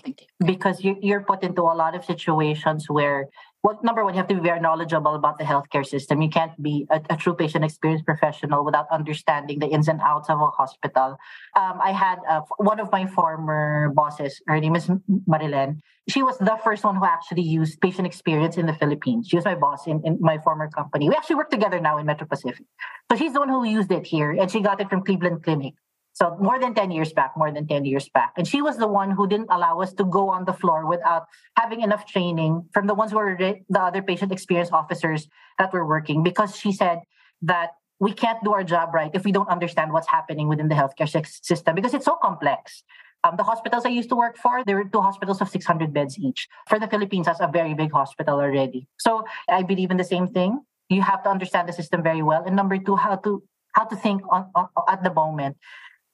because 0.46 0.84
you, 0.84 0.98
you're 1.02 1.24
put 1.24 1.44
into 1.44 1.62
a 1.62 1.76
lot 1.76 1.96
of 1.96 2.06
situations 2.06 2.90
where 2.90 3.28
well, 3.64 3.80
number 3.82 4.04
one, 4.04 4.14
you 4.14 4.18
have 4.18 4.28
to 4.28 4.36
be 4.36 4.42
very 4.42 4.60
knowledgeable 4.60 5.16
about 5.16 5.38
the 5.38 5.46
healthcare 5.46 5.86
system. 5.86 6.22
You 6.22 6.30
can't 6.30 6.52
be 6.62 6.86
a, 6.92 7.00
a 7.10 7.16
true 7.16 7.34
patient 7.34 7.64
experience 7.64 8.02
professional 8.02 8.66
without 8.66 8.88
understanding 8.92 9.60
the 9.60 9.68
ins 9.68 9.88
and 9.88 10.02
outs 10.02 10.30
of 10.30 10.42
a 10.42 10.48
hospital. 10.48 11.18
Um, 11.56 11.80
I 11.82 11.92
had 11.94 12.20
uh, 12.30 12.42
one 12.58 12.82
of 12.82 12.92
my 12.92 13.06
former 13.08 13.90
bosses, 13.96 14.42
her 14.48 14.60
name 14.60 14.76
is 14.76 14.90
Marilyn. 15.26 15.82
She 16.10 16.22
was 16.22 16.38
the 16.40 16.60
first 16.62 16.84
one 16.84 16.98
who 16.98 17.06
actually 17.06 17.44
used 17.44 17.80
patient 17.80 18.06
experience 18.06 18.58
in 18.58 18.66
the 18.66 18.74
Philippines. 18.74 19.28
She 19.30 19.38
was 19.38 19.46
my 19.46 19.56
boss 19.56 19.88
in, 19.88 20.02
in 20.04 20.18
my 20.20 20.40
former 20.40 20.70
company. 20.70 21.08
We 21.08 21.16
actually 21.16 21.38
work 21.38 21.50
together 21.50 21.80
now 21.80 21.98
in 22.00 22.06
Metro 22.06 22.28
Pacific. 22.28 22.66
So 23.10 23.18
she's 23.18 23.32
the 23.32 23.40
one 23.40 23.48
who 23.48 23.64
used 23.64 23.92
it 23.94 24.06
here, 24.06 24.32
and 24.32 24.52
she 24.52 24.60
got 24.60 24.82
it 24.82 24.90
from 24.90 25.06
Cleveland 25.06 25.44
Clinic. 25.44 25.76
So 26.14 26.38
more 26.40 26.60
than 26.60 26.76
10 26.76 26.92
years 26.92 27.12
back, 27.12 27.34
more 27.36 27.52
than 27.52 27.68
10 27.68 27.86
years 27.86 28.08
back. 28.08 28.34
And 28.38 28.48
she 28.48 28.62
was 28.62 28.78
the 28.78 28.88
one 28.88 29.12
who 29.12 29.28
didn't 29.28 29.50
allow 29.50 29.82
us 29.82 29.94
to 29.94 30.06
go 30.06 30.30
on 30.30 30.46
the 30.46 30.54
floor 30.54 30.86
without 30.86 31.26
having 31.58 31.82
enough 31.82 32.06
training 32.06 32.70
from 32.72 32.86
the 32.86 32.94
ones 32.94 33.12
who 33.12 33.18
were 33.18 33.36
the 33.36 33.80
other 33.80 34.04
patient 34.04 34.32
experience 34.32 34.72
officers 34.72 35.28
that 35.58 35.74
were 35.74 35.86
working 35.86 36.22
because 36.22 36.56
she 36.56 36.72
said 36.72 37.00
that 37.42 37.72
we 38.00 38.14
can't 38.14 38.44
do 38.44 38.54
our 38.54 38.64
job 38.64 38.94
right 38.94 39.10
if 39.14 39.24
we 39.26 39.32
don't 39.32 39.50
understand 39.50 39.92
what's 39.92 40.08
happening 40.08 40.48
within 40.48 40.68
the 40.68 40.76
healthcare 40.76 41.10
system 41.10 41.74
because 41.74 41.94
it's 41.94 42.06
so 42.06 42.16
complex. 42.22 42.84
Um, 43.24 43.36
the 43.38 43.44
hospitals 43.44 43.86
I 43.86 43.90
used 43.90 44.10
to 44.10 44.16
work 44.16 44.38
for, 44.38 44.64
there 44.66 44.76
were 44.76 44.84
two 44.84 45.02
hospitals 45.02 45.42
of 45.42 45.48
600 45.48 45.94
beds 45.94 46.20
each. 46.20 46.48
For 46.68 46.78
the 46.78 46.88
Philippines, 46.88 47.26
that's 47.26 47.40
a 47.40 47.48
very 47.48 47.74
big 47.74 47.92
hospital 47.92 48.40
already. 48.40 48.88
So 49.00 49.24
I 49.48 49.64
believe 49.64 49.92
in 49.92 49.98
the 49.98 50.04
same 50.04 50.28
thing. 50.28 50.60
You 50.90 51.02
have 51.02 51.24
to 51.24 51.30
understand 51.30 51.70
the 51.70 51.74
system 51.74 52.04
very 52.04 52.22
well. 52.22 52.44
And 52.46 52.56
number 52.56 52.78
two, 52.78 52.98
how 52.98 53.16
to 53.16 53.42
how 53.72 53.86
to 53.86 53.96
think 53.96 54.22
on, 54.30 54.52
on, 54.54 54.68
at 54.88 55.04
the 55.04 55.12
moment 55.12 55.58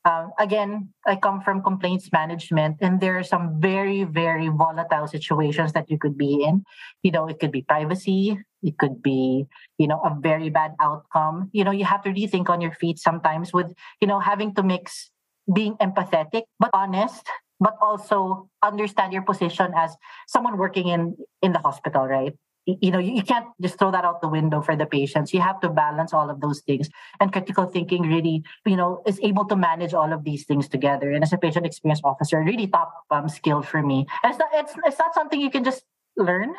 um, 0.10 0.32
again, 0.40 0.90
I 1.06 1.16
come 1.16 1.42
from 1.42 1.62
complaints 1.62 2.10
management, 2.12 2.78
and 2.82 3.00
there 3.00 3.18
are 3.20 3.24
some 3.24 3.62
very, 3.62 4.04
very 4.06 4.50
volatile 4.50 5.06
situations 5.08 5.74
that 5.74 5.90
you 5.90 6.00
could 6.00 6.18
be 6.18 6.44
in. 6.44 6.64
You 7.04 7.12
know, 7.12 7.28
it 7.28 7.40
could 7.40 7.52
be 7.52 7.62
privacy, 7.62 8.40
it 8.64 8.78
could 8.80 9.04
be, 9.04 9.46
you 9.78 9.88
know, 9.88 10.02
a 10.02 10.18
very 10.20 10.50
bad 10.50 10.74
outcome. 10.82 11.50
You 11.54 11.64
know, 11.64 11.72
you 11.72 11.86
have 11.86 12.02
to 12.04 12.10
rethink 12.10 12.50
on 12.50 12.60
your 12.60 12.74
feet 12.74 12.98
sometimes 12.98 13.54
with, 13.54 13.72
you 14.02 14.08
know, 14.08 14.20
having 14.20 14.56
to 14.56 14.64
mix 14.64 15.12
being 15.52 15.76
empathetic 15.78 16.44
but 16.60 16.70
honest 16.74 17.26
but 17.60 17.76
also 17.82 18.48
understand 18.64 19.12
your 19.12 19.24
position 19.24 19.74
as 19.76 19.96
someone 20.28 20.58
working 20.58 20.88
in 20.88 21.18
in 21.42 21.54
the 21.54 21.60
hospital 21.60 22.06
right 22.06 22.34
you 22.82 22.92
know 22.92 23.00
you 23.00 23.24
can't 23.24 23.48
just 23.62 23.80
throw 23.80 23.92
that 23.92 24.06
out 24.06 24.22
the 24.22 24.28
window 24.28 24.62
for 24.62 24.76
the 24.76 24.86
patients. 24.86 25.34
You 25.34 25.42
have 25.42 25.60
to 25.62 25.70
balance 25.70 26.14
all 26.14 26.30
of 26.30 26.42
those 26.42 26.62
things. 26.62 26.90
And 27.20 27.32
critical 27.32 27.66
thinking 27.66 28.04
really 28.04 28.44
you 28.66 28.76
know 28.76 29.02
is 29.06 29.20
able 29.22 29.46
to 29.46 29.56
manage 29.56 29.94
all 29.94 30.12
of 30.14 30.24
these 30.24 30.46
things 30.46 30.68
together. 30.68 31.12
And 31.12 31.24
as 31.24 31.34
a 31.34 31.38
patient 31.38 31.66
experience 31.66 32.02
officer 32.04 32.42
really 32.42 32.68
top 32.68 32.94
um, 33.12 33.30
skill 33.30 33.62
for 33.62 33.82
me. 33.82 34.06
And 34.24 34.32
it's 34.32 34.40
not 34.40 34.50
it's, 34.54 34.74
it's 34.86 35.00
not 35.00 35.14
something 35.14 35.40
you 35.40 35.52
can 35.52 35.64
just 35.64 35.84
learn. 36.18 36.54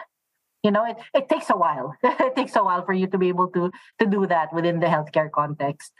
You 0.63 0.71
know 0.71 0.85
it, 0.85 0.97
it 1.15 1.29
takes 1.29 1.51
a 1.51 1.57
while. 1.57 1.95
It 2.05 2.37
takes 2.37 2.57
a 2.57 2.65
while 2.65 2.85
for 2.85 2.93
you 2.93 3.07
to 3.07 3.19
be 3.19 3.29
able 3.29 3.49
to 3.49 3.71
to 3.99 4.07
do 4.07 4.27
that 4.27 4.53
within 4.53 4.81
the 4.81 4.87
healthcare 4.87 5.31
context. 5.31 5.93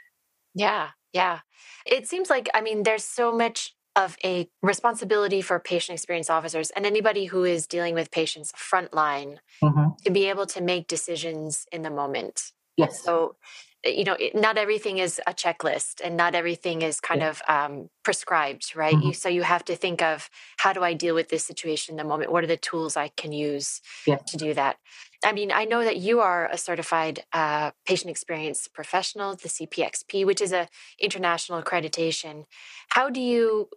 Yeah 0.53 0.89
yeah. 1.13 1.39
It 1.85 2.07
seems 2.07 2.29
like 2.29 2.49
i 2.53 2.61
mean 2.61 2.83
there's 2.83 3.03
so 3.03 3.31
much 3.31 3.75
of 3.95 4.17
a 4.23 4.47
responsibility 4.61 5.41
for 5.41 5.59
patient 5.59 5.95
experience 5.97 6.29
officers 6.29 6.69
and 6.71 6.85
anybody 6.85 7.25
who 7.25 7.43
is 7.43 7.67
dealing 7.67 7.93
with 7.93 8.11
patients 8.11 8.51
frontline 8.53 9.37
mm-hmm. 9.61 9.89
to 10.03 10.11
be 10.11 10.29
able 10.29 10.45
to 10.45 10.61
make 10.61 10.87
decisions 10.87 11.65
in 11.71 11.81
the 11.81 11.89
moment. 11.89 12.51
Yes. 12.77 13.03
So, 13.03 13.35
eh, 13.83 13.89
you 13.89 14.05
know, 14.05 14.15
it, 14.17 14.33
not 14.33 14.57
everything 14.57 14.97
is 14.97 15.19
a 15.27 15.33
checklist 15.33 15.99
and 16.03 16.15
not 16.15 16.35
everything 16.35 16.81
is 16.81 17.01
kind 17.01 17.21
of 17.21 17.41
um, 17.47 17.89
prescribed, 18.03 18.75
right? 18.75 18.95
Mm-hmm. 18.95 19.07
You, 19.07 19.13
so 19.13 19.27
you 19.27 19.43
have 19.43 19.65
to 19.65 19.75
think 19.75 20.01
of 20.01 20.29
how 20.57 20.71
do 20.71 20.83
I 20.83 20.93
deal 20.93 21.13
with 21.13 21.29
this 21.29 21.45
situation 21.45 21.93
in 21.93 21.97
the 21.97 22.07
moment? 22.07 22.31
What 22.31 22.43
are 22.45 22.47
the 22.47 22.57
tools 22.57 22.95
I 22.95 23.09
can 23.09 23.33
use 23.33 23.81
to 24.05 24.37
do 24.37 24.53
that? 24.53 24.77
I 25.23 25.33
mean, 25.33 25.51
I 25.51 25.65
know 25.65 25.83
that 25.83 25.97
you 25.97 26.19
are 26.19 26.47
a 26.47 26.57
certified 26.57 27.23
uh, 27.31 27.71
patient 27.85 28.09
experience 28.09 28.67
professional, 28.67 29.35
the 29.35 29.49
CPXP, 29.49 30.25
which 30.25 30.41
is 30.41 30.51
a 30.51 30.67
international 30.99 31.61
accreditation. 31.61 32.45
How 32.89 33.09
do 33.09 33.21
you 33.21 33.69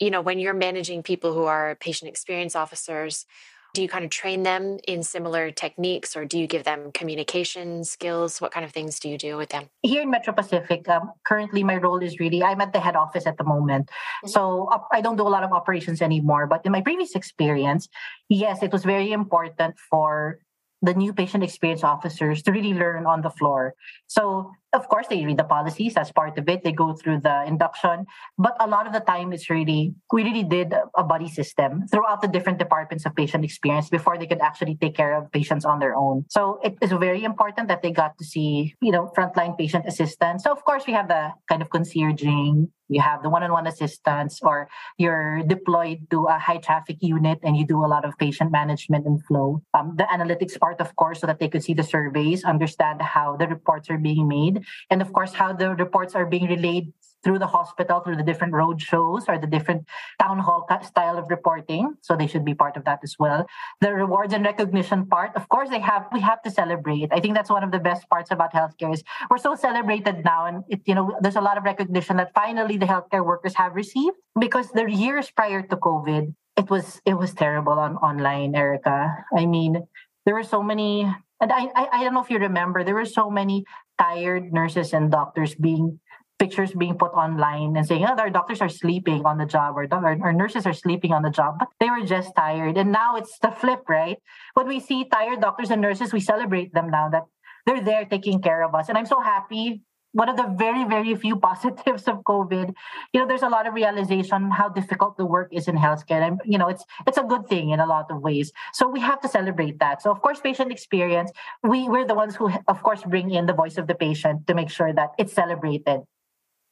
you 0.00 0.10
know, 0.10 0.20
when 0.20 0.38
you're 0.38 0.54
managing 0.54 1.02
people 1.02 1.32
who 1.34 1.44
are 1.44 1.76
patient 1.76 2.08
experience 2.08 2.54
officers, 2.54 3.26
do 3.74 3.82
you 3.82 3.88
kind 3.88 4.04
of 4.04 4.10
train 4.10 4.42
them 4.42 4.78
in 4.88 5.02
similar 5.02 5.50
techniques 5.50 6.16
or 6.16 6.24
do 6.24 6.38
you 6.38 6.46
give 6.46 6.64
them 6.64 6.90
communication 6.92 7.84
skills? 7.84 8.40
What 8.40 8.50
kind 8.50 8.64
of 8.64 8.72
things 8.72 8.98
do 8.98 9.08
you 9.08 9.18
do 9.18 9.36
with 9.36 9.50
them? 9.50 9.68
Here 9.82 10.02
in 10.02 10.10
Metro 10.10 10.32
Pacific, 10.32 10.88
um, 10.88 11.12
currently 11.24 11.62
my 11.62 11.76
role 11.76 12.02
is 12.02 12.18
really, 12.18 12.42
I'm 12.42 12.60
at 12.60 12.72
the 12.72 12.80
head 12.80 12.96
office 12.96 13.26
at 13.26 13.36
the 13.36 13.44
moment. 13.44 13.86
Mm-hmm. 13.88 14.28
So 14.28 14.68
uh, 14.72 14.78
I 14.90 15.00
don't 15.00 15.16
do 15.16 15.26
a 15.26 15.28
lot 15.28 15.44
of 15.44 15.52
operations 15.52 16.00
anymore. 16.00 16.46
But 16.46 16.64
in 16.64 16.72
my 16.72 16.80
previous 16.80 17.14
experience, 17.14 17.88
yes, 18.28 18.62
it 18.62 18.72
was 18.72 18.84
very 18.84 19.12
important 19.12 19.76
for 19.90 20.38
the 20.80 20.94
new 20.94 21.12
patient 21.12 21.42
experience 21.42 21.82
officers 21.82 22.42
to 22.42 22.52
really 22.52 22.72
learn 22.72 23.04
on 23.04 23.22
the 23.22 23.30
floor. 23.30 23.74
So, 24.06 24.52
of 24.72 24.88
course, 24.88 25.06
they 25.08 25.24
read 25.24 25.38
the 25.38 25.44
policies 25.44 25.96
as 25.96 26.12
part 26.12 26.36
of 26.38 26.48
it. 26.48 26.62
They 26.62 26.72
go 26.72 26.92
through 26.92 27.20
the 27.20 27.44
induction, 27.46 28.06
but 28.36 28.56
a 28.60 28.66
lot 28.66 28.86
of 28.86 28.92
the 28.92 29.00
time, 29.00 29.32
it's 29.32 29.48
really 29.48 29.94
we 30.12 30.22
really 30.24 30.44
did 30.44 30.74
a 30.96 31.04
buddy 31.04 31.28
system 31.28 31.86
throughout 31.88 32.20
the 32.20 32.28
different 32.28 32.58
departments 32.58 33.06
of 33.06 33.14
patient 33.14 33.44
experience 33.44 33.88
before 33.88 34.18
they 34.18 34.26
could 34.26 34.40
actually 34.40 34.76
take 34.76 34.94
care 34.94 35.16
of 35.16 35.30
patients 35.32 35.64
on 35.64 35.78
their 35.78 35.96
own. 35.96 36.24
So, 36.28 36.60
it 36.62 36.76
is 36.82 36.92
very 36.92 37.24
important 37.24 37.68
that 37.68 37.82
they 37.82 37.92
got 37.92 38.18
to 38.18 38.24
see, 38.24 38.74
you 38.80 38.92
know, 38.92 39.10
frontline 39.16 39.56
patient 39.56 39.86
assistance. 39.86 40.44
So, 40.44 40.52
of 40.52 40.64
course, 40.64 40.84
we 40.86 40.92
have 40.92 41.08
the 41.08 41.32
kind 41.48 41.62
of 41.62 41.70
concierging, 41.70 42.68
you 42.88 43.00
have 43.00 43.22
the 43.22 43.28
one-on-one 43.28 43.66
assistance 43.66 44.40
or 44.42 44.68
you're 44.96 45.42
deployed 45.46 46.10
to 46.10 46.24
a 46.26 46.38
high 46.38 46.56
traffic 46.56 46.96
unit 47.00 47.38
and 47.42 47.56
you 47.56 47.66
do 47.66 47.84
a 47.84 47.86
lot 47.86 48.04
of 48.04 48.16
patient 48.18 48.50
management 48.50 49.06
and 49.06 49.24
flow 49.24 49.62
um, 49.74 49.94
the 49.96 50.04
analytics 50.04 50.58
part 50.58 50.80
of 50.80 50.94
course 50.96 51.20
so 51.20 51.26
that 51.26 51.38
they 51.38 51.48
could 51.48 51.62
see 51.62 51.74
the 51.74 51.82
surveys 51.82 52.44
understand 52.44 53.00
how 53.02 53.36
the 53.36 53.46
reports 53.46 53.90
are 53.90 53.98
being 53.98 54.26
made 54.26 54.57
and 54.90 55.02
of 55.02 55.12
course 55.12 55.32
how 55.32 55.52
the 55.52 55.74
reports 55.74 56.14
are 56.14 56.26
being 56.26 56.46
relayed 56.46 56.92
through 57.24 57.38
the 57.38 57.46
hospital, 57.46 58.00
through 58.00 58.16
the 58.16 58.22
different 58.22 58.54
road 58.54 58.80
shows 58.80 59.24
or 59.28 59.38
the 59.38 59.46
different 59.46 59.86
town 60.20 60.38
hall 60.38 60.66
style 60.82 61.18
of 61.18 61.28
reporting. 61.28 61.94
So 62.00 62.16
they 62.16 62.26
should 62.26 62.44
be 62.44 62.54
part 62.54 62.76
of 62.76 62.84
that 62.84 63.00
as 63.02 63.16
well. 63.18 63.46
The 63.80 63.92
rewards 63.92 64.32
and 64.32 64.44
recognition 64.44 65.06
part, 65.06 65.34
of 65.34 65.48
course, 65.48 65.68
they 65.68 65.80
have 65.80 66.06
we 66.12 66.20
have 66.20 66.42
to 66.42 66.50
celebrate. 66.50 67.08
I 67.12 67.20
think 67.20 67.34
that's 67.34 67.50
one 67.50 67.64
of 67.64 67.72
the 67.72 67.80
best 67.80 68.08
parts 68.08 68.30
about 68.30 68.52
healthcare 68.52 68.92
is 68.94 69.02
we're 69.30 69.38
so 69.38 69.54
celebrated 69.54 70.24
now, 70.24 70.46
and 70.46 70.64
it, 70.68 70.80
you 70.86 70.94
know 70.94 71.16
there's 71.20 71.36
a 71.36 71.40
lot 71.40 71.58
of 71.58 71.64
recognition 71.64 72.16
that 72.18 72.32
finally 72.34 72.76
the 72.76 72.86
healthcare 72.86 73.24
workers 73.24 73.54
have 73.54 73.74
received 73.74 74.16
because 74.38 74.70
the 74.70 74.90
years 74.90 75.30
prior 75.30 75.62
to 75.62 75.76
COVID, 75.76 76.34
it 76.56 76.70
was 76.70 77.00
it 77.04 77.14
was 77.14 77.34
terrible 77.34 77.78
on 77.78 77.96
online, 77.96 78.54
Erica. 78.54 79.24
I 79.36 79.46
mean, 79.46 79.82
there 80.24 80.34
were 80.34 80.44
so 80.44 80.62
many 80.62 81.12
and 81.40 81.52
I, 81.52 81.66
I, 81.74 81.88
I 81.92 82.04
don't 82.04 82.14
know 82.14 82.22
if 82.22 82.30
you 82.30 82.38
remember, 82.38 82.84
there 82.84 82.94
were 82.94 83.04
so 83.04 83.30
many 83.30 83.64
tired 83.98 84.52
nurses 84.52 84.92
and 84.92 85.10
doctors 85.10 85.54
being 85.54 86.00
pictures 86.38 86.72
being 86.72 86.96
put 86.96 87.12
online 87.12 87.76
and 87.76 87.84
saying, 87.86 88.06
oh, 88.08 88.14
our 88.14 88.30
doctors 88.30 88.60
are 88.60 88.68
sleeping 88.68 89.26
on 89.26 89.38
the 89.38 89.44
job 89.44 89.76
or 89.76 89.86
our, 89.90 90.32
nurses 90.32 90.66
are 90.66 90.72
sleeping 90.72 91.12
on 91.12 91.22
the 91.22 91.30
job, 91.30 91.56
but 91.58 91.68
they 91.80 91.90
were 91.90 92.06
just 92.06 92.30
tired. 92.36 92.78
And 92.78 92.92
now 92.92 93.16
it's 93.16 93.38
the 93.40 93.50
flip, 93.50 93.80
right? 93.88 94.18
When 94.54 94.68
we 94.68 94.78
see 94.78 95.04
tired 95.04 95.40
doctors 95.40 95.70
and 95.70 95.82
nurses, 95.82 96.12
we 96.12 96.20
celebrate 96.20 96.72
them 96.72 96.90
now 96.90 97.08
that 97.10 97.24
they're 97.66 97.82
there 97.82 98.04
taking 98.04 98.40
care 98.40 98.62
of 98.62 98.74
us. 98.74 98.88
And 98.88 98.96
I'm 98.96 99.06
so 99.06 99.20
happy. 99.20 99.82
One 100.12 100.28
of 100.28 100.36
the 100.36 100.54
very, 100.56 100.84
very 100.84 101.14
few 101.14 101.36
positives 101.48 102.04
of 102.08 102.18
COVID, 102.24 102.74
you 103.12 103.20
know, 103.20 103.26
there's 103.26 103.42
a 103.42 103.48
lot 103.48 103.66
of 103.66 103.74
realization 103.74 104.50
how 104.50 104.68
difficult 104.68 105.16
the 105.16 105.26
work 105.26 105.48
is 105.52 105.68
in 105.68 105.76
healthcare. 105.76 106.26
And, 106.26 106.40
you 106.44 106.58
know, 106.58 106.68
it's 106.68 106.84
it's 107.06 107.18
a 107.18 107.22
good 107.22 107.46
thing 107.48 107.70
in 107.70 107.80
a 107.80 107.86
lot 107.86 108.10
of 108.10 108.20
ways. 108.22 108.52
So 108.72 108.88
we 108.88 109.00
have 109.00 109.20
to 109.20 109.28
celebrate 109.28 109.78
that. 109.80 110.02
So 110.02 110.10
of 110.10 110.20
course, 110.22 110.40
patient 110.40 110.72
experience, 110.72 111.30
we, 111.62 111.88
we're 111.88 112.06
the 112.06 112.14
ones 112.14 112.36
who 112.36 112.50
of 112.68 112.82
course 112.82 113.02
bring 113.02 113.30
in 113.30 113.46
the 113.46 113.52
voice 113.54 113.78
of 113.78 113.86
the 113.86 113.94
patient 113.94 114.46
to 114.46 114.54
make 114.54 114.70
sure 114.70 114.92
that 114.92 115.10
it's 115.18 115.32
celebrated 115.32 116.02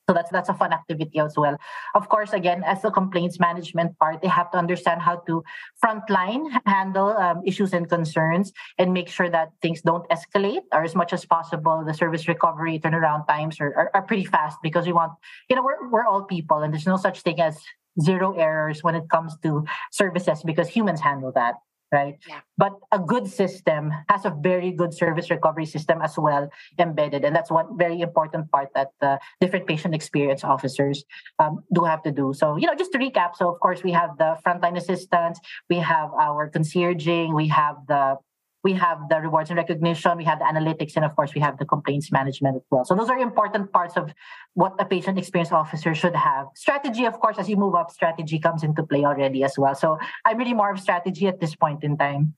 so 0.08 0.14
that's 0.14 0.30
that's 0.30 0.48
a 0.48 0.54
fun 0.54 0.72
activity 0.72 1.18
as 1.18 1.34
well. 1.36 1.56
Of 1.94 2.08
course, 2.08 2.32
again, 2.32 2.62
as 2.64 2.82
the 2.82 2.90
complaints 2.90 3.40
management 3.40 3.98
part, 3.98 4.22
they 4.22 4.28
have 4.28 4.50
to 4.52 4.58
understand 4.58 5.02
how 5.02 5.16
to 5.26 5.42
frontline 5.82 6.46
handle 6.64 7.08
um, 7.08 7.42
issues 7.44 7.72
and 7.72 7.88
concerns 7.88 8.52
and 8.78 8.92
make 8.92 9.08
sure 9.08 9.28
that 9.28 9.50
things 9.62 9.82
don't 9.82 10.08
escalate 10.08 10.62
or 10.72 10.84
as 10.84 10.94
much 10.94 11.12
as 11.12 11.24
possible. 11.24 11.82
The 11.84 11.94
service 11.94 12.28
recovery 12.28 12.78
turnaround 12.78 13.26
times 13.26 13.60
are, 13.60 13.74
are, 13.74 13.90
are 13.94 14.02
pretty 14.02 14.24
fast 14.24 14.58
because 14.62 14.86
we 14.86 14.92
want, 14.92 15.12
you 15.50 15.56
know, 15.56 15.64
we're, 15.64 15.88
we're 15.90 16.06
all 16.06 16.22
people 16.22 16.58
and 16.58 16.72
there's 16.72 16.86
no 16.86 16.96
such 16.96 17.22
thing 17.22 17.40
as 17.40 17.58
zero 18.00 18.32
errors 18.34 18.84
when 18.84 18.94
it 18.94 19.08
comes 19.10 19.36
to 19.42 19.64
services 19.90 20.42
because 20.44 20.68
humans 20.68 21.00
handle 21.00 21.32
that 21.34 21.54
right? 21.92 22.16
Yeah. 22.28 22.40
But 22.58 22.72
a 22.92 22.98
good 22.98 23.26
system 23.26 23.92
has 24.08 24.24
a 24.24 24.30
very 24.30 24.72
good 24.72 24.92
service 24.92 25.30
recovery 25.30 25.66
system 25.66 26.00
as 26.02 26.16
well 26.18 26.48
embedded. 26.78 27.24
And 27.24 27.34
that's 27.34 27.50
one 27.50 27.76
very 27.78 28.00
important 28.00 28.50
part 28.50 28.68
that 28.74 28.90
the 29.00 29.18
different 29.40 29.66
patient 29.66 29.94
experience 29.94 30.44
officers 30.44 31.04
um, 31.38 31.64
do 31.72 31.84
have 31.84 32.02
to 32.02 32.12
do. 32.12 32.32
So, 32.34 32.56
you 32.56 32.66
know, 32.66 32.74
just 32.74 32.92
to 32.92 32.98
recap, 32.98 33.36
so 33.36 33.52
of 33.52 33.60
course 33.60 33.82
we 33.82 33.92
have 33.92 34.16
the 34.18 34.36
frontline 34.46 34.76
assistance, 34.76 35.38
we 35.68 35.76
have 35.76 36.10
our 36.14 36.50
concierging, 36.50 37.34
we 37.34 37.48
have 37.48 37.76
the 37.88 38.16
we 38.64 38.72
have 38.72 38.98
the 39.08 39.20
rewards 39.20 39.50
and 39.50 39.56
recognition, 39.56 40.16
we 40.16 40.24
have 40.24 40.38
the 40.38 40.44
analytics, 40.44 40.96
and 40.96 41.04
of 41.04 41.14
course, 41.14 41.34
we 41.34 41.40
have 41.40 41.58
the 41.58 41.64
complaints 41.64 42.10
management 42.10 42.56
as 42.56 42.62
well. 42.70 42.84
So 42.84 42.94
those 42.94 43.08
are 43.08 43.18
important 43.18 43.72
parts 43.72 43.96
of 43.96 44.12
what 44.54 44.74
a 44.78 44.84
patient 44.84 45.18
experience 45.18 45.52
officer 45.52 45.94
should 45.94 46.16
have. 46.16 46.46
Strategy, 46.54 47.04
of 47.04 47.20
course, 47.20 47.38
as 47.38 47.48
you 47.48 47.56
move 47.56 47.74
up, 47.74 47.90
strategy 47.90 48.38
comes 48.38 48.62
into 48.62 48.82
play 48.82 49.04
already 49.04 49.44
as 49.44 49.56
well. 49.56 49.74
So 49.74 49.98
I'm 50.24 50.36
really 50.38 50.54
more 50.54 50.72
of 50.72 50.80
strategy 50.80 51.26
at 51.28 51.40
this 51.40 51.54
point 51.54 51.84
in 51.84 51.96
time. 51.96 52.34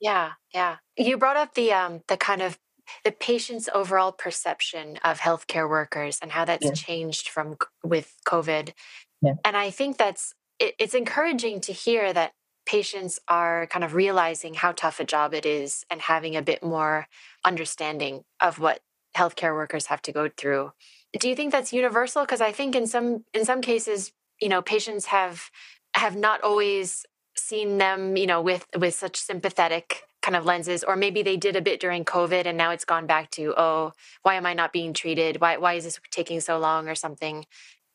Yeah, 0.00 0.32
yeah. 0.54 0.76
You 0.96 1.18
brought 1.18 1.36
up 1.36 1.54
the 1.54 1.72
um 1.72 2.00
the 2.08 2.16
kind 2.16 2.40
of 2.42 2.58
the 3.04 3.12
patient's 3.12 3.68
overall 3.74 4.12
perception 4.12 4.98
of 5.04 5.20
healthcare 5.20 5.68
workers 5.68 6.18
and 6.22 6.32
how 6.32 6.44
that's 6.44 6.64
yeah. 6.64 6.72
changed 6.72 7.28
from 7.28 7.56
with 7.84 8.14
COVID. 8.26 8.72
Yeah. 9.20 9.34
And 9.44 9.56
I 9.56 9.70
think 9.70 9.98
that's 9.98 10.34
it, 10.58 10.74
it's 10.78 10.94
encouraging 10.94 11.60
to 11.62 11.72
hear 11.72 12.12
that 12.12 12.32
patients 12.68 13.18
are 13.28 13.66
kind 13.68 13.82
of 13.82 13.94
realizing 13.94 14.52
how 14.52 14.72
tough 14.72 15.00
a 15.00 15.04
job 15.04 15.32
it 15.32 15.46
is 15.46 15.86
and 15.90 16.02
having 16.02 16.36
a 16.36 16.42
bit 16.42 16.62
more 16.62 17.08
understanding 17.42 18.24
of 18.40 18.58
what 18.58 18.80
healthcare 19.16 19.54
workers 19.54 19.86
have 19.86 20.02
to 20.02 20.12
go 20.12 20.28
through. 20.28 20.70
Do 21.18 21.30
you 21.30 21.34
think 21.34 21.50
that's 21.50 21.72
universal? 21.72 22.24
Because 22.24 22.42
I 22.42 22.52
think 22.52 22.76
in 22.76 22.86
some 22.86 23.24
in 23.32 23.46
some 23.46 23.62
cases, 23.62 24.12
you 24.38 24.50
know, 24.50 24.60
patients 24.60 25.06
have 25.06 25.50
have 25.94 26.14
not 26.14 26.42
always 26.42 27.06
seen 27.34 27.78
them, 27.78 28.18
you 28.18 28.26
know, 28.26 28.42
with 28.42 28.66
with 28.76 28.94
such 28.94 29.16
sympathetic 29.16 30.02
kind 30.20 30.36
of 30.36 30.44
lenses, 30.44 30.84
or 30.84 30.94
maybe 30.94 31.22
they 31.22 31.38
did 31.38 31.56
a 31.56 31.62
bit 31.62 31.80
during 31.80 32.04
COVID 32.04 32.44
and 32.44 32.58
now 32.58 32.70
it's 32.72 32.84
gone 32.84 33.06
back 33.06 33.30
to, 33.30 33.54
oh, 33.56 33.92
why 34.24 34.34
am 34.34 34.44
I 34.44 34.52
not 34.52 34.74
being 34.74 34.92
treated? 34.92 35.40
Why 35.40 35.56
why 35.56 35.72
is 35.74 35.84
this 35.84 35.98
taking 36.10 36.40
so 36.40 36.58
long 36.58 36.86
or 36.86 36.94
something? 36.94 37.46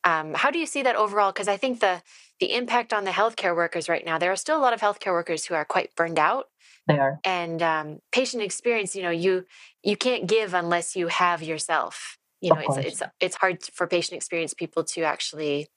Um, 0.03 0.33
how 0.33 0.51
do 0.51 0.59
you 0.59 0.65
see 0.65 0.83
that 0.83 0.95
overall? 0.95 1.31
Because 1.31 1.47
I 1.47 1.57
think 1.57 1.79
the 1.79 2.01
the 2.39 2.53
impact 2.53 2.93
on 2.93 3.05
the 3.05 3.11
healthcare 3.11 3.55
workers 3.55 3.87
right 3.87 4.05
now, 4.05 4.17
there 4.17 4.31
are 4.31 4.35
still 4.35 4.57
a 4.57 4.61
lot 4.61 4.73
of 4.73 4.81
healthcare 4.81 5.13
workers 5.13 5.45
who 5.45 5.53
are 5.53 5.65
quite 5.65 5.95
burned 5.95 6.19
out. 6.19 6.47
They 6.87 6.99
are. 6.99 7.19
And 7.23 7.61
um, 7.61 7.99
patient 8.11 8.43
experience, 8.43 8.95
you 8.95 9.03
know, 9.03 9.11
you 9.11 9.45
you 9.83 9.95
can't 9.95 10.27
give 10.27 10.53
unless 10.53 10.95
you 10.95 11.07
have 11.07 11.41
yourself. 11.41 12.17
You 12.41 12.53
know, 12.53 12.59
it's 12.59 12.77
it's 12.77 13.01
it's 13.21 13.35
hard 13.37 13.63
for 13.63 13.87
patient 13.87 14.17
experience 14.17 14.53
people 14.53 14.83
to 14.83 15.03
actually, 15.03 15.67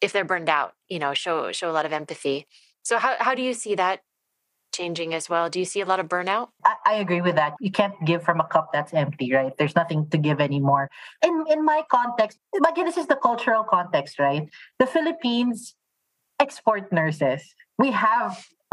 if 0.00 0.12
they're 0.12 0.24
burned 0.24 0.48
out, 0.48 0.72
you 0.88 0.98
know, 0.98 1.14
show 1.14 1.52
show 1.52 1.70
a 1.70 1.72
lot 1.72 1.86
of 1.86 1.92
empathy. 1.92 2.48
So 2.82 2.98
how 2.98 3.14
how 3.20 3.34
do 3.36 3.42
you 3.42 3.54
see 3.54 3.76
that 3.76 4.00
changing 4.72 5.14
as 5.14 5.28
well? 5.28 5.48
Do 5.48 5.58
you 5.58 5.64
see 5.64 5.80
a 5.80 5.86
lot 5.86 6.00
of 6.00 6.08
burnout? 6.08 6.48
I, 6.64 6.74
I, 6.86 6.94
agree 6.94 7.20
with 7.20 7.36
that. 7.36 7.54
You 7.60 7.70
can't 7.70 7.94
give 8.04 8.22
from 8.22 8.40
a 8.40 8.46
cup 8.46 8.70
that's 8.72 8.92
empty, 8.94 9.32
right? 9.32 9.52
There's 9.58 9.76
nothing 9.76 10.08
to 10.10 10.18
give 10.18 10.40
anymore. 10.40 10.90
In 11.22 11.44
in 11.50 11.64
my 11.64 11.82
context, 11.90 12.38
again, 12.54 12.86
this 12.86 12.96
is 12.96 13.06
the 13.06 13.16
cultural 13.16 13.64
context, 13.64 14.18
right? 14.18 14.48
The 14.78 14.86
Philippines 14.86 15.74
export 16.40 16.92
nurses. 16.92 17.42
We 17.78 17.92
have 17.92 18.44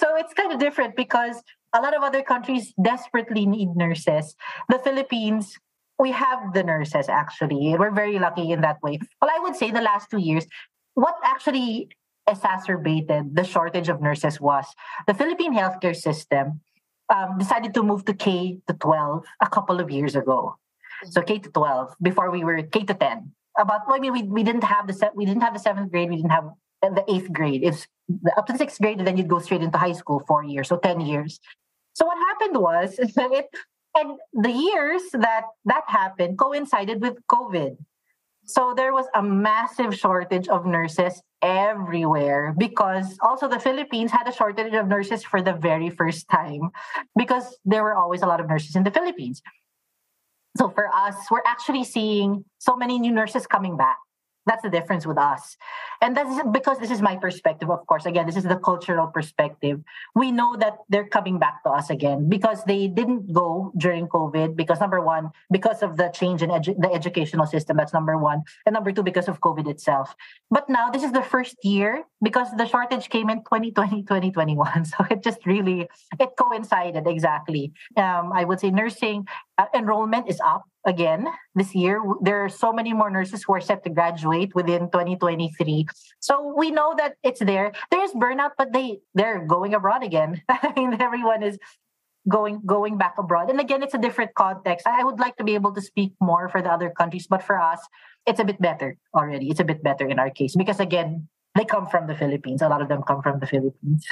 so 0.00 0.16
it's 0.16 0.32
kind 0.34 0.52
of 0.52 0.58
different 0.58 0.96
because 0.96 1.42
a 1.74 1.80
lot 1.80 1.94
of 1.94 2.02
other 2.02 2.22
countries 2.22 2.72
desperately 2.82 3.46
need 3.46 3.76
nurses. 3.76 4.34
The 4.68 4.78
Philippines, 4.78 5.56
we 5.98 6.10
have 6.12 6.54
the 6.54 6.62
nurses 6.62 7.08
actually. 7.08 7.76
We're 7.78 7.94
very 7.94 8.18
lucky 8.18 8.50
in 8.50 8.62
that 8.62 8.82
way. 8.82 8.98
Well, 9.20 9.30
I 9.30 9.38
would 9.40 9.56
say 9.56 9.70
the 9.70 9.82
last 9.82 10.10
two 10.10 10.18
years, 10.18 10.46
what 10.94 11.14
actually 11.22 11.90
exacerbated 12.30 13.36
the 13.36 13.44
shortage 13.44 13.88
of 13.88 14.00
nurses 14.00 14.40
was 14.40 14.66
the 15.06 15.14
Philippine 15.14 15.54
healthcare 15.54 15.96
system 15.96 16.60
um, 17.10 17.38
decided 17.38 17.74
to 17.74 17.82
move 17.82 18.04
to 18.04 18.14
K 18.14 18.60
to 18.66 18.74
12 18.74 19.24
a 19.42 19.48
couple 19.48 19.80
of 19.80 19.90
years 19.90 20.14
ago. 20.14 20.56
So 21.10 21.22
K 21.22 21.38
to 21.38 21.50
12 21.50 21.96
before 22.00 22.30
we 22.30 22.44
were 22.44 22.62
K 22.62 22.84
to 22.84 22.94
10. 22.94 23.32
About 23.58 23.82
well, 23.86 23.96
I 23.96 24.00
mean 24.00 24.12
we, 24.12 24.22
we 24.22 24.42
didn't 24.42 24.64
have 24.64 24.86
the 24.86 25.10
we 25.14 25.26
didn't 25.26 25.42
have 25.42 25.54
the 25.54 25.60
seventh 25.60 25.90
grade, 25.90 26.08
we 26.08 26.16
didn't 26.16 26.30
have 26.30 26.50
the 26.82 27.04
eighth 27.08 27.32
grade. 27.32 27.62
It's 27.62 27.86
up 28.36 28.46
to 28.46 28.56
sixth 28.56 28.80
grade, 28.80 28.98
and 28.98 29.06
then 29.06 29.16
you'd 29.16 29.28
go 29.28 29.38
straight 29.38 29.62
into 29.62 29.76
high 29.76 29.92
school, 29.92 30.22
four 30.26 30.44
years, 30.44 30.68
so 30.68 30.78
10 30.78 31.00
years. 31.00 31.40
So 31.94 32.06
what 32.06 32.16
happened 32.16 32.56
was 32.56 32.98
it 32.98 33.48
and 33.96 34.18
the 34.32 34.50
years 34.52 35.02
that 35.12 35.44
that 35.64 35.84
happened 35.86 36.38
coincided 36.38 37.00
with 37.02 37.18
COVID. 37.26 37.76
So 38.50 38.74
there 38.76 38.92
was 38.92 39.06
a 39.14 39.22
massive 39.22 39.94
shortage 39.94 40.48
of 40.48 40.66
nurses 40.66 41.22
everywhere 41.40 42.52
because 42.58 43.16
also 43.22 43.46
the 43.46 43.60
Philippines 43.60 44.10
had 44.10 44.26
a 44.26 44.32
shortage 44.32 44.74
of 44.74 44.88
nurses 44.88 45.22
for 45.22 45.40
the 45.40 45.52
very 45.52 45.88
first 45.88 46.28
time 46.28 46.70
because 47.16 47.56
there 47.64 47.84
were 47.84 47.94
always 47.94 48.22
a 48.22 48.26
lot 48.26 48.40
of 48.40 48.48
nurses 48.48 48.74
in 48.74 48.82
the 48.82 48.90
Philippines. 48.90 49.40
So 50.58 50.68
for 50.68 50.88
us, 50.92 51.14
we're 51.30 51.46
actually 51.46 51.84
seeing 51.84 52.44
so 52.58 52.74
many 52.76 52.98
new 52.98 53.12
nurses 53.12 53.46
coming 53.46 53.76
back. 53.76 53.98
That's 54.46 54.62
the 54.62 54.70
difference 54.70 55.06
with 55.06 55.18
us. 55.18 55.56
And 56.00 56.16
that's 56.16 56.40
because 56.50 56.78
this 56.78 56.90
is 56.90 57.02
my 57.02 57.16
perspective, 57.16 57.70
of 57.70 57.86
course. 57.86 58.06
Again, 58.06 58.26
this 58.26 58.36
is 58.36 58.44
the 58.44 58.56
cultural 58.56 59.06
perspective. 59.06 59.80
We 60.14 60.32
know 60.32 60.56
that 60.56 60.78
they're 60.88 61.06
coming 61.06 61.38
back 61.38 61.62
to 61.64 61.70
us 61.70 61.90
again 61.90 62.28
because 62.28 62.64
they 62.64 62.88
didn't 62.88 63.32
go 63.32 63.70
during 63.76 64.08
COVID 64.08 64.56
because 64.56 64.80
number 64.80 65.00
one, 65.00 65.30
because 65.50 65.82
of 65.82 65.98
the 65.98 66.08
change 66.08 66.42
in 66.42 66.48
edu- 66.50 66.80
the 66.80 66.90
educational 66.90 67.46
system. 67.46 67.76
That's 67.76 67.92
number 67.92 68.16
one. 68.16 68.42
And 68.64 68.72
number 68.72 68.92
two, 68.92 69.02
because 69.02 69.28
of 69.28 69.40
COVID 69.40 69.68
itself. 69.68 70.16
But 70.50 70.70
now 70.70 70.90
this 70.90 71.02
is 71.02 71.12
the 71.12 71.22
first 71.22 71.56
year 71.62 72.04
because 72.22 72.48
the 72.56 72.66
shortage 72.66 73.10
came 73.10 73.28
in 73.28 73.38
2020, 73.44 74.02
2021. 74.02 74.84
So 74.90 75.04
it 75.10 75.22
just 75.22 75.46
really, 75.46 75.88
it 76.18 76.30
coincided 76.36 77.06
exactly. 77.06 77.72
Um, 77.96 78.32
I 78.32 78.44
would 78.44 78.58
say 78.58 78.70
nursing 78.70 79.28
uh, 79.58 79.66
enrollment 79.74 80.28
is 80.28 80.40
up 80.40 80.64
again 80.86 81.26
this 81.54 81.74
year. 81.74 82.02
There 82.22 82.44
are 82.44 82.48
so 82.48 82.72
many 82.72 82.92
more 82.92 83.10
nurses 83.10 83.42
who 83.42 83.54
are 83.54 83.60
set 83.60 83.84
to 83.84 83.90
graduate 83.90 84.54
within 84.54 84.90
2023. 84.90 85.86
So 86.20 86.54
we 86.56 86.70
know 86.70 86.94
that 86.96 87.14
it's 87.22 87.40
there. 87.40 87.72
There's 87.90 88.12
burnout, 88.12 88.52
but 88.56 88.72
they 88.72 89.00
they're 89.14 89.44
going 89.46 89.74
abroad 89.74 90.02
again. 90.02 90.42
I 90.48 90.72
mean, 90.76 91.00
everyone 91.00 91.42
is 91.42 91.58
going 92.28 92.60
going 92.66 92.98
back 92.98 93.14
abroad. 93.18 93.50
And 93.50 93.60
again, 93.60 93.82
it's 93.82 93.94
a 93.94 93.98
different 93.98 94.34
context. 94.34 94.86
I 94.86 95.04
would 95.04 95.18
like 95.18 95.36
to 95.36 95.44
be 95.44 95.54
able 95.54 95.72
to 95.74 95.80
speak 95.80 96.12
more 96.20 96.48
for 96.48 96.62
the 96.62 96.70
other 96.70 96.90
countries, 96.90 97.26
but 97.26 97.42
for 97.42 97.60
us, 97.60 97.80
it's 98.26 98.40
a 98.40 98.44
bit 98.44 98.60
better 98.60 98.96
already. 99.14 99.48
It's 99.48 99.60
a 99.60 99.64
bit 99.64 99.82
better 99.82 100.06
in 100.06 100.18
our 100.18 100.30
case 100.30 100.54
because 100.56 100.80
again, 100.80 101.28
they 101.56 101.64
come 101.64 101.86
from 101.86 102.06
the 102.06 102.14
Philippines. 102.14 102.62
A 102.62 102.68
lot 102.68 102.82
of 102.82 102.88
them 102.88 103.02
come 103.02 103.22
from 103.22 103.40
the 103.40 103.46
Philippines. 103.46 104.06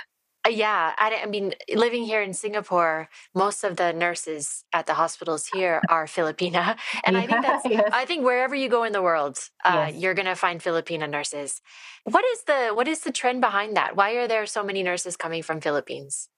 Uh, 0.46 0.50
yeah, 0.50 0.94
I, 0.96 1.22
I, 1.24 1.26
mean, 1.26 1.54
living 1.74 2.04
here 2.04 2.22
in 2.22 2.32
Singapore, 2.32 3.08
most 3.34 3.64
of 3.64 3.76
the 3.76 3.92
nurses 3.92 4.64
at 4.72 4.86
the 4.86 4.94
hospitals 4.94 5.48
here 5.52 5.82
are 5.88 6.06
Filipina, 6.06 6.76
and 7.04 7.16
yeah, 7.16 7.22
I 7.22 7.26
think 7.26 7.42
that's. 7.42 7.64
Yes. 7.68 7.90
I 7.92 8.04
think 8.04 8.24
wherever 8.24 8.54
you 8.54 8.68
go 8.68 8.84
in 8.84 8.92
the 8.92 9.02
world, 9.02 9.38
uh, 9.64 9.88
yes. 9.88 10.00
you're 10.00 10.14
going 10.14 10.26
to 10.26 10.36
find 10.36 10.60
Filipina 10.60 11.10
nurses. 11.10 11.60
What 12.04 12.24
is 12.32 12.44
the 12.44 12.70
what 12.72 12.88
is 12.88 13.00
the 13.00 13.12
trend 13.12 13.40
behind 13.40 13.76
that? 13.76 13.96
Why 13.96 14.12
are 14.12 14.28
there 14.28 14.46
so 14.46 14.62
many 14.62 14.82
nurses 14.82 15.16
coming 15.16 15.42
from 15.42 15.60
Philippines? 15.60 16.28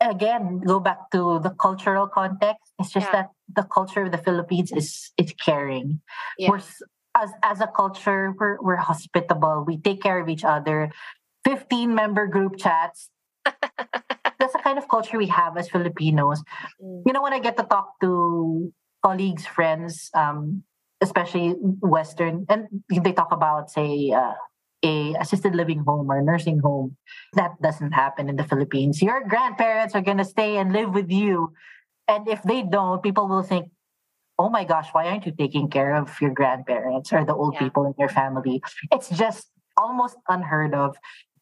Again, 0.00 0.60
go 0.66 0.80
back 0.80 1.10
to 1.12 1.40
the 1.42 1.50
cultural 1.50 2.06
context. 2.08 2.72
It's 2.78 2.92
just 2.92 3.06
yeah. 3.06 3.12
that 3.12 3.30
the 3.54 3.62
culture 3.62 4.02
of 4.02 4.12
the 4.12 4.18
Philippines 4.18 4.72
is 4.72 5.12
is 5.16 5.32
caring. 5.32 6.00
Yeah. 6.38 6.50
We're 6.50 6.62
as 7.14 7.30
as 7.42 7.60
a 7.60 7.68
culture, 7.68 8.34
we're 8.38 8.58
we're 8.60 8.76
hospitable. 8.76 9.64
We 9.66 9.78
take 9.78 10.02
care 10.02 10.20
of 10.20 10.28
each 10.28 10.44
other. 10.44 10.90
15 11.44 11.94
member 11.94 12.26
group 12.26 12.56
chats 12.56 13.10
that's 13.44 14.52
the 14.52 14.60
kind 14.62 14.78
of 14.78 14.88
culture 14.88 15.18
we 15.18 15.26
have 15.28 15.56
as 15.56 15.68
Filipinos. 15.68 16.42
Mm. 16.82 17.02
You 17.06 17.12
know, 17.12 17.22
when 17.22 17.32
I 17.32 17.38
get 17.38 17.56
to 17.56 17.64
talk 17.64 18.00
to 18.00 18.72
colleagues, 19.04 19.46
friends, 19.46 20.10
um, 20.14 20.62
especially 21.00 21.54
Western, 21.80 22.46
and 22.48 22.68
they 22.88 23.12
talk 23.12 23.32
about, 23.32 23.70
say, 23.70 24.10
uh, 24.10 24.32
a 24.84 25.14
assisted 25.20 25.54
living 25.54 25.82
home 25.86 26.10
or 26.10 26.20
nursing 26.22 26.60
home, 26.60 26.96
that 27.32 27.52
doesn't 27.62 27.92
happen 27.92 28.28
in 28.28 28.36
the 28.36 28.44
Philippines. 28.44 29.00
Your 29.00 29.24
grandparents 29.26 29.94
are 29.94 30.02
gonna 30.02 30.24
stay 30.24 30.56
and 30.56 30.72
live 30.72 30.92
with 30.92 31.10
you, 31.10 31.52
and 32.08 32.28
if 32.28 32.42
they 32.42 32.62
don't, 32.62 33.02
people 33.02 33.28
will 33.28 33.42
think, 33.42 33.72
"Oh 34.38 34.50
my 34.50 34.64
gosh, 34.64 34.92
why 34.92 35.08
aren't 35.08 35.24
you 35.24 35.32
taking 35.32 35.68
care 35.68 35.94
of 35.96 36.20
your 36.20 36.32
grandparents 36.32 37.12
or 37.12 37.24
the 37.24 37.34
old 37.34 37.54
yeah. 37.54 37.64
people 37.64 37.86
in 37.86 37.94
your 37.98 38.12
family?" 38.12 38.62
It's 38.92 39.08
just 39.08 39.48
almost 39.76 40.16
unheard 40.28 40.74
of 40.74 40.96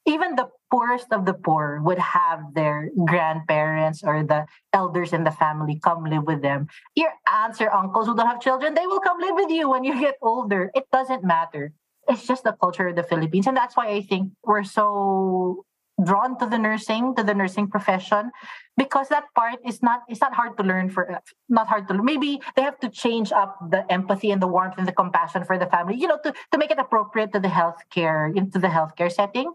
even 0.07 0.35
the 0.37 0.49
poorest 0.71 1.13
of 1.13 1.27
the 1.27 1.35
poor 1.35 1.81
would 1.83 1.99
have 1.99 2.55
their 2.55 2.91
grandparents 3.07 4.03
or 4.03 4.25
the 4.25 4.47
elders 4.73 5.13
in 5.13 5.25
the 5.25 5.31
family 5.31 5.79
come 5.83 6.05
live 6.05 6.25
with 6.25 6.43
them. 6.43 6.67
Your 6.97 7.13
aunts 7.31 7.61
or 7.61 7.73
uncles 7.73 8.07
who 8.07 8.17
don't 8.17 8.27
have 8.27 8.41
children, 8.41 8.75
they 8.75 8.87
will 8.87 9.01
come 9.01 9.21
live 9.21 9.35
with 9.35 9.51
you 9.51 9.69
when 9.69 9.85
you 9.85 9.99
get 10.01 10.17
older. 10.23 10.71
It 10.75 10.85
doesn't 10.93 11.23
matter. 11.23 11.73
It's 12.09 12.27
just 12.27 12.43
the 12.43 12.53
culture 12.53 12.89
of 12.89 12.97
the 12.97 13.05
Philippines. 13.05 13.47
And 13.47 13.57
that's 13.57 13.77
why 13.77 13.89
I 13.89 14.03
think 14.03 14.33
we're 14.43 14.65
so 14.65 15.65
drawn 16.03 16.39
to 16.39 16.47
the 16.47 16.59
nursing, 16.59 17.15
to 17.15 17.23
the 17.23 17.35
nursing 17.35 17.69
profession, 17.69 18.33
because 18.77 19.09
that 19.09 19.25
part 19.37 19.61
is 19.65 19.83
not 19.83 20.03
it's 20.09 20.21
not 20.21 20.35
hard 20.35 20.57
to 20.57 20.65
learn 20.65 20.89
for 20.89 21.21
not 21.49 21.69
hard 21.69 21.87
to. 21.89 22.03
Maybe 22.03 22.41
they 22.57 22.63
have 22.63 22.81
to 22.81 22.89
change 22.89 23.31
up 23.31 23.59
the 23.71 23.85
empathy 23.93 24.33
and 24.33 24.43
the 24.43 24.49
warmth 24.49 24.75
and 24.79 24.89
the 24.89 24.93
compassion 24.93 25.45
for 25.45 25.59
the 25.59 25.67
family, 25.67 25.95
you 25.97 26.09
know, 26.09 26.19
to, 26.25 26.33
to 26.51 26.59
make 26.59 26.71
it 26.71 26.79
appropriate 26.79 27.33
to 27.35 27.41
the 27.41 27.49
healthcare, 27.49 28.35
into 28.35 28.59
the 28.59 28.69
healthcare 28.69 29.13
setting 29.13 29.53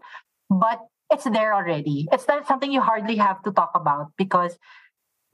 but 0.50 0.80
it's 1.10 1.24
there 1.24 1.54
already. 1.54 2.06
It's 2.12 2.28
not 2.28 2.46
something 2.46 2.70
you 2.70 2.80
hardly 2.80 3.16
have 3.16 3.42
to 3.44 3.52
talk 3.52 3.72
about 3.74 4.12
because 4.16 4.58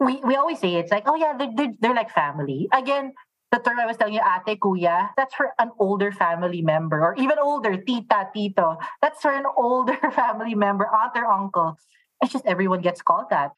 we, 0.00 0.20
we 0.24 0.36
always 0.36 0.58
say 0.58 0.74
it's 0.76 0.90
like, 0.90 1.04
oh 1.06 1.16
yeah, 1.16 1.34
they're, 1.36 1.52
they're, 1.54 1.74
they're 1.80 1.94
like 1.94 2.10
family. 2.10 2.68
Again, 2.72 3.12
the 3.50 3.58
term 3.58 3.78
I 3.78 3.86
was 3.86 3.96
telling 3.96 4.14
you, 4.14 4.20
ate, 4.20 4.58
kuya, 4.60 5.10
that's 5.16 5.34
for 5.34 5.52
an 5.58 5.70
older 5.78 6.10
family 6.10 6.62
member 6.62 7.00
or 7.00 7.14
even 7.16 7.38
older, 7.38 7.76
tita, 7.76 8.28
tito. 8.34 8.78
That's 9.00 9.20
for 9.20 9.30
an 9.32 9.44
older 9.56 9.98
family 10.12 10.54
member, 10.54 10.86
aunt 10.86 11.12
or 11.16 11.26
uncle. 11.26 11.78
It's 12.22 12.32
just 12.32 12.46
everyone 12.46 12.80
gets 12.80 13.02
called 13.02 13.26
that. 13.30 13.52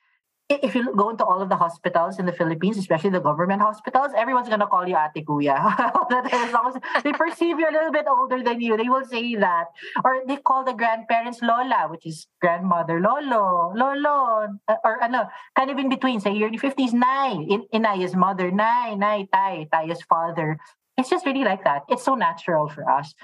If 0.48 0.74
you 0.74 0.94
go 0.94 1.11
into 1.11 1.24
all 1.24 1.42
of 1.42 1.48
the 1.48 1.56
hospitals 1.56 2.18
in 2.18 2.26
the 2.26 2.32
Philippines, 2.32 2.78
especially 2.78 3.11
the 3.11 3.20
government 3.20 3.61
hospitals, 3.61 4.12
everyone's 4.16 4.48
gonna 4.48 4.66
call 4.66 4.87
you 4.87 4.96
Ate 4.96 5.26
Kuya. 5.26 5.59
as 6.32 6.52
long 6.52 6.72
as 6.74 7.02
they 7.02 7.12
perceive 7.12 7.59
you're 7.59 7.70
a 7.70 7.72
little 7.72 7.90
bit 7.90 8.06
older 8.09 8.42
than 8.42 8.61
you, 8.61 8.76
they 8.76 8.88
will 8.88 9.04
say 9.04 9.35
that. 9.35 9.66
Or 10.04 10.22
they 10.26 10.37
call 10.37 10.64
the 10.64 10.72
grandparents 10.72 11.42
Lola, 11.42 11.88
which 11.90 12.06
is 12.06 12.28
grandmother, 12.40 13.00
Lolo, 13.00 13.72
Lolo, 13.74 14.48
or 14.85 15.02
ano, 15.02 15.28
kind 15.56 15.70
of 15.70 15.78
in 15.78 15.88
between. 15.88 16.20
Say 16.20 16.35
you're 16.35 16.48
in 16.48 16.54
your 16.54 16.62
50s, 16.62 16.92
Nai. 16.92 17.32
In, 17.32 17.66
Inay 17.74 18.04
is 18.04 18.14
mother, 18.14 18.50
Nai, 18.52 18.94
Nai, 18.94 19.26
Tai, 19.32 19.66
is 19.90 20.02
father. 20.02 20.59
It's 20.96 21.11
just 21.11 21.26
really 21.26 21.44
like 21.44 21.64
that. 21.64 21.82
It's 21.88 22.04
so 22.04 22.14
natural 22.14 22.68
for 22.68 22.88
us. 22.88 23.14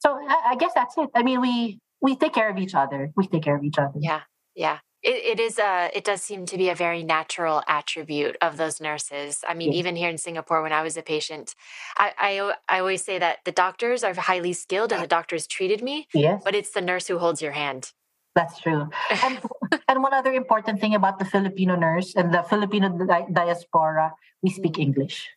So 0.00 0.12
I, 0.12 0.50
I 0.52 0.56
guess 0.56 0.72
that's 0.74 0.96
it. 0.98 1.08
I 1.14 1.22
mean, 1.22 1.40
we 1.40 1.80
we 2.02 2.16
take 2.16 2.34
care 2.34 2.50
of 2.50 2.58
each 2.58 2.74
other. 2.74 3.12
We 3.16 3.26
take 3.26 3.42
care 3.42 3.56
of 3.56 3.64
each 3.64 3.78
other. 3.78 3.98
Yeah, 3.98 4.20
yeah 4.54 4.78
it, 5.06 5.38
it 5.38 5.40
is 5.40 5.58
a 5.58 5.90
it 5.94 6.04
does 6.04 6.20
seem 6.20 6.44
to 6.46 6.58
be 6.58 6.68
a 6.68 6.74
very 6.74 7.02
natural 7.02 7.62
attribute 7.68 8.36
of 8.42 8.56
those 8.56 8.80
nurses 8.80 9.44
i 9.48 9.54
mean 9.54 9.72
even 9.72 9.96
here 9.96 10.10
in 10.10 10.18
singapore 10.18 10.62
when 10.62 10.72
i 10.72 10.82
was 10.82 10.96
a 10.96 11.02
patient 11.02 11.54
I, 11.96 12.12
I 12.18 12.54
i 12.68 12.80
always 12.80 13.04
say 13.04 13.18
that 13.18 13.38
the 13.44 13.52
doctors 13.52 14.02
are 14.04 14.14
highly 14.14 14.52
skilled 14.52 14.92
and 14.92 15.02
the 15.02 15.06
doctors 15.06 15.46
treated 15.46 15.82
me 15.82 16.08
yes. 16.12 16.42
but 16.44 16.54
it's 16.54 16.70
the 16.70 16.80
nurse 16.80 17.06
who 17.06 17.18
holds 17.18 17.40
your 17.40 17.52
hand 17.52 17.92
that's 18.34 18.60
true. 18.60 18.86
And, 19.24 19.40
and 19.88 20.02
one 20.02 20.12
other 20.12 20.34
important 20.34 20.78
thing 20.78 20.94
about 20.94 21.18
the 21.18 21.24
Filipino 21.24 21.74
nurse 21.74 22.14
and 22.14 22.34
the 22.34 22.42
Filipino 22.42 22.90
di- 22.90 23.32
diaspora, 23.32 24.12
we 24.42 24.50
speak 24.50 24.74
mm. 24.74 24.82
English 24.82 25.30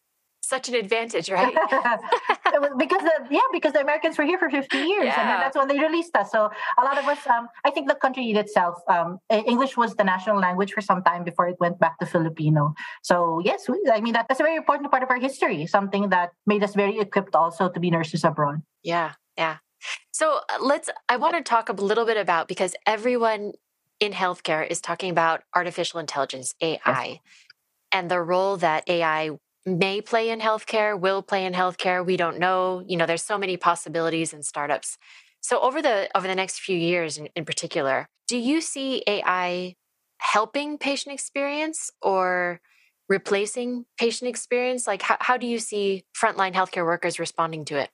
such 0.49 0.67
an 0.69 0.75
advantage, 0.75 1.29
right? 1.37 1.53
because 2.77 3.01
the, 3.01 3.15
yeah, 3.29 3.47
because 3.51 3.73
the 3.73 3.81
Americans 3.81 4.17
were 4.17 4.25
here 4.25 4.39
for 4.39 4.49
50 4.49 4.77
years, 4.77 5.05
yeah. 5.05 5.21
and 5.21 5.29
then 5.29 5.39
that's 5.39 5.55
when 5.55 5.67
they 5.67 5.79
released 5.79 6.15
us. 6.15 6.31
So 6.31 6.49
a 6.77 6.83
lot 6.83 6.97
of 6.97 7.05
us, 7.05 7.25
um, 7.27 7.47
I 7.63 7.71
think 7.71 7.87
the 7.87 7.95
country 7.95 8.25
itself, 8.31 8.75
um, 8.87 9.19
English 9.29 9.77
was 9.77 9.95
the 9.95 10.03
national 10.03 10.39
language 10.39 10.73
for 10.73 10.81
some 10.81 11.03
time 11.03 11.23
before 11.23 11.47
it 11.47 11.57
went 11.59 11.79
back 11.79 11.99
to 11.99 12.05
Filipino. 12.05 12.73
So 13.03 13.41
yes, 13.45 13.69
we, 13.69 13.79
I 13.91 14.01
mean 14.01 14.13
that, 14.13 14.25
that's 14.27 14.39
a 14.39 14.43
very 14.43 14.55
important 14.55 14.91
part 14.91 15.03
of 15.03 15.09
our 15.09 15.19
history. 15.19 15.65
Something 15.67 16.09
that 16.09 16.31
made 16.45 16.63
us 16.63 16.73
very 16.75 16.99
equipped 16.99 17.35
also 17.35 17.69
to 17.69 17.79
be 17.79 17.91
nurses 17.91 18.23
abroad. 18.23 18.61
Yeah, 18.83 19.13
yeah. 19.37 19.57
So 20.11 20.41
uh, 20.49 20.57
let's. 20.61 20.89
I 21.07 21.17
want 21.17 21.35
to 21.35 21.43
talk 21.43 21.69
a 21.69 21.73
little 21.73 22.05
bit 22.05 22.17
about 22.17 22.47
because 22.47 22.75
everyone 22.85 23.53
in 23.99 24.13
healthcare 24.13 24.65
is 24.65 24.81
talking 24.81 25.11
about 25.11 25.43
artificial 25.53 25.99
intelligence, 25.99 26.55
AI. 26.61 26.79
Yes 26.85 27.19
and 27.91 28.09
the 28.09 28.21
role 28.21 28.57
that 28.57 28.87
AI 28.87 29.31
may 29.65 30.01
play 30.01 30.29
in 30.29 30.39
healthcare, 30.39 30.99
will 30.99 31.21
play 31.21 31.45
in 31.45 31.53
healthcare. 31.53 32.05
We 32.05 32.17
don't 32.17 32.39
know. 32.39 32.83
You 32.85 32.97
know, 32.97 33.05
there's 33.05 33.23
so 33.23 33.37
many 33.37 33.57
possibilities 33.57 34.33
in 34.33 34.43
startups. 34.43 34.97
So 35.41 35.59
over 35.61 35.81
the 35.81 36.09
over 36.15 36.27
the 36.27 36.35
next 36.35 36.59
few 36.59 36.77
years 36.77 37.17
in, 37.17 37.27
in 37.35 37.45
particular, 37.45 38.07
do 38.27 38.37
you 38.37 38.61
see 38.61 39.03
AI 39.07 39.75
helping 40.19 40.77
patient 40.77 41.13
experience 41.13 41.91
or 42.01 42.59
replacing 43.07 43.85
patient 43.97 44.29
experience? 44.29 44.85
Like 44.85 45.01
how, 45.01 45.17
how 45.19 45.37
do 45.37 45.47
you 45.47 45.59
see 45.59 46.03
frontline 46.15 46.53
healthcare 46.53 46.85
workers 46.85 47.19
responding 47.19 47.65
to 47.65 47.79
it? 47.79 47.89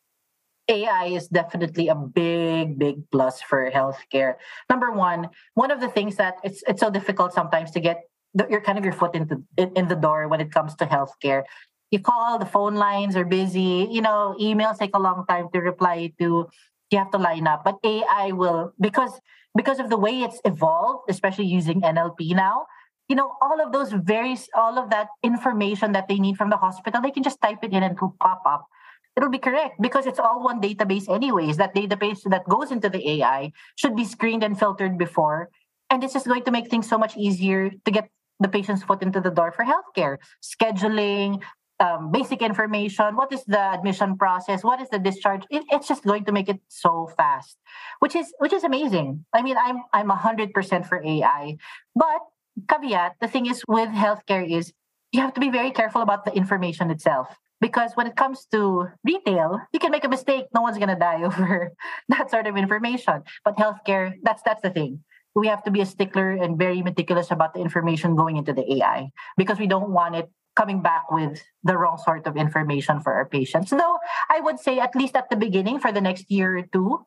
AI 0.67 1.05
is 1.05 1.27
definitely 1.27 1.89
a 1.89 1.95
big, 1.95 2.79
big 2.79 3.09
plus 3.11 3.41
for 3.41 3.69
healthcare. 3.69 4.35
Number 4.69 4.91
one, 4.91 5.29
one 5.53 5.69
of 5.69 5.79
the 5.79 5.87
things 5.87 6.15
that 6.15 6.35
it's 6.43 6.63
it's 6.67 6.79
so 6.79 6.89
difficult 6.89 7.33
sometimes 7.33 7.71
to 7.71 7.79
get 7.79 8.01
your 8.49 8.61
kind 8.61 8.77
of 8.77 8.83
your 8.83 8.93
foot 8.93 9.15
into 9.15 9.43
in, 9.57 9.71
in 9.75 9.87
the 9.87 9.95
door 9.95 10.27
when 10.27 10.41
it 10.41 10.51
comes 10.51 10.75
to 10.75 10.85
healthcare. 10.85 11.43
You 11.91 11.99
call, 11.99 12.39
the 12.39 12.45
phone 12.45 12.75
lines 12.75 13.15
are 13.15 13.25
busy. 13.25 13.87
You 13.89 14.01
know, 14.01 14.35
emails 14.39 14.79
take 14.79 14.95
a 14.95 14.99
long 14.99 15.25
time 15.27 15.47
to 15.53 15.59
reply 15.59 16.11
to. 16.19 16.49
You 16.91 16.97
have 16.97 17.11
to 17.11 17.17
line 17.17 17.47
up, 17.47 17.63
but 17.63 17.77
AI 17.83 18.31
will 18.31 18.73
because 18.79 19.19
because 19.55 19.79
of 19.79 19.89
the 19.89 19.97
way 19.97 20.21
it's 20.21 20.39
evolved, 20.45 21.09
especially 21.09 21.45
using 21.45 21.81
NLP 21.81 22.35
now. 22.35 22.67
You 23.07 23.15
know, 23.15 23.33
all 23.39 23.61
of 23.61 23.71
those 23.71 23.91
various 23.91 24.49
all 24.55 24.79
of 24.79 24.89
that 24.89 25.09
information 25.23 25.91
that 25.93 26.07
they 26.07 26.17
need 26.17 26.37
from 26.37 26.49
the 26.49 26.57
hospital, 26.57 27.01
they 27.01 27.11
can 27.11 27.23
just 27.23 27.41
type 27.41 27.59
it 27.63 27.71
in 27.71 27.83
and 27.83 27.95
it'll 27.95 28.15
pop 28.19 28.41
up 28.45 28.67
it'll 29.15 29.29
be 29.29 29.39
correct 29.39 29.81
because 29.81 30.05
it's 30.05 30.19
all 30.19 30.43
one 30.43 30.61
database 30.61 31.07
anyways 31.09 31.57
that 31.57 31.73
database 31.73 32.21
that 32.29 32.43
goes 32.47 32.71
into 32.71 32.89
the 32.89 33.09
ai 33.09 33.51
should 33.75 33.95
be 33.95 34.03
screened 34.03 34.43
and 34.43 34.59
filtered 34.59 34.97
before 34.97 35.49
and 35.89 36.01
this 36.01 36.15
is 36.15 36.23
going 36.23 36.43
to 36.43 36.51
make 36.51 36.69
things 36.69 36.87
so 36.87 36.97
much 36.97 37.15
easier 37.15 37.71
to 37.85 37.91
get 37.91 38.09
the 38.39 38.47
patient's 38.47 38.83
foot 38.83 39.01
into 39.01 39.21
the 39.21 39.31
door 39.31 39.51
for 39.51 39.65
healthcare, 39.65 40.17
scheduling, 40.43 41.41
um, 41.79 42.11
basic 42.11 42.41
information. 42.41 43.15
What 43.15 43.31
is 43.33 43.43
the 43.45 43.59
admission 43.59 44.17
process? 44.17 44.63
What 44.63 44.81
is 44.81 44.89
the 44.89 44.99
discharge? 44.99 45.43
It, 45.49 45.63
it's 45.71 45.87
just 45.87 46.03
going 46.03 46.25
to 46.25 46.31
make 46.31 46.49
it 46.49 46.59
so 46.67 47.09
fast, 47.17 47.57
which 47.99 48.15
is 48.15 48.33
which 48.39 48.53
is 48.53 48.63
amazing. 48.63 49.25
I 49.33 49.41
mean, 49.41 49.57
I'm 49.57 49.83
I'm 49.93 50.09
hundred 50.09 50.53
percent 50.53 50.85
for 50.85 51.01
AI, 51.03 51.57
but 51.95 52.21
caveat: 52.69 53.15
the 53.19 53.27
thing 53.27 53.45
is 53.45 53.63
with 53.67 53.89
healthcare 53.89 54.45
is 54.49 54.73
you 55.11 55.21
have 55.21 55.33
to 55.33 55.39
be 55.39 55.49
very 55.49 55.71
careful 55.71 56.01
about 56.01 56.25
the 56.25 56.33
information 56.33 56.91
itself 56.91 57.27
because 57.61 57.91
when 57.95 58.07
it 58.07 58.15
comes 58.15 58.45
to 58.51 58.87
retail 59.03 59.59
you 59.71 59.79
can 59.79 59.91
make 59.91 60.03
a 60.03 60.09
mistake 60.09 60.45
no 60.53 60.61
one's 60.61 60.77
going 60.77 60.89
to 60.89 60.99
die 60.99 61.23
over 61.27 61.71
that 62.09 62.29
sort 62.29 62.47
of 62.47 62.57
information 62.57 63.23
but 63.45 63.55
healthcare 63.55 64.13
that's 64.23 64.41
that's 64.43 64.61
the 64.61 64.69
thing 64.69 64.99
we 65.35 65.47
have 65.47 65.63
to 65.63 65.71
be 65.71 65.81
a 65.81 65.85
stickler 65.85 66.31
and 66.31 66.57
very 66.57 66.81
meticulous 66.81 67.29
about 67.29 67.53
the 67.53 67.59
information 67.59 68.15
going 68.15 68.37
into 68.37 68.53
the 68.53 68.63
AI 68.79 69.11
because 69.37 69.59
we 69.59 69.67
don't 69.67 69.91
want 69.91 70.15
it 70.15 70.31
coming 70.55 70.81
back 70.81 71.11
with 71.11 71.43
the 71.63 71.77
wrong 71.77 71.97
sort 71.97 72.25
of 72.25 72.37
information 72.37 73.01
for 73.01 73.13
our 73.13 73.27
patients. 73.27 73.71
Though 73.71 73.99
I 74.31 74.39
would 74.39 74.59
say, 74.59 74.79
at 74.79 74.95
least 74.95 75.15
at 75.15 75.29
the 75.29 75.35
beginning, 75.35 75.79
for 75.79 75.91
the 75.91 75.99
next 75.99 76.31
year 76.31 76.57
or 76.57 76.63
two, 76.63 77.05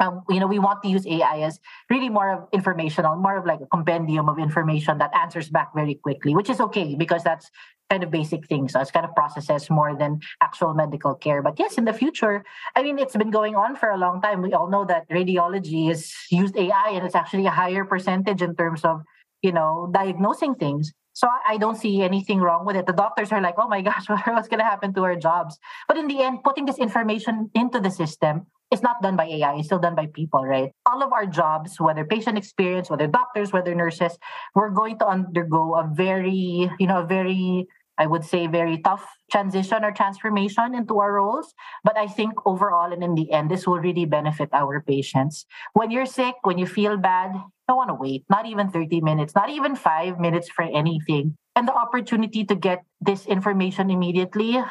um, 0.00 0.22
you 0.28 0.40
know, 0.40 0.46
we 0.46 0.58
want 0.58 0.82
to 0.82 0.88
use 0.88 1.06
AI 1.06 1.40
as 1.40 1.58
really 1.90 2.08
more 2.08 2.30
of 2.30 2.48
informational, 2.52 3.16
more 3.16 3.38
of 3.38 3.46
like 3.46 3.60
a 3.60 3.66
compendium 3.66 4.28
of 4.28 4.38
information 4.38 4.98
that 4.98 5.14
answers 5.16 5.48
back 5.48 5.74
very 5.74 5.94
quickly, 5.94 6.34
which 6.34 6.50
is 6.50 6.60
okay 6.60 6.94
because 6.94 7.22
that's 7.22 7.50
kind 7.88 8.02
of 8.02 8.10
basic 8.10 8.46
things. 8.46 8.72
So 8.72 8.80
it's 8.80 8.90
kind 8.90 9.06
of 9.06 9.14
processes 9.14 9.70
more 9.70 9.96
than 9.96 10.20
actual 10.42 10.74
medical 10.74 11.14
care. 11.14 11.40
But 11.40 11.58
yes, 11.58 11.78
in 11.78 11.84
the 11.84 11.92
future, 11.92 12.44
I 12.74 12.82
mean, 12.82 12.98
it's 12.98 13.16
been 13.16 13.30
going 13.30 13.54
on 13.54 13.76
for 13.76 13.90
a 13.90 13.96
long 13.96 14.20
time. 14.20 14.42
We 14.42 14.52
all 14.52 14.68
know 14.68 14.84
that 14.84 15.08
radiology 15.08 15.90
is 15.90 16.12
used 16.30 16.56
AI 16.56 16.90
and 16.92 17.06
it's 17.06 17.14
actually 17.14 17.46
a 17.46 17.50
higher 17.50 17.84
percentage 17.84 18.42
in 18.42 18.54
terms 18.56 18.84
of, 18.84 19.02
you 19.40 19.52
know, 19.52 19.88
diagnosing 19.92 20.56
things. 20.56 20.92
So 21.12 21.28
I 21.48 21.56
don't 21.56 21.76
see 21.76 22.02
anything 22.02 22.40
wrong 22.40 22.66
with 22.66 22.76
it. 22.76 22.84
The 22.84 22.92
doctors 22.92 23.32
are 23.32 23.40
like, 23.40 23.54
oh 23.56 23.68
my 23.68 23.80
gosh, 23.80 24.04
what's 24.26 24.48
going 24.48 24.58
to 24.58 24.64
happen 24.64 24.92
to 24.94 25.04
our 25.04 25.16
jobs? 25.16 25.58
But 25.88 25.96
in 25.96 26.08
the 26.08 26.20
end, 26.20 26.44
putting 26.44 26.66
this 26.66 26.78
information 26.78 27.50
into 27.54 27.80
the 27.80 27.90
system 27.90 28.46
it's 28.70 28.82
not 28.82 29.00
done 29.02 29.16
by 29.16 29.26
AI, 29.26 29.56
it's 29.56 29.66
still 29.68 29.78
done 29.78 29.94
by 29.94 30.06
people, 30.06 30.44
right? 30.44 30.70
All 30.86 31.02
of 31.02 31.12
our 31.12 31.26
jobs, 31.26 31.78
whether 31.78 32.04
patient 32.04 32.38
experience, 32.38 32.90
whether 32.90 33.06
doctors, 33.06 33.52
whether 33.52 33.74
nurses, 33.74 34.18
we're 34.54 34.70
going 34.70 34.98
to 34.98 35.06
undergo 35.06 35.76
a 35.76 35.88
very, 35.92 36.70
you 36.78 36.86
know, 36.86 37.02
a 37.02 37.06
very 37.06 37.66
I 37.98 38.06
would 38.06 38.24
say 38.24 38.46
very 38.46 38.78
tough 38.78 39.08
transition 39.32 39.84
or 39.84 39.90
transformation 39.90 40.74
into 40.74 41.00
our 41.00 41.14
roles. 41.14 41.54
But 41.82 41.96
I 41.96 42.06
think 42.06 42.34
overall 42.44 42.92
and 42.92 43.02
in 43.02 43.14
the 43.14 43.32
end, 43.32 43.50
this 43.50 43.66
will 43.66 43.78
really 43.78 44.04
benefit 44.04 44.50
our 44.52 44.82
patients. 44.82 45.46
When 45.72 45.90
you're 45.90 46.06
sick, 46.06 46.34
when 46.42 46.58
you 46.58 46.66
feel 46.66 46.98
bad, 46.98 47.32
you 47.34 47.42
don't 47.68 47.76
want 47.76 47.90
to 47.90 47.94
wait, 47.94 48.24
not 48.28 48.46
even 48.46 48.68
30 48.68 49.00
minutes, 49.00 49.34
not 49.34 49.48
even 49.48 49.74
five 49.76 50.20
minutes 50.20 50.48
for 50.48 50.62
anything. 50.62 51.36
And 51.56 51.66
the 51.66 51.72
opportunity 51.72 52.44
to 52.44 52.54
get 52.54 52.84
this 53.00 53.24
information 53.24 53.90
immediately, 53.90 54.62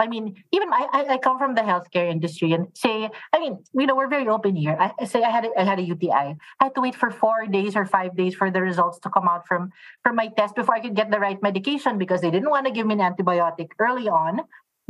I 0.00 0.06
mean, 0.06 0.42
even 0.50 0.72
I, 0.72 1.04
I 1.10 1.18
come 1.18 1.38
from 1.38 1.54
the 1.54 1.60
healthcare 1.60 2.10
industry 2.10 2.52
and 2.52 2.68
say, 2.74 3.10
I 3.34 3.38
mean, 3.38 3.62
you 3.74 3.86
know, 3.86 3.94
we're 3.94 4.08
very 4.08 4.28
open 4.28 4.56
here. 4.56 4.74
I 4.80 5.04
say 5.04 5.22
I 5.22 5.28
had 5.28 5.44
a, 5.44 5.50
I 5.60 5.64
had 5.64 5.78
a 5.78 5.82
UTI. 5.82 6.10
I 6.10 6.36
had 6.58 6.74
to 6.76 6.80
wait 6.80 6.94
for 6.94 7.10
four 7.10 7.46
days 7.46 7.76
or 7.76 7.84
five 7.84 8.16
days 8.16 8.34
for 8.34 8.50
the 8.50 8.62
results 8.62 8.98
to 9.00 9.10
come 9.10 9.28
out 9.28 9.46
from 9.46 9.70
from 10.02 10.16
my 10.16 10.28
test 10.38 10.54
before 10.56 10.74
I 10.74 10.80
could 10.80 10.96
get 10.96 11.10
the 11.10 11.20
right 11.20 11.40
medication 11.42 11.98
because 11.98 12.22
they 12.22 12.30
didn't 12.30 12.48
want 12.48 12.64
to 12.66 12.72
give 12.72 12.86
me 12.86 12.94
an 12.94 13.00
antibiotic 13.00 13.68
early 13.78 14.08
on 14.08 14.40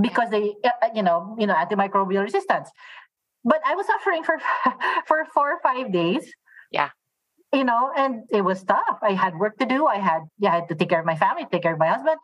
because 0.00 0.30
they, 0.30 0.54
uh, 0.62 0.70
uh, 0.80 0.88
you 0.94 1.02
know, 1.02 1.36
you 1.40 1.48
know, 1.48 1.54
antimicrobial 1.54 2.22
resistance. 2.22 2.70
But 3.44 3.60
I 3.66 3.74
was 3.74 3.86
suffering 3.88 4.22
for 4.22 4.38
for 5.08 5.26
four 5.34 5.50
or 5.54 5.60
five 5.60 5.92
days. 5.92 6.32
Yeah 6.70 6.90
you 7.52 7.64
know, 7.64 7.90
and 7.96 8.22
it 8.30 8.42
was 8.42 8.62
tough. 8.62 8.98
I 9.02 9.10
had 9.10 9.36
work 9.36 9.58
to 9.58 9.66
do. 9.66 9.84
I 9.84 9.98
had 9.98 10.20
yeah, 10.38 10.52
I 10.52 10.54
had 10.60 10.68
to 10.68 10.76
take 10.76 10.88
care 10.88 11.00
of 11.00 11.06
my 11.06 11.16
family, 11.16 11.46
take 11.50 11.62
care 11.62 11.72
of 11.72 11.80
my 11.80 11.88
husband, 11.88 12.18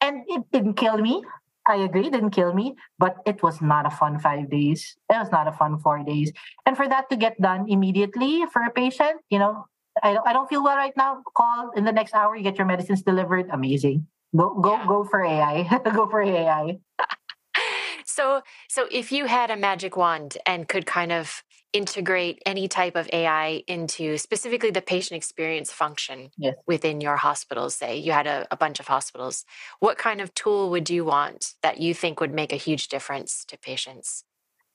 and 0.00 0.22
it 0.26 0.42
didn't 0.52 0.74
kill 0.74 0.96
me. 0.96 1.22
I 1.68 1.76
agree, 1.76 2.08
didn't 2.10 2.30
kill 2.30 2.54
me, 2.54 2.74
but 2.98 3.16
it 3.26 3.42
was 3.42 3.60
not 3.60 3.86
a 3.86 3.90
fun 3.90 4.18
five 4.18 4.50
days. 4.50 4.96
It 5.10 5.18
was 5.18 5.30
not 5.30 5.46
a 5.46 5.52
fun 5.52 5.78
four 5.78 6.02
days. 6.02 6.32
And 6.66 6.76
for 6.76 6.88
that 6.88 7.10
to 7.10 7.16
get 7.16 7.40
done 7.40 7.66
immediately 7.68 8.44
for 8.52 8.62
a 8.62 8.70
patient, 8.70 9.20
you 9.28 9.38
know, 9.38 9.66
I 10.02 10.14
don't, 10.14 10.26
I 10.26 10.32
don't 10.32 10.48
feel 10.48 10.64
well 10.64 10.76
right 10.76 10.96
now. 10.96 11.22
Call 11.36 11.72
in 11.76 11.84
the 11.84 11.92
next 11.92 12.14
hour, 12.14 12.34
you 12.36 12.42
get 12.42 12.56
your 12.56 12.66
medicines 12.66 13.02
delivered. 13.02 13.48
Amazing. 13.52 14.06
Go 14.36 14.54
go 14.54 14.76
yeah. 14.76 14.86
go 14.86 15.04
for 15.04 15.24
AI. 15.24 15.80
go 15.94 16.08
for 16.08 16.22
AI. 16.22 16.78
so 18.04 18.42
so 18.68 18.86
if 18.90 19.12
you 19.12 19.26
had 19.26 19.50
a 19.50 19.56
magic 19.56 19.96
wand 19.96 20.38
and 20.46 20.68
could 20.68 20.86
kind 20.86 21.12
of 21.12 21.42
integrate 21.72 22.42
any 22.44 22.68
type 22.68 22.96
of 22.96 23.08
AI 23.12 23.62
into 23.66 24.18
specifically 24.18 24.70
the 24.70 24.82
patient 24.82 25.16
experience 25.16 25.72
function 25.72 26.30
yes. 26.36 26.54
within 26.66 27.00
your 27.00 27.16
hospitals, 27.16 27.74
say 27.74 27.96
you 27.96 28.12
had 28.12 28.26
a, 28.26 28.46
a, 28.50 28.56
bunch 28.56 28.80
of 28.80 28.88
hospitals, 28.88 29.44
what 29.78 29.96
kind 29.96 30.20
of 30.20 30.34
tool 30.34 30.70
would 30.70 30.90
you 30.90 31.04
want 31.04 31.54
that 31.62 31.80
you 31.80 31.94
think 31.94 32.20
would 32.20 32.34
make 32.34 32.52
a 32.52 32.56
huge 32.56 32.88
difference 32.88 33.44
to 33.46 33.56
patients? 33.58 34.24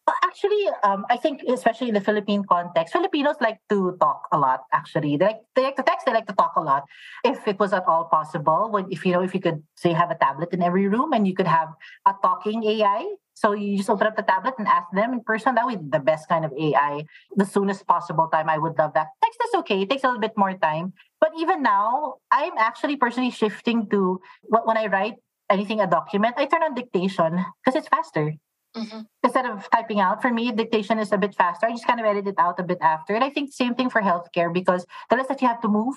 Well, 0.07 0.15
actually, 0.23 0.69
um, 0.83 1.03
I 1.09 1.17
think 1.17 1.41
especially 1.49 1.87
in 1.87 1.95
the 1.95 2.01
Philippine 2.01 2.43
context, 2.43 2.93
Filipinos 2.93 3.37
like 3.41 3.57
to 3.69 3.97
talk 3.99 4.27
a 4.31 4.37
lot. 4.37 4.61
Actually, 4.71 5.17
they 5.17 5.25
like 5.25 5.41
they 5.55 5.63
like 5.63 5.75
to 5.77 5.83
text. 5.83 6.05
They 6.05 6.13
like 6.13 6.27
to 6.27 6.33
talk 6.33 6.53
a 6.57 6.61
lot. 6.61 6.83
If 7.23 7.47
it 7.47 7.57
was 7.57 7.73
at 7.73 7.87
all 7.87 8.05
possible, 8.05 8.69
when 8.69 8.85
if 8.91 9.03
you 9.03 9.13
know 9.13 9.23
if 9.23 9.33
you 9.33 9.41
could 9.41 9.63
say 9.75 9.93
have 9.93 10.11
a 10.11 10.15
tablet 10.15 10.53
in 10.53 10.61
every 10.61 10.87
room 10.87 11.11
and 11.11 11.25
you 11.25 11.33
could 11.33 11.47
have 11.47 11.69
a 12.05 12.13
talking 12.21 12.63
AI, 12.65 13.01
so 13.35 13.51
you 13.51 13.77
just 13.77 13.89
open 13.89 14.07
up 14.07 14.15
the 14.15 14.23
tablet 14.23 14.55
and 14.57 14.67
ask 14.67 14.87
them 14.93 15.13
in 15.13 15.21
person. 15.21 15.55
That 15.55 15.65
would 15.65 15.91
be 15.91 15.97
the 15.97 16.03
best 16.03 16.27
kind 16.27 16.45
of 16.45 16.53
AI. 16.57 17.03
The 17.35 17.45
soonest 17.45 17.85
possible 17.85 18.27
time, 18.31 18.49
I 18.49 18.57
would 18.57 18.79
love 18.79 18.93
that. 18.95 19.07
Text 19.23 19.39
is 19.45 19.53
okay. 19.59 19.81
It 19.81 19.89
takes 19.89 20.03
a 20.03 20.07
little 20.07 20.21
bit 20.21 20.37
more 20.37 20.53
time, 20.57 20.93
but 21.19 21.31
even 21.37 21.61
now, 21.61 22.15
I'm 22.31 22.57
actually 22.57 22.95
personally 22.95 23.31
shifting 23.31 23.87
to 23.91 24.19
when 24.47 24.77
I 24.77 24.87
write 24.87 25.15
anything 25.49 25.81
a 25.81 25.87
document, 25.87 26.35
I 26.37 26.45
turn 26.45 26.63
on 26.63 26.73
dictation 26.73 27.45
because 27.63 27.77
it's 27.77 27.89
faster. 27.89 28.33
Mm-hmm. 28.75 29.01
Instead 29.23 29.45
of 29.45 29.69
typing 29.69 29.99
out, 29.99 30.21
for 30.21 30.31
me, 30.31 30.51
dictation 30.51 30.99
is 30.99 31.11
a 31.11 31.17
bit 31.17 31.35
faster. 31.35 31.65
I 31.65 31.71
just 31.71 31.87
kind 31.87 31.99
of 31.99 32.05
edit 32.05 32.27
it 32.27 32.35
out 32.37 32.59
a 32.59 32.63
bit 32.63 32.79
after. 32.81 33.15
And 33.15 33.23
I 33.23 33.29
think 33.29 33.53
same 33.53 33.75
thing 33.75 33.89
for 33.89 34.01
healthcare 34.01 34.53
because 34.53 34.85
the 35.09 35.15
less 35.15 35.27
that 35.27 35.41
you 35.41 35.47
have 35.47 35.61
to 35.61 35.69
move, 35.69 35.95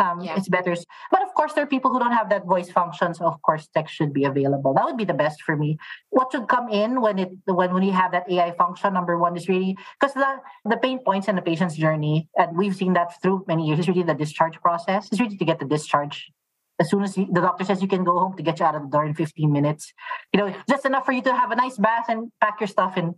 um, 0.00 0.20
yeah. 0.20 0.36
it's 0.36 0.48
better. 0.48 0.74
But 1.10 1.22
of 1.22 1.34
course, 1.34 1.52
there 1.52 1.64
are 1.64 1.66
people 1.66 1.90
who 1.92 1.98
don't 1.98 2.12
have 2.12 2.30
that 2.30 2.46
voice 2.46 2.70
function, 2.70 3.12
so 3.14 3.26
of 3.26 3.40
course, 3.42 3.68
text 3.74 3.94
should 3.94 4.12
be 4.12 4.24
available. 4.24 4.72
That 4.74 4.86
would 4.86 4.96
be 4.96 5.04
the 5.04 5.14
best 5.14 5.42
for 5.42 5.56
me. 5.56 5.78
What 6.08 6.32
should 6.32 6.48
come 6.48 6.68
in 6.68 7.00
when 7.00 7.18
it 7.18 7.30
when 7.44 7.74
when 7.74 7.82
you 7.82 7.92
have 7.92 8.12
that 8.12 8.30
AI 8.30 8.52
function? 8.52 8.94
Number 8.94 9.18
one 9.18 9.36
is 9.36 9.48
really 9.48 9.76
because 10.00 10.14
the 10.14 10.40
the 10.64 10.78
pain 10.78 10.98
points 11.04 11.28
in 11.28 11.36
the 11.36 11.42
patient's 11.42 11.76
journey, 11.76 12.28
and 12.36 12.56
we've 12.56 12.74
seen 12.74 12.94
that 12.94 13.20
through 13.22 13.44
many 13.46 13.66
years. 13.66 13.78
Is 13.80 13.88
really 13.88 14.02
the 14.02 14.14
discharge 14.14 14.60
process. 14.60 15.08
It's 15.12 15.20
really 15.20 15.36
to 15.36 15.44
get 15.44 15.58
the 15.58 15.66
discharge 15.66 16.32
as 16.80 16.88
soon 16.88 17.02
as 17.02 17.16
you, 17.16 17.28
the 17.30 17.42
doctor 17.42 17.62
says 17.62 17.82
you 17.82 17.88
can 17.88 18.04
go 18.04 18.18
home 18.18 18.34
to 18.38 18.42
get 18.42 18.58
you 18.58 18.64
out 18.64 18.74
of 18.74 18.82
the 18.82 18.88
door 18.88 19.04
in 19.04 19.14
15 19.14 19.52
minutes. 19.52 19.92
You 20.32 20.40
know, 20.40 20.54
just 20.66 20.86
enough 20.86 21.04
for 21.04 21.12
you 21.12 21.20
to 21.22 21.34
have 21.34 21.50
a 21.50 21.56
nice 21.56 21.76
bath 21.76 22.06
and 22.08 22.32
pack 22.40 22.58
your 22.58 22.68
stuff 22.68 22.96
and 22.96 23.14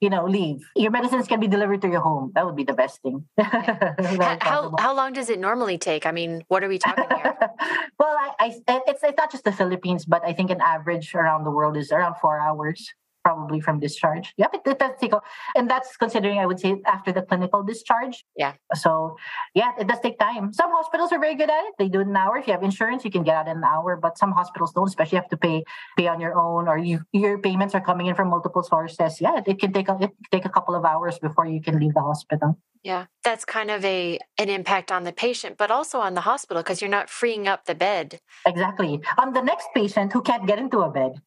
you 0.00 0.10
know 0.10 0.26
leave. 0.26 0.60
Your 0.76 0.90
medicines 0.90 1.26
can 1.26 1.40
be 1.40 1.48
delivered 1.48 1.82
to 1.82 1.88
your 1.88 2.00
home. 2.00 2.32
That 2.34 2.44
would 2.46 2.56
be 2.56 2.64
the 2.64 2.74
best 2.74 3.00
thing. 3.02 3.24
how 3.38 4.74
how 4.78 4.94
long 4.94 5.12
does 5.12 5.30
it 5.30 5.38
normally 5.38 5.78
take? 5.78 6.06
I 6.06 6.12
mean, 6.12 6.44
what 6.48 6.62
are 6.62 6.68
we 6.68 6.78
talking 6.78 7.04
here? 7.16 7.36
well, 7.98 8.16
I, 8.16 8.30
I 8.38 8.54
it's 8.68 9.02
it's 9.02 9.16
not 9.16 9.32
just 9.32 9.44
the 9.44 9.52
Philippines, 9.52 10.04
but 10.04 10.24
I 10.24 10.32
think 10.32 10.50
an 10.50 10.60
average 10.60 11.14
around 11.14 11.44
the 11.44 11.50
world 11.50 11.76
is 11.76 11.92
around 11.92 12.16
four 12.20 12.38
hours 12.38 12.92
probably 13.26 13.60
from 13.60 13.80
discharge. 13.80 14.32
Yep, 14.38 14.50
it, 14.54 14.60
it 14.72 14.78
does 14.78 14.92
take, 15.00 15.12
and 15.56 15.68
that's 15.68 15.96
considering 15.96 16.38
I 16.38 16.46
would 16.46 16.60
say 16.60 16.76
after 16.86 17.10
the 17.10 17.22
clinical 17.22 17.60
discharge. 17.64 18.24
Yeah. 18.36 18.52
So 18.74 19.16
yeah, 19.52 19.72
it 19.80 19.88
does 19.88 19.98
take 19.98 20.16
time. 20.20 20.52
Some 20.52 20.70
hospitals 20.70 21.10
are 21.10 21.18
very 21.18 21.34
good 21.34 21.50
at 21.50 21.62
it. 21.68 21.74
They 21.80 21.88
do 21.88 21.98
it 21.98 22.02
in 22.02 22.10
an 22.10 22.16
hour. 22.16 22.38
If 22.38 22.46
you 22.46 22.52
have 22.52 22.62
insurance, 22.62 23.04
you 23.04 23.10
can 23.10 23.24
get 23.24 23.34
out 23.34 23.48
in 23.48 23.56
an 23.56 23.64
hour. 23.64 23.96
But 23.96 24.16
some 24.16 24.30
hospitals 24.30 24.72
don't, 24.74 24.86
especially 24.86 25.16
you 25.16 25.22
have 25.22 25.30
to 25.30 25.40
pay 25.46 25.64
pay 25.98 26.06
on 26.06 26.20
your 26.20 26.38
own, 26.38 26.68
or 26.68 26.78
you 26.78 27.00
your 27.12 27.38
payments 27.38 27.74
are 27.74 27.80
coming 27.80 28.06
in 28.06 28.14
from 28.14 28.28
multiple 28.28 28.62
sources. 28.62 29.20
Yeah, 29.20 29.40
it 29.44 29.58
can 29.58 29.72
take 29.72 29.88
a 29.88 29.94
it 29.94 30.12
can 30.14 30.30
take 30.30 30.44
a 30.44 30.52
couple 30.56 30.76
of 30.76 30.84
hours 30.84 31.18
before 31.18 31.46
you 31.46 31.60
can 31.60 31.80
leave 31.80 31.94
the 31.94 32.06
hospital. 32.10 32.56
Yeah, 32.84 33.06
that's 33.24 33.44
kind 33.44 33.72
of 33.72 33.84
a 33.84 34.20
an 34.38 34.48
impact 34.48 34.92
on 34.92 35.02
the 35.02 35.12
patient, 35.12 35.56
but 35.58 35.72
also 35.72 35.98
on 35.98 36.14
the 36.14 36.26
hospital 36.32 36.62
because 36.62 36.80
you're 36.80 36.98
not 36.98 37.10
freeing 37.10 37.48
up 37.48 37.64
the 37.64 37.74
bed. 37.74 38.20
Exactly. 38.46 39.00
On 39.18 39.32
the 39.32 39.42
next 39.42 39.66
patient 39.74 40.12
who 40.12 40.22
can't 40.22 40.46
get 40.46 40.60
into 40.60 40.78
a 40.78 40.90
bed 40.90 41.20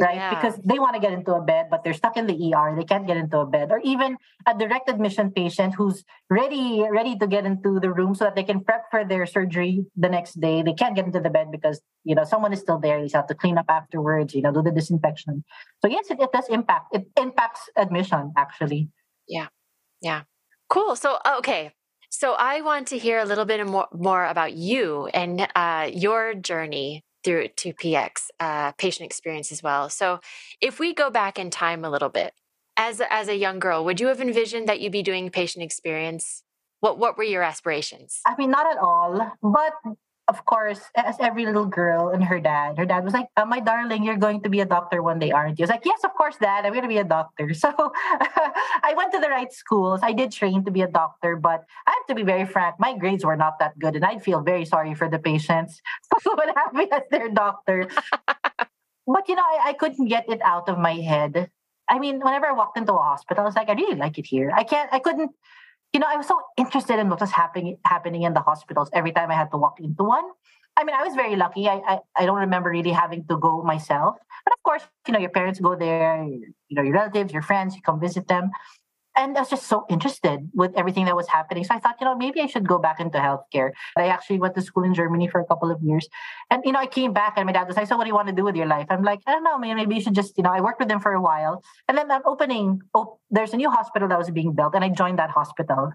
right? 0.00 0.16
Yeah. 0.16 0.34
Because 0.34 0.60
they 0.64 0.78
want 0.78 0.94
to 0.94 1.00
get 1.00 1.12
into 1.12 1.32
a 1.32 1.42
bed, 1.42 1.66
but 1.70 1.84
they're 1.84 1.94
stuck 1.94 2.16
in 2.16 2.26
the 2.26 2.34
ER. 2.34 2.74
They 2.76 2.84
can't 2.84 3.06
get 3.06 3.16
into 3.16 3.38
a 3.38 3.46
bed, 3.46 3.70
or 3.70 3.80
even 3.84 4.16
a 4.46 4.56
direct 4.56 4.88
admission 4.88 5.30
patient 5.30 5.74
who's 5.74 6.04
ready 6.30 6.84
ready 6.90 7.16
to 7.16 7.26
get 7.26 7.44
into 7.44 7.80
the 7.80 7.90
room 7.90 8.14
so 8.14 8.24
that 8.24 8.34
they 8.34 8.44
can 8.44 8.62
prep 8.62 8.84
for 8.90 9.04
their 9.04 9.26
surgery 9.26 9.86
the 9.96 10.08
next 10.08 10.40
day. 10.40 10.62
They 10.62 10.74
can't 10.74 10.94
get 10.94 11.06
into 11.06 11.20
the 11.20 11.30
bed 11.30 11.48
because 11.50 11.80
you 12.04 12.14
know 12.14 12.24
someone 12.24 12.52
is 12.52 12.60
still 12.60 12.78
there. 12.78 13.00
They 13.00 13.10
have 13.14 13.26
to 13.28 13.34
clean 13.34 13.58
up 13.58 13.66
afterwards. 13.68 14.34
You 14.34 14.42
know, 14.42 14.52
do 14.52 14.62
the 14.62 14.72
disinfection. 14.72 15.44
So 15.82 15.88
yes, 15.88 16.10
it, 16.10 16.20
it 16.20 16.30
does 16.32 16.48
impact. 16.48 16.92
It 16.92 17.06
impacts 17.16 17.60
admission 17.76 18.32
actually. 18.36 18.88
Yeah, 19.28 19.48
yeah, 20.00 20.22
cool. 20.68 20.96
So 20.96 21.18
okay. 21.38 21.72
So 22.10 22.32
I 22.32 22.62
want 22.62 22.88
to 22.88 22.98
hear 22.98 23.18
a 23.18 23.26
little 23.26 23.44
bit 23.44 23.66
more, 23.66 23.88
more 23.92 24.24
about 24.24 24.54
you 24.54 25.06
and 25.12 25.46
uh, 25.54 25.90
your 25.92 26.32
journey 26.32 27.04
through 27.26 27.48
to 27.48 27.74
PX 27.74 28.28
uh, 28.38 28.70
patient 28.72 29.04
experience 29.04 29.50
as 29.50 29.62
well. 29.62 29.90
So, 29.90 30.20
if 30.60 30.78
we 30.78 30.94
go 30.94 31.10
back 31.10 31.38
in 31.38 31.50
time 31.50 31.84
a 31.84 31.90
little 31.90 32.08
bit, 32.08 32.32
as 32.76 33.02
as 33.10 33.28
a 33.28 33.36
young 33.36 33.58
girl, 33.58 33.84
would 33.84 34.00
you 34.00 34.06
have 34.06 34.20
envisioned 34.20 34.68
that 34.68 34.80
you'd 34.80 34.92
be 34.92 35.02
doing 35.02 35.28
patient 35.30 35.64
experience? 35.64 36.44
What 36.80 36.98
what 36.98 37.18
were 37.18 37.24
your 37.24 37.42
aspirations? 37.42 38.20
I 38.26 38.34
mean, 38.38 38.50
not 38.50 38.70
at 38.70 38.78
all. 38.78 39.32
But 39.42 39.72
of 40.28 40.44
course, 40.44 40.80
as 40.96 41.16
every 41.20 41.46
little 41.46 41.66
girl 41.66 42.08
and 42.08 42.24
her 42.24 42.40
dad, 42.40 42.78
her 42.78 42.84
dad 42.84 43.04
was 43.04 43.14
like, 43.14 43.28
oh, 43.36 43.44
"My 43.44 43.60
darling, 43.60 44.02
you're 44.02 44.16
going 44.18 44.42
to 44.42 44.48
be 44.50 44.58
a 44.60 44.66
doctor 44.66 45.00
one 45.02 45.20
day, 45.20 45.30
aren't 45.30 45.58
you?" 45.58 45.62
I 45.62 45.66
was 45.66 45.70
like, 45.70 45.86
"Yes, 45.86 46.02
of 46.02 46.14
course, 46.14 46.36
Dad. 46.36 46.66
I'm 46.66 46.72
going 46.72 46.82
to 46.82 46.90
be 46.90 46.98
a 46.98 47.04
doctor." 47.04 47.54
So 47.54 47.70
I 48.82 48.94
went 48.96 49.12
to 49.12 49.20
the 49.20 49.28
right 49.28 49.52
schools. 49.52 50.00
I 50.02 50.12
did 50.12 50.32
train 50.32 50.64
to 50.64 50.70
be 50.70 50.82
a 50.82 50.88
doctor, 50.88 51.36
but 51.36 51.64
I 51.86 51.90
have 51.90 52.06
to 52.08 52.14
be 52.14 52.22
very 52.22 52.44
frank. 52.44 52.76
My 52.78 52.96
grades 52.98 53.24
were 53.24 53.36
not 53.36 53.58
that 53.60 53.78
good, 53.78 53.94
and 53.94 54.04
I'd 54.04 54.22
feel 54.22 54.42
very 54.42 54.64
sorry 54.64 54.94
for 54.94 55.08
the 55.08 55.18
patients 55.18 55.80
who 56.24 56.34
would 56.36 56.50
have 56.54 56.74
me 56.74 56.88
as 56.90 57.02
their 57.10 57.30
doctor. 57.30 57.86
but 59.06 59.28
you 59.28 59.36
know, 59.36 59.46
I, 59.46 59.70
I 59.70 59.72
couldn't 59.74 60.08
get 60.08 60.28
it 60.28 60.42
out 60.42 60.68
of 60.68 60.78
my 60.78 60.94
head. 60.94 61.50
I 61.88 61.98
mean, 62.00 62.18
whenever 62.18 62.46
I 62.46 62.52
walked 62.52 62.76
into 62.78 62.94
a 62.94 63.02
hospital, 63.02 63.42
I 63.42 63.46
was 63.46 63.54
like, 63.54 63.68
I 63.68 63.74
really 63.74 63.94
like 63.94 64.18
it 64.18 64.26
here. 64.26 64.50
I 64.54 64.64
can't. 64.64 64.90
I 64.92 64.98
couldn't 64.98 65.30
you 65.96 66.00
know, 66.00 66.08
I 66.12 66.18
was 66.18 66.28
so 66.28 66.38
interested 66.58 66.98
in 66.98 67.08
what 67.08 67.20
was 67.22 67.30
happening 67.30 67.78
happening 67.86 68.22
in 68.28 68.34
the 68.34 68.40
hospitals 68.40 68.90
every 68.92 69.12
time 69.12 69.30
I 69.30 69.34
had 69.34 69.50
to 69.52 69.56
walk 69.56 69.80
into 69.80 70.04
one. 70.04 70.26
I 70.76 70.84
mean, 70.84 70.94
I 70.94 71.02
was 71.02 71.14
very 71.14 71.36
lucky. 71.36 71.68
I, 71.68 71.80
I, 71.92 71.98
I 72.14 72.26
don't 72.26 72.36
remember 72.36 72.68
really 72.68 72.90
having 72.90 73.24
to 73.30 73.38
go 73.38 73.62
myself. 73.62 74.16
But 74.44 74.52
of 74.52 74.62
course, 74.62 74.82
you 75.06 75.14
know, 75.14 75.18
your 75.18 75.30
parents 75.30 75.58
go 75.58 75.74
there, 75.74 76.22
you 76.22 76.76
know, 76.76 76.82
your 76.82 76.92
relatives, 76.92 77.32
your 77.32 77.40
friends, 77.40 77.74
you 77.74 77.80
come 77.80 77.98
visit 77.98 78.28
them 78.28 78.50
and 79.16 79.36
I 79.36 79.40
was 79.40 79.50
just 79.50 79.66
so 79.66 79.86
interested 79.88 80.48
with 80.54 80.72
everything 80.76 81.06
that 81.06 81.16
was 81.16 81.28
happening. 81.28 81.64
So 81.64 81.74
I 81.74 81.78
thought, 81.78 81.96
you 82.00 82.04
know, 82.04 82.16
maybe 82.16 82.40
I 82.40 82.46
should 82.46 82.68
go 82.68 82.78
back 82.78 83.00
into 83.00 83.18
healthcare. 83.18 83.70
I 83.96 84.08
actually 84.08 84.38
went 84.38 84.54
to 84.56 84.62
school 84.62 84.84
in 84.84 84.94
Germany 84.94 85.26
for 85.26 85.40
a 85.40 85.44
couple 85.46 85.70
of 85.70 85.80
years. 85.82 86.06
And, 86.50 86.62
you 86.64 86.72
know, 86.72 86.78
I 86.78 86.86
came 86.86 87.12
back 87.12 87.34
and 87.36 87.46
my 87.46 87.52
dad 87.52 87.66
was 87.66 87.76
like, 87.76 87.86
so 87.86 87.96
what 87.96 88.04
do 88.04 88.08
you 88.08 88.14
want 88.14 88.28
to 88.28 88.34
do 88.34 88.44
with 88.44 88.56
your 88.56 88.66
life? 88.66 88.86
I'm 88.90 89.02
like, 89.02 89.20
I 89.26 89.32
don't 89.32 89.44
know, 89.44 89.58
maybe 89.58 89.94
you 89.94 90.00
should 90.00 90.14
just, 90.14 90.36
you 90.36 90.44
know, 90.44 90.50
I 90.50 90.60
worked 90.60 90.78
with 90.78 90.88
them 90.88 91.00
for 91.00 91.12
a 91.12 91.20
while. 91.20 91.62
And 91.88 91.96
then 91.96 92.10
I'm 92.10 92.22
opening, 92.26 92.82
oh, 92.94 93.18
there's 93.30 93.52
a 93.54 93.56
new 93.56 93.70
hospital 93.70 94.08
that 94.08 94.18
was 94.18 94.30
being 94.30 94.52
built. 94.52 94.74
And 94.74 94.84
I 94.84 94.90
joined 94.90 95.18
that 95.18 95.30
hospital 95.30 95.92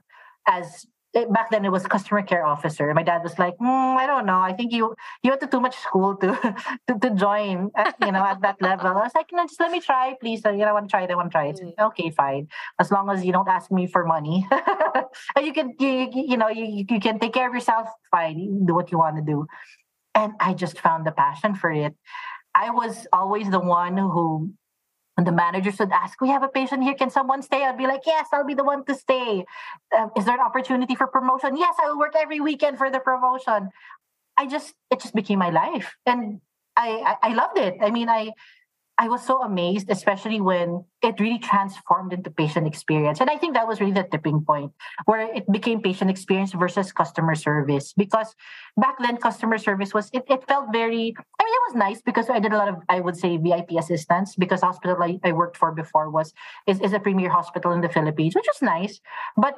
as 0.48 0.88
it, 1.14 1.32
back 1.34 1.52
then 1.52 1.66
it 1.66 1.72
was 1.72 1.86
customer 1.86 2.22
care 2.22 2.46
officer. 2.46 2.94
My 2.94 3.04
dad 3.04 3.22
was 3.24 3.38
like, 3.38 3.58
mm, 3.58 3.98
I 3.98 4.08
don't 4.08 4.26
know. 4.26 4.40
I 4.40 4.54
think 4.54 4.72
you 4.72 4.96
you 5.24 5.32
went 5.32 5.42
to 5.42 5.48
too 5.48 5.60
much 5.60 5.76
school 5.78 6.16
to 6.18 6.56
to, 6.88 7.00
to 7.00 7.10
join, 7.16 7.72
at, 7.76 7.96
you 8.02 8.12
know, 8.12 8.24
at 8.24 8.42
that 8.42 8.62
level. 8.62 8.88
I 8.88 9.04
was 9.04 9.12
like, 9.14 9.28
no, 9.32 9.44
just 9.44 9.60
let 9.60 9.72
me 9.72 9.82
try, 9.82 10.16
please. 10.20 10.42
You 10.46 10.58
know, 10.58 10.66
I 10.66 10.72
want 10.74 10.88
to 10.88 10.92
try 10.92 11.04
it. 11.04 11.12
I 11.12 11.16
want 11.16 11.32
to 11.32 11.34
try 11.34 11.48
it. 11.48 11.60
Mm. 11.60 11.74
Okay, 11.88 12.10
fine. 12.12 12.48
As 12.80 12.92
long 12.92 13.10
as 13.10 13.26
you 13.26 13.32
don't 13.32 13.50
ask 13.50 13.72
me 13.72 13.88
for 13.88 14.06
money, 14.06 14.48
and 15.36 15.46
you 15.46 15.54
can 15.54 15.74
you, 15.80 16.10
you 16.14 16.38
know 16.38 16.50
you 16.50 16.86
you 16.90 17.00
can 17.00 17.20
take 17.20 17.34
care 17.34 17.48
of 17.48 17.54
yourself. 17.54 17.90
Fine, 18.10 18.66
do 18.66 18.74
what 18.74 18.92
you 18.92 18.98
want 18.98 19.18
to 19.18 19.22
do. 19.22 19.48
And 20.16 20.34
I 20.40 20.54
just 20.54 20.80
found 20.80 21.06
the 21.06 21.12
passion 21.12 21.56
for 21.56 21.72
it. 21.72 21.96
I 22.54 22.70
was 22.72 23.08
always 23.14 23.50
the 23.50 23.60
one 23.60 23.96
who 23.98 24.52
and 25.22 25.28
the 25.28 25.32
managers 25.46 25.78
would 25.78 25.92
ask, 25.92 26.20
We 26.20 26.30
have 26.30 26.42
a 26.42 26.48
patient 26.48 26.82
here. 26.82 26.96
Can 26.96 27.12
someone 27.12 27.42
stay? 27.44 27.64
I'd 27.64 27.78
be 27.78 27.86
like, 27.86 28.02
Yes, 28.08 28.28
I'll 28.34 28.50
be 28.54 28.56
the 28.56 28.64
one 28.64 28.84
to 28.86 28.96
stay. 28.96 29.46
Uh, 29.96 30.08
is 30.18 30.26
there 30.26 30.34
an 30.34 30.42
opportunity 30.42 30.96
for 30.96 31.06
promotion? 31.06 31.56
Yes, 31.58 31.76
I 31.82 31.90
will 31.90 32.00
work 32.00 32.16
every 32.18 32.40
weekend 32.40 32.80
for 32.80 32.90
the 32.90 33.00
promotion. 33.00 33.70
I 34.38 34.48
just, 34.48 34.74
it 34.90 35.00
just 35.00 35.14
became 35.14 35.38
my 35.38 35.52
life. 35.52 35.94
And 36.08 36.42
I, 36.76 37.18
I, 37.22 37.30
I 37.30 37.34
loved 37.34 37.60
it. 37.60 37.76
I 37.82 37.92
mean, 37.92 38.10
I, 38.10 38.32
I 39.02 39.08
was 39.08 39.26
so 39.26 39.42
amazed, 39.42 39.90
especially 39.90 40.42
when 40.42 40.86
it 41.02 41.20
really 41.20 41.40
transformed 41.40 42.14
into 42.14 42.30
patient 42.30 42.68
experience. 42.68 43.20
And 43.20 43.32
I 43.32 43.36
think 43.36 43.56
that 43.56 43.68
was 43.68 43.82
really 43.82 43.94
the 43.94 44.04
tipping 44.04 44.46
point 44.46 44.74
where 45.06 45.22
it 45.34 45.52
became 45.52 45.82
patient 45.82 46.12
experience 46.12 46.54
versus 46.54 46.92
customer 46.92 47.34
service. 47.34 47.94
Because 47.98 48.36
back 48.78 48.98
then, 49.00 49.18
customer 49.18 49.58
service 49.58 49.92
was, 49.92 50.12
it, 50.14 50.26
it 50.30 50.48
felt 50.48 50.68
very, 50.72 51.16
I 51.40 51.44
mean, 51.44 51.54
it 51.60 51.64
was 51.68 51.76
nice 51.76 52.00
because 52.04 52.30
I 52.30 52.38
did 52.38 52.54
a 52.54 52.58
lot 52.58 52.68
of, 52.68 52.76
I 52.90 53.00
would 53.00 53.18
say, 53.18 53.38
VIP 53.38 53.72
assistance 53.72 54.36
because 54.36 54.62
hospital 54.62 54.96
I, 55.02 55.18
I 55.24 55.32
worked 55.32 55.58
for 55.58 55.72
before 55.72 56.12
was, 56.12 56.32
is, 56.68 56.80
is 56.80 56.94
a 56.94 57.00
premier 57.00 57.32
hospital 57.32 57.72
in 57.72 57.82
the 57.82 57.90
Philippines, 57.90 58.36
which 58.36 58.46
was 58.46 58.62
nice. 58.62 59.02
But 59.36 59.56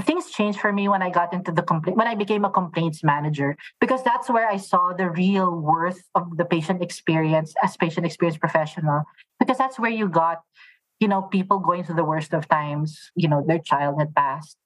things 0.00 0.30
changed 0.30 0.58
for 0.58 0.72
me 0.72 0.88
when 0.88 1.02
I 1.02 1.10
got 1.10 1.32
into 1.32 1.52
the 1.52 1.62
complaint 1.62 1.98
when 1.98 2.06
I 2.06 2.14
became 2.14 2.44
a 2.44 2.50
complaints 2.50 3.04
manager 3.04 3.56
because 3.80 4.02
that's 4.02 4.30
where 4.30 4.48
I 4.48 4.56
saw 4.56 4.92
the 4.92 5.10
real 5.10 5.54
worth 5.54 6.02
of 6.14 6.36
the 6.36 6.44
patient 6.44 6.82
experience 6.82 7.54
as 7.62 7.76
patient 7.76 8.06
experience 8.06 8.38
professional 8.38 9.04
because 9.38 9.58
that's 9.58 9.78
where 9.78 9.90
you 9.90 10.08
got 10.08 10.40
you 10.98 11.08
know 11.08 11.22
people 11.22 11.58
going 11.58 11.84
through 11.84 11.96
the 11.96 12.04
worst 12.04 12.32
of 12.32 12.48
times 12.48 13.10
you 13.14 13.28
know 13.28 13.44
their 13.46 13.58
child 13.58 13.98
had 13.98 14.14
passed 14.14 14.56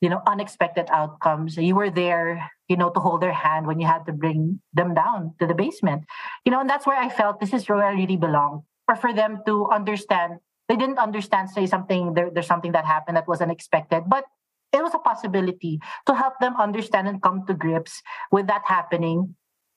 you 0.00 0.08
know 0.08 0.20
unexpected 0.26 0.86
outcomes. 0.90 1.56
You 1.56 1.74
were 1.74 1.90
there 1.90 2.50
you 2.68 2.76
know 2.76 2.90
to 2.90 3.00
hold 3.00 3.22
their 3.22 3.32
hand 3.32 3.66
when 3.66 3.80
you 3.80 3.86
had 3.86 4.04
to 4.06 4.12
bring 4.12 4.60
them 4.72 4.94
down 4.94 5.34
to 5.40 5.46
the 5.46 5.54
basement. 5.54 6.04
You 6.44 6.52
know 6.52 6.60
and 6.60 6.68
that's 6.68 6.86
where 6.86 6.98
I 6.98 7.08
felt 7.08 7.40
this 7.40 7.52
is 7.52 7.68
where 7.68 7.84
I 7.84 7.92
really 7.92 8.16
belong. 8.16 8.64
Or 8.88 8.96
for 8.96 9.12
them 9.12 9.40
to 9.46 9.68
understand 9.70 10.38
they 10.68 10.76
didn't 10.76 10.98
understand 10.98 11.50
say 11.50 11.66
something 11.66 12.14
there, 12.14 12.30
there's 12.30 12.46
something 12.46 12.72
that 12.72 12.84
happened 12.84 13.16
that 13.16 13.28
was 13.28 13.40
unexpected 13.40 14.04
but 14.08 14.24
it 14.76 14.82
was 14.82 14.94
a 14.94 14.98
possibility 14.98 15.80
to 16.06 16.14
help 16.14 16.34
them 16.40 16.54
understand 16.56 17.08
and 17.08 17.22
come 17.22 17.44
to 17.46 17.54
grips 17.54 18.02
with 18.30 18.46
that 18.46 18.62
happening. 18.66 19.34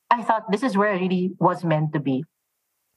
I 0.09 0.23
thought 0.23 0.51
this 0.51 0.63
is 0.63 0.77
where 0.77 0.91
I 0.91 0.99
really 0.99 1.31
was 1.39 1.63
meant 1.63 1.93
to 1.93 1.99
be. 1.99 2.23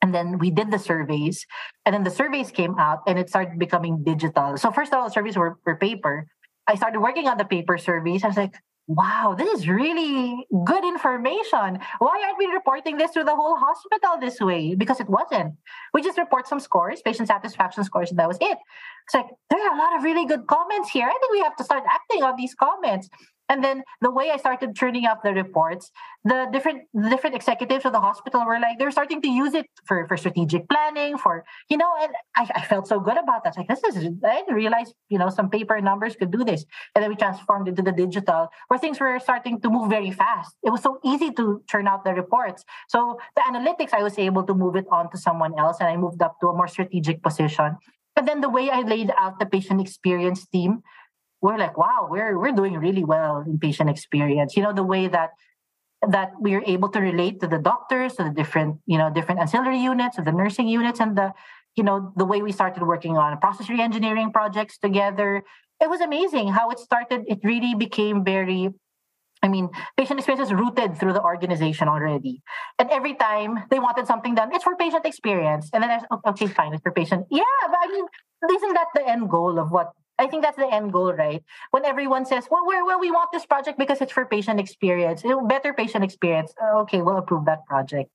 And 0.02 0.12
then 0.12 0.38
we 0.38 0.50
did 0.50 0.72
the 0.72 0.80
surveys, 0.82 1.46
and 1.86 1.94
then 1.94 2.02
the 2.02 2.10
surveys 2.10 2.50
came 2.50 2.76
out 2.76 3.06
and 3.06 3.20
it 3.20 3.28
started 3.28 3.56
becoming 3.56 4.02
digital. 4.02 4.58
So, 4.58 4.72
first 4.72 4.92
of 4.92 4.98
all, 4.98 5.06
the 5.06 5.14
surveys 5.14 5.36
were, 5.36 5.58
were 5.64 5.76
paper. 5.76 6.26
I 6.66 6.74
started 6.74 6.98
working 6.98 7.28
on 7.28 7.38
the 7.38 7.44
paper 7.44 7.78
surveys. 7.78 8.24
I 8.24 8.28
was 8.28 8.36
like, 8.36 8.54
wow, 8.88 9.34
this 9.36 9.48
is 9.60 9.68
really 9.68 10.46
good 10.64 10.84
information. 10.84 11.78
Why 11.98 12.22
aren't 12.24 12.38
we 12.38 12.46
reporting 12.46 12.96
this 12.98 13.12
to 13.12 13.24
the 13.24 13.34
whole 13.34 13.56
hospital 13.56 14.18
this 14.20 14.40
way? 14.40 14.74
Because 14.74 15.00
it 15.00 15.08
wasn't. 15.08 15.54
We 15.94 16.02
just 16.02 16.18
report 16.18 16.48
some 16.48 16.60
scores, 16.60 17.00
patient 17.02 17.28
satisfaction 17.28 17.84
scores, 17.84 18.10
and 18.10 18.18
that 18.18 18.28
was 18.28 18.38
it. 18.40 18.58
It's 19.06 19.14
like, 19.14 19.26
there 19.50 19.60
are 19.60 19.74
a 19.74 19.78
lot 19.78 19.96
of 19.96 20.02
really 20.02 20.26
good 20.26 20.46
comments 20.46 20.90
here. 20.90 21.06
I 21.06 21.12
think 21.12 21.32
we 21.32 21.40
have 21.40 21.56
to 21.56 21.64
start 21.64 21.84
acting 21.90 22.22
on 22.22 22.34
these 22.36 22.54
comments. 22.54 23.08
And 23.48 23.62
then 23.62 23.82
the 24.00 24.10
way 24.10 24.30
I 24.30 24.36
started 24.36 24.74
turning 24.76 25.04
up 25.04 25.22
the 25.22 25.32
reports, 25.32 25.90
the 26.24 26.48
different 26.52 26.84
the 26.94 27.10
different 27.10 27.36
executives 27.36 27.84
of 27.84 27.92
the 27.92 28.00
hospital 28.00 28.44
were 28.46 28.58
like, 28.58 28.78
they're 28.78 28.90
starting 28.90 29.20
to 29.22 29.28
use 29.28 29.54
it 29.54 29.66
for, 29.84 30.06
for 30.06 30.16
strategic 30.16 30.68
planning, 30.68 31.18
for, 31.18 31.44
you 31.68 31.76
know, 31.76 31.90
and 32.00 32.12
I, 32.36 32.48
I 32.54 32.62
felt 32.62 32.86
so 32.86 33.00
good 33.00 33.18
about 33.18 33.44
that. 33.44 33.56
Like, 33.56 33.68
this 33.68 33.82
is, 33.84 33.96
I 34.24 34.36
didn't 34.36 34.54
realize, 34.54 34.94
you 35.08 35.18
know, 35.18 35.28
some 35.28 35.50
paper 35.50 35.80
numbers 35.80 36.16
could 36.16 36.30
do 36.30 36.44
this. 36.44 36.64
And 36.94 37.02
then 37.02 37.10
we 37.10 37.16
transformed 37.16 37.68
into 37.68 37.82
the 37.82 37.92
digital 37.92 38.48
where 38.68 38.78
things 38.78 39.00
were 39.00 39.18
starting 39.18 39.60
to 39.60 39.68
move 39.70 39.90
very 39.90 40.12
fast. 40.12 40.54
It 40.62 40.70
was 40.70 40.82
so 40.82 40.98
easy 41.04 41.30
to 41.32 41.62
turn 41.68 41.86
out 41.88 42.04
the 42.04 42.14
reports. 42.14 42.64
So 42.88 43.18
the 43.36 43.42
analytics, 43.42 43.92
I 43.92 44.02
was 44.02 44.18
able 44.18 44.44
to 44.44 44.54
move 44.54 44.76
it 44.76 44.86
on 44.90 45.10
to 45.10 45.18
someone 45.18 45.58
else 45.58 45.78
and 45.80 45.88
I 45.88 45.96
moved 45.96 46.22
up 46.22 46.38
to 46.40 46.48
a 46.48 46.54
more 46.54 46.68
strategic 46.68 47.22
position. 47.22 47.76
And 48.16 48.28
then 48.28 48.40
the 48.40 48.48
way 48.48 48.68
I 48.70 48.82
laid 48.82 49.10
out 49.18 49.38
the 49.38 49.46
patient 49.46 49.80
experience 49.80 50.46
team 50.46 50.82
we're 51.42 51.58
like, 51.58 51.76
wow, 51.76 52.06
we're 52.08 52.38
we're 52.38 52.52
doing 52.52 52.74
really 52.78 53.04
well 53.04 53.44
in 53.46 53.58
patient 53.58 53.90
experience. 53.90 54.56
You 54.56 54.62
know, 54.62 54.72
the 54.72 54.84
way 54.84 55.08
that 55.08 55.30
that 56.08 56.30
we're 56.38 56.62
able 56.66 56.88
to 56.90 57.00
relate 57.00 57.40
to 57.40 57.46
the 57.46 57.58
doctors, 57.58 58.14
to 58.14 58.24
the 58.24 58.30
different, 58.30 58.78
you 58.86 58.98
know, 58.98 59.10
different 59.12 59.40
ancillary 59.40 59.78
units, 59.78 60.18
of 60.18 60.24
the 60.24 60.32
nursing 60.32 60.66
units, 60.68 60.98
and 60.98 61.16
the, 61.16 61.32
you 61.76 61.84
know, 61.84 62.12
the 62.16 62.24
way 62.24 62.42
we 62.42 62.50
started 62.50 62.82
working 62.82 63.16
on 63.16 63.38
process 63.38 63.66
reengineering 63.68 64.32
projects 64.32 64.78
together. 64.78 65.42
It 65.80 65.90
was 65.90 66.00
amazing 66.00 66.48
how 66.48 66.70
it 66.70 66.78
started. 66.78 67.22
It 67.26 67.40
really 67.44 67.74
became 67.74 68.24
very 68.24 68.70
I 69.44 69.48
mean, 69.48 69.70
patient 69.96 70.20
experience 70.20 70.48
is 70.48 70.54
rooted 70.54 70.96
through 70.98 71.14
the 71.14 71.22
organization 71.22 71.88
already. 71.88 72.42
And 72.78 72.88
every 72.90 73.14
time 73.14 73.64
they 73.70 73.80
wanted 73.80 74.06
something 74.06 74.36
done, 74.36 74.54
it's 74.54 74.62
for 74.62 74.76
patient 74.76 75.04
experience. 75.04 75.68
And 75.72 75.82
then 75.82 75.90
I 75.90 75.96
was, 75.96 76.20
okay, 76.28 76.46
fine, 76.46 76.72
it's 76.72 76.82
for 76.82 76.92
patient. 76.92 77.26
Yeah, 77.28 77.42
but 77.66 77.78
I 77.82 77.88
mean, 77.88 78.06
isn't 78.54 78.74
that 78.74 78.86
the 78.94 79.08
end 79.08 79.28
goal 79.28 79.58
of 79.58 79.72
what 79.72 79.90
I 80.22 80.28
think 80.28 80.44
that's 80.44 80.56
the 80.56 80.72
end 80.72 80.92
goal, 80.92 81.12
right? 81.12 81.42
When 81.72 81.84
everyone 81.84 82.24
says, 82.24 82.46
well, 82.48 82.64
well, 82.64 82.86
well 82.86 83.00
we 83.00 83.10
want 83.10 83.30
this 83.32 83.44
project 83.44 83.76
because 83.76 84.00
it's 84.00 84.12
for 84.12 84.24
patient 84.24 84.60
experience, 84.60 85.24
better 85.48 85.74
patient 85.74 86.04
experience. 86.04 86.54
Uh, 86.62 86.82
okay, 86.82 87.02
we'll 87.02 87.16
approve 87.16 87.44
that 87.46 87.66
project. 87.66 88.10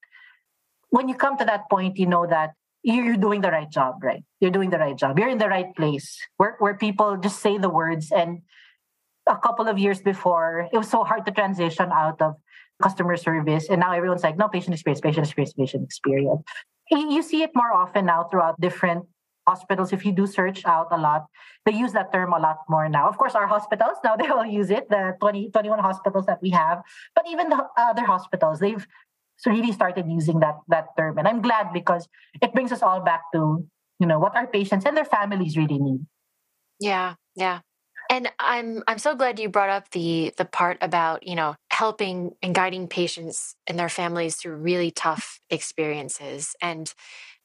When 0.89 1.09
you 1.09 1.15
come 1.15 1.37
to 1.37 1.45
that 1.45 1.69
point, 1.69 1.97
you 1.97 2.07
know 2.07 2.25
that 2.25 2.53
you're 2.81 3.17
doing 3.17 3.41
the 3.41 3.51
right 3.51 3.69
job, 3.69 3.95
right? 4.01 4.23
You're 4.39 4.55
doing 4.55 4.69
the 4.69 4.77
right 4.77 4.95
job. 4.95 5.19
You're 5.19 5.27
in 5.27 5.37
the 5.37 5.49
right 5.49 5.75
place 5.75 6.17
where, 6.37 6.55
where 6.59 6.75
people 6.77 7.17
just 7.17 7.41
say 7.41 7.57
the 7.57 7.69
words. 7.69 8.11
And 8.11 8.43
a 9.27 9.35
couple 9.35 9.67
of 9.67 9.77
years 9.77 9.99
before, 9.99 10.69
it 10.71 10.77
was 10.77 10.89
so 10.89 11.03
hard 11.03 11.25
to 11.25 11.31
transition 11.31 11.91
out 11.91 12.21
of 12.21 12.35
customer 12.81 13.17
service. 13.17 13.67
And 13.69 13.81
now 13.81 13.91
everyone's 13.91 14.23
like, 14.23 14.37
no, 14.37 14.47
patient 14.47 14.73
experience, 14.75 15.01
patient 15.01 15.25
experience, 15.27 15.53
patient 15.53 15.83
experience. 15.83 16.43
You 16.89 17.21
see 17.21 17.43
it 17.43 17.51
more 17.53 17.73
often 17.73 18.05
now 18.05 18.23
throughout 18.31 18.55
different 18.61 19.03
hospitals, 19.47 19.93
if 19.93 20.05
you 20.05 20.11
do 20.11 20.27
search 20.27 20.65
out 20.65 20.87
a 20.91 20.97
lot, 20.97 21.25
they 21.65 21.73
use 21.73 21.93
that 21.93 22.11
term 22.11 22.33
a 22.33 22.39
lot 22.39 22.57
more 22.67 22.89
now. 22.89 23.07
Of 23.07 23.17
course, 23.17 23.35
our 23.35 23.47
hospitals, 23.47 23.97
now 24.03 24.15
they 24.15 24.27
all 24.27 24.45
use 24.45 24.69
it, 24.69 24.89
the 24.89 25.15
20, 25.19 25.51
21 25.51 25.79
hospitals 25.79 26.25
that 26.25 26.41
we 26.41 26.49
have. 26.51 26.81
But 27.15 27.25
even 27.29 27.49
the 27.49 27.65
other 27.77 28.05
hospitals, 28.05 28.59
they've 28.59 28.85
really 29.45 29.71
started 29.71 30.05
using 30.09 30.39
that 30.39 30.57
that 30.67 30.87
term. 30.97 31.17
And 31.17 31.27
I'm 31.27 31.41
glad 31.41 31.71
because 31.73 32.07
it 32.41 32.53
brings 32.53 32.71
us 32.71 32.81
all 32.81 33.01
back 33.01 33.21
to, 33.33 33.65
you 33.99 34.07
know, 34.07 34.19
what 34.19 34.35
our 34.35 34.47
patients 34.47 34.85
and 34.85 34.97
their 34.97 35.05
families 35.05 35.55
really 35.55 35.77
need. 35.77 36.05
Yeah, 36.79 37.15
yeah. 37.35 37.59
And 38.09 38.31
I'm 38.39 38.83
I'm 38.87 38.97
so 38.97 39.15
glad 39.15 39.39
you 39.39 39.49
brought 39.49 39.69
up 39.69 39.91
the 39.91 40.33
the 40.37 40.45
part 40.45 40.77
about, 40.81 41.27
you 41.27 41.35
know, 41.35 41.55
helping 41.71 42.31
and 42.41 42.55
guiding 42.55 42.87
patients 42.87 43.55
and 43.67 43.77
their 43.77 43.89
families 43.89 44.35
through 44.35 44.55
really 44.55 44.91
tough 44.91 45.39
experiences. 45.49 46.55
And 46.61 46.91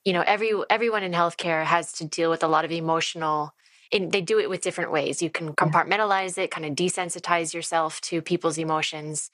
you 0.05 0.13
know 0.13 0.25
every 0.27 0.53
everyone 0.71 1.03
in 1.03 1.13
healthcare 1.13 1.65
has 1.65 1.93
to 1.95 2.07
deal 2.07 2.31
with 2.31 2.43
a 2.43 2.49
lot 2.49 2.65
of 2.65 2.73
emotional 2.73 3.55
and 3.93 4.11
they 4.11 4.23
do 4.23 4.39
it 4.39 4.49
with 4.49 4.63
different 4.63 4.91
ways. 4.91 5.21
You 5.21 5.29
can 5.31 5.55
compartmentalize 5.55 6.39
it 6.39 6.51
kind 6.51 6.65
of 6.65 6.75
desensitize 6.75 7.53
yourself 7.53 8.01
to 8.03 8.23
people's 8.23 8.57
emotions. 8.59 9.31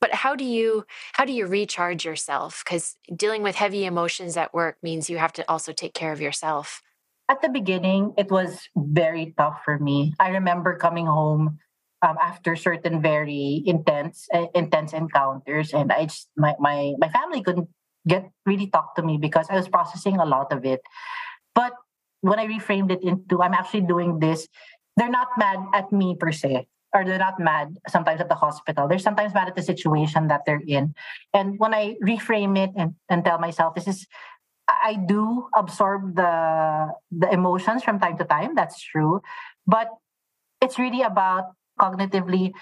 But 0.00 0.14
how 0.14 0.36
do 0.36 0.44
you 0.44 0.84
how 1.14 1.24
do 1.24 1.32
you 1.32 1.46
recharge 1.46 2.04
yourself? 2.04 2.62
Because 2.64 2.96
dealing 3.14 3.42
with 3.42 3.56
heavy 3.56 3.84
emotions 3.84 4.36
at 4.36 4.54
work 4.54 4.76
means 4.82 5.10
you 5.10 5.18
have 5.18 5.32
to 5.34 5.50
also 5.50 5.72
take 5.72 5.94
care 5.94 6.12
of 6.12 6.20
yourself. 6.20 6.82
At 7.28 7.42
the 7.42 7.48
beginning 7.48 8.14
it 8.16 8.30
was 8.30 8.68
very 8.76 9.34
tough 9.36 9.62
for 9.64 9.78
me. 9.78 10.14
I 10.20 10.30
remember 10.30 10.76
coming 10.76 11.06
home 11.06 11.58
um, 12.02 12.16
after 12.20 12.56
certain 12.56 13.02
very 13.02 13.62
intense 13.66 14.28
uh, 14.32 14.46
intense 14.54 14.92
encounters 14.92 15.72
and 15.72 15.90
i 15.90 16.04
just 16.04 16.28
my, 16.36 16.54
my 16.60 16.92
my 16.98 17.08
family 17.08 17.42
couldn't 17.42 17.68
get 18.06 18.30
really 18.44 18.68
talk 18.68 18.94
to 18.96 19.02
me 19.02 19.18
because 19.18 19.46
I 19.50 19.56
was 19.56 19.68
processing 19.68 20.18
a 20.18 20.24
lot 20.24 20.52
of 20.52 20.64
it. 20.64 20.80
But 21.54 21.72
when 22.20 22.38
I 22.38 22.46
reframed 22.46 22.90
it 22.92 23.02
into 23.02 23.42
I'm 23.42 23.54
actually 23.54 23.82
doing 23.82 24.18
this, 24.18 24.48
they're 24.96 25.10
not 25.10 25.28
mad 25.36 25.58
at 25.74 25.92
me 25.92 26.16
per 26.18 26.32
se. 26.32 26.66
Or 26.94 27.04
they're 27.04 27.18
not 27.18 27.38
mad 27.38 27.76
sometimes 27.88 28.22
at 28.22 28.30
the 28.30 28.36
hospital. 28.36 28.88
They're 28.88 28.98
sometimes 28.98 29.34
mad 29.34 29.48
at 29.48 29.56
the 29.56 29.62
situation 29.62 30.28
that 30.28 30.42
they're 30.46 30.62
in. 30.66 30.94
And 31.34 31.58
when 31.58 31.74
I 31.74 31.96
reframe 32.02 32.56
it 32.56 32.70
and, 32.74 32.94
and 33.10 33.22
tell 33.22 33.38
myself 33.38 33.74
this 33.74 33.86
is 33.86 34.06
I 34.68 34.96
do 35.06 35.48
absorb 35.54 36.16
the 36.16 36.92
the 37.10 37.30
emotions 37.30 37.84
from 37.84 38.00
time 38.00 38.16
to 38.18 38.24
time. 38.24 38.54
That's 38.54 38.80
true. 38.80 39.20
But 39.66 39.88
it's 40.62 40.78
really 40.78 41.02
about 41.02 41.52
cognitively 41.78 42.52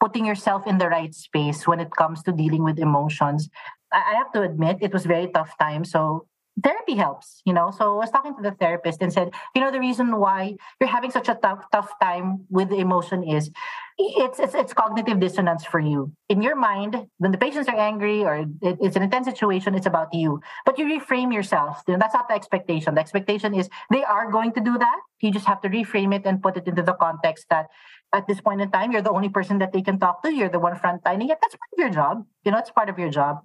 putting 0.00 0.26
yourself 0.26 0.66
in 0.66 0.78
the 0.78 0.88
right 0.88 1.14
space 1.14 1.66
when 1.66 1.80
it 1.80 1.90
comes 1.96 2.22
to 2.24 2.32
dealing 2.32 2.64
with 2.64 2.78
emotions. 2.78 3.48
I 3.92 4.14
have 4.14 4.32
to 4.32 4.42
admit 4.42 4.78
it 4.80 4.92
was 4.92 5.04
very 5.06 5.28
tough 5.28 5.56
time. 5.58 5.84
So 5.84 6.26
therapy 6.62 6.94
helps, 6.94 7.40
you 7.44 7.52
know. 7.52 7.70
So 7.70 7.94
I 7.94 7.96
was 7.96 8.10
talking 8.10 8.36
to 8.36 8.42
the 8.42 8.50
therapist 8.52 9.00
and 9.00 9.12
said, 9.12 9.32
you 9.54 9.60
know, 9.60 9.70
the 9.70 9.80
reason 9.80 10.16
why 10.16 10.56
you're 10.80 10.90
having 10.90 11.10
such 11.10 11.28
a 11.28 11.34
tough 11.34 11.64
tough 11.72 11.90
time 12.00 12.44
with 12.50 12.68
the 12.68 12.76
emotion 12.76 13.22
is 13.24 13.50
it's 13.98 14.38
it's, 14.38 14.54
it's 14.54 14.72
cognitive 14.72 15.20
dissonance 15.20 15.64
for 15.64 15.80
you. 15.80 16.12
In 16.28 16.42
your 16.42 16.56
mind, 16.56 17.06
when 17.18 17.32
the 17.32 17.38
patients 17.38 17.68
are 17.68 17.76
angry 17.76 18.24
or 18.24 18.46
it, 18.60 18.78
it's 18.80 18.96
an 18.96 19.02
intense 19.02 19.26
situation, 19.26 19.74
it's 19.74 19.86
about 19.86 20.12
you. 20.12 20.40
But 20.64 20.78
you 20.78 20.86
reframe 20.86 21.32
yourself. 21.32 21.82
You 21.86 21.94
know, 21.94 21.98
that's 21.98 22.14
not 22.14 22.28
the 22.28 22.34
expectation. 22.34 22.94
The 22.94 23.00
expectation 23.00 23.54
is 23.54 23.68
they 23.90 24.04
are 24.04 24.30
going 24.30 24.52
to 24.52 24.60
do 24.60 24.76
that. 24.78 24.98
You 25.20 25.30
just 25.30 25.46
have 25.46 25.60
to 25.62 25.68
reframe 25.68 26.14
it 26.14 26.22
and 26.26 26.42
put 26.42 26.56
it 26.56 26.66
into 26.66 26.82
the 26.82 26.94
context 26.94 27.46
that 27.50 27.66
at 28.12 28.26
this 28.26 28.40
point 28.40 28.60
in 28.60 28.70
time, 28.70 28.92
you're 28.92 29.02
the 29.02 29.12
only 29.12 29.30
person 29.30 29.58
that 29.58 29.72
they 29.72 29.80
can 29.80 29.98
talk 29.98 30.22
to. 30.22 30.34
You're 30.34 30.50
the 30.50 30.58
one 30.58 30.74
frontlining 30.76 31.30
it. 31.30 31.38
That's 31.40 31.56
part 31.56 31.72
of 31.72 31.78
your 31.78 31.90
job. 31.90 32.26
You 32.44 32.52
know, 32.52 32.58
it's 32.58 32.70
part 32.70 32.90
of 32.90 32.98
your 32.98 33.08
job 33.08 33.40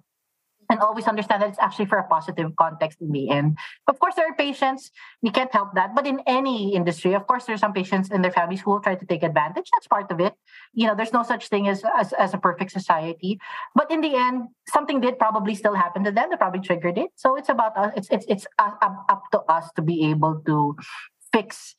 and 0.70 0.80
always 0.80 1.06
understand 1.06 1.42
that 1.42 1.48
it's 1.48 1.58
actually 1.58 1.86
for 1.86 1.98
a 1.98 2.06
positive 2.06 2.54
context 2.56 3.00
in 3.00 3.10
the 3.10 3.30
end. 3.30 3.56
Of 3.86 3.98
course, 3.98 4.14
there 4.14 4.26
are 4.26 4.34
patients, 4.34 4.90
we 5.22 5.30
can't 5.30 5.52
help 5.52 5.74
that. 5.74 5.94
But 5.94 6.06
in 6.06 6.20
any 6.26 6.74
industry, 6.74 7.14
of 7.14 7.26
course, 7.26 7.44
there's 7.44 7.60
some 7.60 7.72
patients 7.72 8.10
and 8.10 8.22
their 8.22 8.32
families 8.32 8.60
who 8.60 8.70
will 8.70 8.80
try 8.80 8.94
to 8.94 9.06
take 9.06 9.22
advantage. 9.22 9.66
That's 9.74 9.86
part 9.86 10.10
of 10.10 10.20
it. 10.20 10.34
You 10.74 10.86
know, 10.86 10.94
there's 10.94 11.12
no 11.12 11.22
such 11.22 11.48
thing 11.48 11.68
as, 11.68 11.82
as, 11.96 12.12
as 12.12 12.34
a 12.34 12.38
perfect 12.38 12.70
society. 12.70 13.38
But 13.74 13.90
in 13.90 14.00
the 14.00 14.14
end, 14.14 14.48
something 14.68 15.00
did 15.00 15.18
probably 15.18 15.54
still 15.54 15.74
happen 15.74 16.04
to 16.04 16.10
them. 16.10 16.28
They 16.30 16.36
probably 16.36 16.60
triggered 16.60 16.98
it. 16.98 17.10
So 17.16 17.36
it's 17.36 17.48
about 17.48 17.76
us. 17.76 17.92
It's, 17.96 18.08
it's, 18.10 18.26
it's 18.28 18.46
up, 18.58 18.78
up 19.08 19.22
to 19.32 19.40
us 19.48 19.70
to 19.76 19.82
be 19.82 20.10
able 20.10 20.42
to 20.46 20.76
fix 21.32 21.74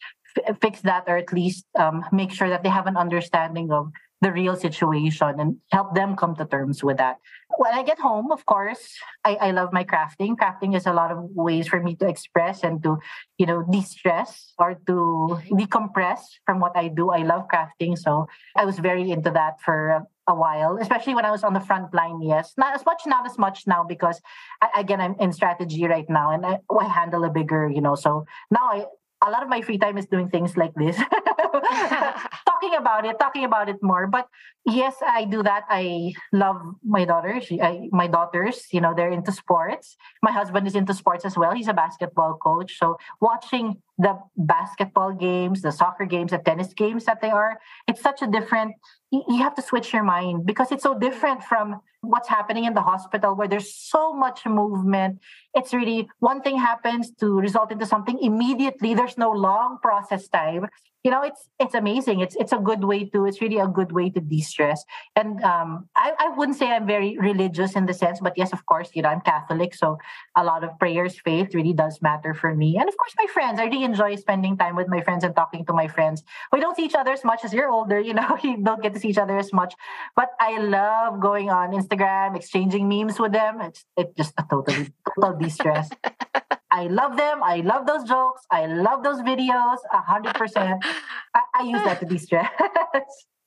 fix 0.61 0.81
that 0.81 1.03
or 1.07 1.17
at 1.17 1.33
least 1.33 1.65
um, 1.77 2.05
make 2.11 2.31
sure 2.31 2.49
that 2.49 2.61
they 2.61 2.69
have 2.69 2.85
an 2.85 2.95
understanding 2.95 3.71
of 3.71 3.91
the 4.21 4.31
real 4.31 4.55
situation 4.55 5.39
and 5.39 5.57
help 5.71 5.95
them 5.95 6.15
come 6.15 6.35
to 6.35 6.45
terms 6.45 6.83
with 6.83 6.97
that. 6.97 7.17
When 7.57 7.73
I 7.73 7.83
get 7.83 7.99
home, 7.99 8.31
of 8.31 8.45
course, 8.45 8.95
I, 9.23 9.35
I 9.35 9.51
love 9.51 9.71
my 9.71 9.83
crafting. 9.83 10.35
Crafting 10.35 10.75
is 10.75 10.85
a 10.85 10.93
lot 10.93 11.11
of 11.11 11.19
ways 11.33 11.67
for 11.67 11.81
me 11.81 11.95
to 11.95 12.07
express 12.07 12.63
and 12.63 12.83
to, 12.83 12.99
you 13.37 13.45
know, 13.45 13.63
de-stress 13.69 14.53
or 14.59 14.75
to 14.87 14.93
mm-hmm. 14.93 15.55
decompress 15.55 16.19
from 16.45 16.59
what 16.59 16.75
I 16.75 16.89
do. 16.89 17.11
I 17.11 17.23
love 17.23 17.47
crafting. 17.47 17.97
So 17.97 18.27
I 18.55 18.65
was 18.65 18.77
very 18.79 19.11
into 19.11 19.31
that 19.31 19.61
for 19.61 20.03
a 20.27 20.35
while, 20.35 20.77
especially 20.79 21.15
when 21.15 21.25
I 21.25 21.31
was 21.31 21.43
on 21.43 21.53
the 21.53 21.59
front 21.59 21.93
line. 21.93 22.21
Yes, 22.21 22.53
not 22.57 22.75
as 22.75 22.85
much, 22.85 23.03
not 23.07 23.25
as 23.25 23.37
much 23.37 23.65
now 23.67 23.83
because 23.83 24.21
I, 24.61 24.81
again 24.81 25.01
I'm 25.01 25.15
in 25.19 25.33
strategy 25.33 25.85
right 25.85 26.07
now 26.07 26.31
and 26.31 26.45
I, 26.45 26.59
I 26.69 26.85
handle 26.87 27.23
a 27.23 27.29
bigger, 27.29 27.67
you 27.67 27.81
know. 27.81 27.95
So 27.95 28.25
now 28.51 28.69
I 28.71 28.85
a 29.21 29.31
lot 29.31 29.43
of 29.43 29.49
my 29.49 29.61
free 29.61 29.77
time 29.77 29.97
is 29.97 30.05
doing 30.05 30.29
things 30.29 30.55
like 30.55 30.73
this 30.75 30.95
talking 32.59 32.75
about 32.75 33.05
it 33.05 33.17
talking 33.19 33.45
about 33.45 33.69
it 33.69 33.77
more 33.81 34.07
but 34.07 34.27
yes 34.65 34.95
i 35.07 35.23
do 35.23 35.43
that. 35.43 35.63
I 35.69 36.13
love 36.33 36.57
my 36.83 37.05
daughters. 37.05 37.47
I, 37.51 37.87
my 37.91 38.07
daughters 38.07 38.67
you 38.71 38.81
know 38.81 38.93
they're 38.95 39.11
into 39.11 39.31
sports. 39.31 39.95
My 40.21 40.31
husband 40.31 40.67
is 40.67 40.75
into 40.75 40.93
sports 40.93 41.25
as 41.25 41.37
well. 41.37 41.53
He's 41.53 41.67
a 41.67 41.73
basketball 41.73 42.35
coach. 42.35 42.77
So 42.77 42.97
watching 43.21 43.81
the 43.99 44.17
basketball 44.37 45.11
games, 45.11 45.61
the 45.61 45.71
soccer 45.71 46.05
games, 46.05 46.31
the 46.31 46.37
tennis 46.39 46.73
games 46.73 47.03
that 47.03 47.21
they 47.21 47.29
are. 47.29 47.59
It's 47.85 48.01
such 48.01 48.21
a 48.21 48.27
different, 48.27 48.75
you 49.11 49.39
have 49.39 49.55
to 49.55 49.61
switch 49.61 49.91
your 49.91 50.03
mind 50.03 50.45
because 50.45 50.71
it's 50.71 50.83
so 50.83 50.97
different 50.97 51.43
from 51.43 51.81
what's 52.01 52.29
happening 52.29 52.63
in 52.63 52.73
the 52.73 52.81
hospital 52.81 53.35
where 53.35 53.49
there's 53.49 53.75
so 53.75 54.13
much 54.13 54.45
movement. 54.45 55.19
It's 55.53 55.73
really 55.73 56.07
one 56.19 56.41
thing 56.41 56.57
happens 56.57 57.11
to 57.19 57.39
result 57.39 57.73
into 57.73 57.85
something 57.85 58.17
immediately. 58.19 58.93
There's 58.93 59.17
no 59.17 59.31
long 59.31 59.79
process 59.81 60.29
time. 60.29 60.67
You 61.03 61.11
know, 61.11 61.23
it's 61.23 61.47
it's 61.59 61.75
amazing. 61.75 62.19
It's 62.19 62.35
it's 62.35 62.51
a 62.51 62.57
good 62.57 62.83
way 62.83 63.05
to. 63.05 63.25
It's 63.25 63.39
really 63.39 63.57
a 63.57 63.67
good 63.67 63.93
way 63.93 64.09
to 64.09 64.19
de-stress. 64.19 64.83
And 65.15 65.41
um, 65.43 65.87
I 65.95 66.11
I 66.19 66.27
wouldn't 66.35 66.57
say 66.57 66.67
I'm 66.67 66.85
very 66.85 67.17
religious 67.17 67.77
in 67.79 67.85
the 67.85 67.93
sense, 67.93 68.19
but 68.19 68.33
yes, 68.35 68.51
of 68.51 68.65
course, 68.65 68.89
you 68.93 69.01
know, 69.01 69.07
I'm 69.07 69.21
Catholic, 69.21 69.73
so 69.73 69.97
a 70.35 70.43
lot 70.43 70.65
of 70.65 70.77
prayers, 70.77 71.17
faith 71.23 71.55
really 71.55 71.71
does 71.71 72.01
matter 72.01 72.33
for 72.33 72.53
me. 72.53 72.75
And 72.77 72.89
of 72.89 72.97
course, 72.97 73.13
my 73.17 73.27
friends. 73.31 73.61
I 73.61 73.65
really 73.71 73.85
enjoy 73.89 74.15
spending 74.15 74.57
time 74.57 74.75
with 74.75 74.87
my 74.87 75.01
friends 75.01 75.23
and 75.23 75.35
talking 75.35 75.65
to 75.65 75.73
my 75.73 75.87
friends. 75.87 76.23
We 76.53 76.59
don't 76.59 76.75
see 76.77 76.85
each 76.89 76.99
other 77.01 77.11
as 77.11 77.23
much 77.23 77.41
as 77.43 77.53
you're 77.53 77.69
older. 77.69 77.99
You 77.99 78.13
know, 78.19 78.37
you 78.43 78.57
don't 78.67 78.81
get 78.81 78.93
to 78.93 78.99
see 78.99 79.09
each 79.13 79.23
other 79.25 79.37
as 79.37 79.51
much. 79.51 79.73
But 80.15 80.29
I 80.39 80.57
love 80.59 81.19
going 81.19 81.49
on 81.49 81.71
Instagram, 81.71 82.35
exchanging 82.35 82.87
memes 82.87 83.19
with 83.19 83.33
them. 83.33 83.61
It's 83.61 83.85
it's 83.97 84.13
just 84.15 84.33
a 84.37 84.45
totally 84.49 84.93
total 85.07 85.37
de-stress. 85.37 85.89
I 86.71 86.83
love 86.99 87.17
them. 87.17 87.41
I 87.43 87.57
love 87.71 87.87
those 87.87 88.03
jokes. 88.03 88.41
I 88.51 88.67
love 88.67 89.03
those 89.03 89.21
videos. 89.21 89.79
Hundred 89.91 90.35
percent. 90.35 90.85
I 91.33 91.63
use 91.63 91.83
that 91.83 91.99
to 92.01 92.05
de-stress. 92.05 92.49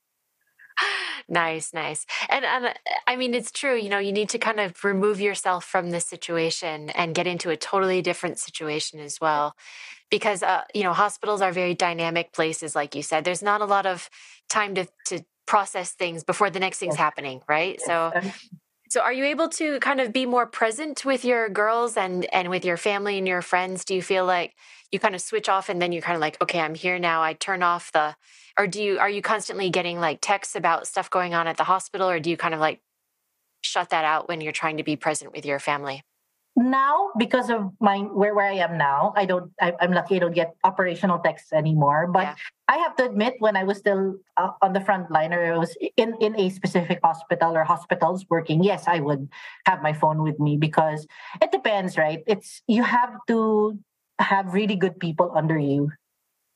nice, 1.27 1.73
nice. 1.73 2.05
And 2.29 2.45
and 2.45 2.73
I 3.07 3.15
mean 3.15 3.33
it's 3.33 3.51
true, 3.51 3.75
you 3.75 3.89
know, 3.89 3.99
you 3.99 4.11
need 4.11 4.29
to 4.29 4.37
kind 4.39 4.59
of 4.59 4.83
remove 4.83 5.19
yourself 5.19 5.65
from 5.65 5.89
this 5.91 6.05
situation 6.05 6.89
and 6.91 7.15
get 7.15 7.27
into 7.27 7.49
a 7.49 7.57
totally 7.57 8.01
different 8.01 8.39
situation 8.39 8.99
as 8.99 9.19
well. 9.19 9.55
Because 10.09 10.43
uh, 10.43 10.63
you 10.73 10.83
know, 10.83 10.93
hospitals 10.93 11.41
are 11.41 11.51
very 11.51 11.73
dynamic 11.73 12.33
places 12.33 12.75
like 12.75 12.95
you 12.95 13.03
said. 13.03 13.23
There's 13.23 13.43
not 13.43 13.61
a 13.61 13.65
lot 13.65 13.85
of 13.85 14.09
time 14.49 14.75
to 14.75 14.87
to 15.07 15.25
process 15.45 15.91
things 15.91 16.23
before 16.23 16.49
the 16.49 16.59
next 16.59 16.79
thing's 16.79 16.95
happening, 16.95 17.41
right? 17.47 17.79
So 17.81 18.13
so 18.89 19.01
are 19.01 19.11
you 19.11 19.25
able 19.25 19.49
to 19.49 19.79
kind 19.79 19.99
of 19.99 20.13
be 20.13 20.27
more 20.27 20.45
present 20.45 21.03
with 21.03 21.25
your 21.25 21.49
girls 21.49 21.97
and 21.97 22.25
and 22.33 22.49
with 22.49 22.63
your 22.63 22.77
family 22.77 23.17
and 23.17 23.27
your 23.27 23.41
friends? 23.41 23.85
Do 23.85 23.95
you 23.95 24.03
feel 24.03 24.25
like 24.25 24.53
you 24.93 24.99
kind 24.99 25.15
of 25.15 25.21
switch 25.21 25.49
off 25.49 25.69
and 25.69 25.81
then 25.81 25.91
you're 25.91 26.01
kind 26.01 26.15
of 26.15 26.21
like, 26.21 26.41
okay, 26.41 26.59
I'm 26.59 26.75
here 26.75 26.99
now. 26.99 27.21
I 27.21 27.33
turn 27.33 27.63
off 27.63 27.91
the 27.91 28.15
or 28.57 28.67
do 28.67 28.81
you 28.81 28.99
are 28.99 29.09
you 29.09 29.21
constantly 29.21 29.69
getting 29.69 29.99
like 29.99 30.19
texts 30.21 30.55
about 30.55 30.87
stuff 30.87 31.09
going 31.09 31.33
on 31.33 31.47
at 31.47 31.57
the 31.57 31.63
hospital 31.63 32.09
or 32.09 32.19
do 32.19 32.29
you 32.29 32.37
kind 32.37 32.53
of 32.53 32.59
like 32.59 32.81
shut 33.61 33.89
that 33.89 34.05
out 34.05 34.27
when 34.27 34.41
you're 34.41 34.51
trying 34.51 34.77
to 34.77 34.83
be 34.83 34.95
present 34.95 35.33
with 35.33 35.45
your 35.45 35.59
family? 35.59 36.03
now 36.55 37.09
because 37.17 37.49
of 37.49 37.71
my 37.79 37.97
where 37.97 38.35
where 38.35 38.45
I 38.45 38.53
am 38.53 38.77
now, 38.77 39.13
I 39.15 39.25
don't. 39.25 39.51
I, 39.59 39.73
am 39.81 39.91
lucky 39.91 40.15
I 40.15 40.19
don't 40.19 40.35
get 40.35 40.55
operational 40.63 41.19
texts 41.19 41.51
anymore. 41.51 42.07
But 42.11 42.23
yeah. 42.23 42.35
I 42.67 42.77
have 42.77 42.95
to 42.97 43.05
admit, 43.05 43.35
when 43.39 43.55
I 43.55 43.63
was 43.63 43.77
still 43.77 44.15
uh, 44.37 44.51
on 44.61 44.73
the 44.73 44.81
front 44.81 45.11
line 45.11 45.33
or 45.33 45.53
I 45.53 45.57
was 45.57 45.75
in 45.97 46.15
in 46.21 46.39
a 46.39 46.49
specific 46.49 46.99
hospital 47.03 47.57
or 47.57 47.63
hospitals 47.63 48.25
working, 48.29 48.63
yes, 48.63 48.85
I 48.87 48.99
would 48.99 49.29
have 49.65 49.81
my 49.81 49.93
phone 49.93 50.21
with 50.21 50.39
me 50.39 50.57
because 50.57 51.07
it 51.41 51.51
depends, 51.51 51.97
right? 51.97 52.23
It's 52.27 52.61
you 52.67 52.83
have 52.83 53.17
to 53.27 53.79
have 54.19 54.53
really 54.53 54.75
good 54.75 54.99
people 54.99 55.31
under 55.35 55.57
you 55.57 55.91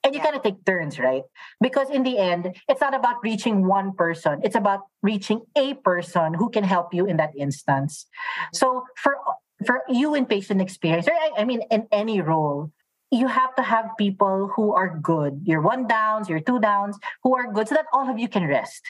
and 0.03 0.14
you 0.14 0.20
yeah. 0.20 0.26
kind 0.26 0.36
of 0.36 0.43
take 0.43 0.64
turns 0.66 0.99
right 0.99 1.24
because 1.62 1.89
in 1.89 2.03
the 2.03 2.18
end 2.18 2.55
it's 2.70 2.82
not 2.82 2.93
about 2.93 3.16
reaching 3.24 3.66
one 3.66 3.93
person 3.93 4.39
it's 4.43 4.55
about 4.55 4.82
reaching 5.01 5.41
a 5.55 5.74
person 5.76 6.34
who 6.34 6.49
can 6.49 6.64
help 6.64 6.93
you 6.93 7.05
in 7.05 7.18
that 7.18 7.32
instance 7.36 8.05
mm-hmm. 8.05 8.53
so 8.53 8.84
for 8.95 9.18
for 9.66 9.82
you 9.89 10.14
in 10.14 10.26
patient 10.26 10.62
experience, 10.62 11.08
or 11.08 11.14
I, 11.14 11.41
I 11.41 11.45
mean, 11.45 11.62
in 11.72 11.88
any 11.91 12.22
role, 12.22 12.72
you 13.10 13.28
have 13.28 13.55
to 13.55 13.64
have 13.64 13.97
people 13.97 14.51
who 14.55 14.74
are 14.74 14.99
good. 14.99 15.41
Your 15.45 15.62
one 15.62 15.88
downs, 15.88 16.30
your 16.30 16.39
two 16.39 16.60
downs, 16.60 16.97
who 17.24 17.36
are 17.36 17.51
good, 17.51 17.68
so 17.68 17.76
that 17.76 17.86
all 17.93 18.10
of 18.10 18.20
you 18.20 18.28
can 18.28 18.45
rest. 18.45 18.82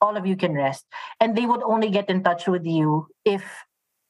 All 0.00 0.16
of 0.16 0.26
you 0.26 0.36
can 0.36 0.52
rest, 0.52 0.84
and 1.20 1.36
they 1.36 1.46
would 1.46 1.62
only 1.62 1.88
get 1.88 2.10
in 2.10 2.22
touch 2.22 2.46
with 2.46 2.66
you 2.66 3.08
if 3.24 3.44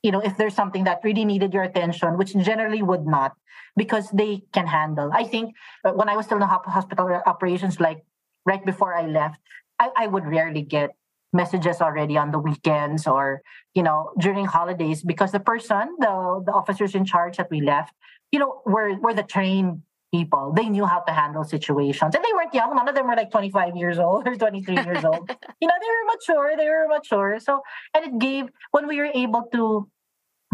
you 0.04 0.12
know 0.12 0.20
if 0.20 0.36
there's 0.36 0.54
something 0.54 0.84
that 0.84 1.00
really 1.02 1.24
needed 1.24 1.54
your 1.54 1.64
attention, 1.64 2.18
which 2.18 2.36
generally 2.36 2.82
would 2.82 3.06
not, 3.06 3.32
because 3.76 4.10
they 4.10 4.42
can 4.52 4.66
handle. 4.66 5.10
I 5.12 5.24
think 5.24 5.54
uh, 5.84 5.92
when 5.92 6.08
I 6.08 6.16
was 6.16 6.26
still 6.26 6.36
in 6.36 6.44
the 6.46 6.52
hospital 6.76 7.08
operations, 7.26 7.80
like 7.80 8.04
right 8.44 8.64
before 8.64 8.94
I 8.94 9.06
left, 9.06 9.40
I, 9.80 9.90
I 9.96 10.06
would 10.06 10.26
rarely 10.26 10.62
get 10.62 10.90
messages 11.32 11.80
already 11.80 12.16
on 12.16 12.30
the 12.30 12.38
weekends 12.38 13.08
or 13.08 13.42
you 13.74 13.82
know 13.82 14.12
during 14.20 14.44
holidays 14.44 15.02
because 15.02 15.32
the 15.32 15.40
person 15.40 15.96
the 15.98 16.42
the 16.46 16.52
officers 16.52 16.94
in 16.94 17.04
charge 17.04 17.38
that 17.38 17.50
we 17.50 17.60
left 17.60 17.92
you 18.30 18.38
know 18.38 18.62
were 18.66 18.94
were 19.00 19.14
the 19.14 19.24
trained 19.24 19.82
people. 20.14 20.52
They 20.54 20.68
knew 20.68 20.86
how 20.86 21.00
to 21.00 21.12
handle 21.12 21.42
situations. 21.42 22.14
And 22.14 22.22
they 22.24 22.32
weren't 22.32 22.54
young. 22.54 22.76
None 22.76 22.88
of 22.88 22.94
them 22.94 23.08
were 23.08 23.16
like 23.16 23.32
25 23.32 23.74
years 23.74 23.98
old 23.98 24.28
or 24.28 24.36
23 24.36 24.76
years 24.86 25.04
old. 25.04 25.28
You 25.60 25.68
know 25.68 25.74
they 25.80 25.92
were 25.96 26.06
mature. 26.12 26.56
They 26.56 26.68
were 26.68 26.86
mature. 26.88 27.40
So 27.40 27.62
and 27.94 28.04
it 28.04 28.18
gave 28.18 28.44
when 28.70 28.86
we 28.86 28.98
were 28.98 29.10
able 29.14 29.48
to 29.52 29.88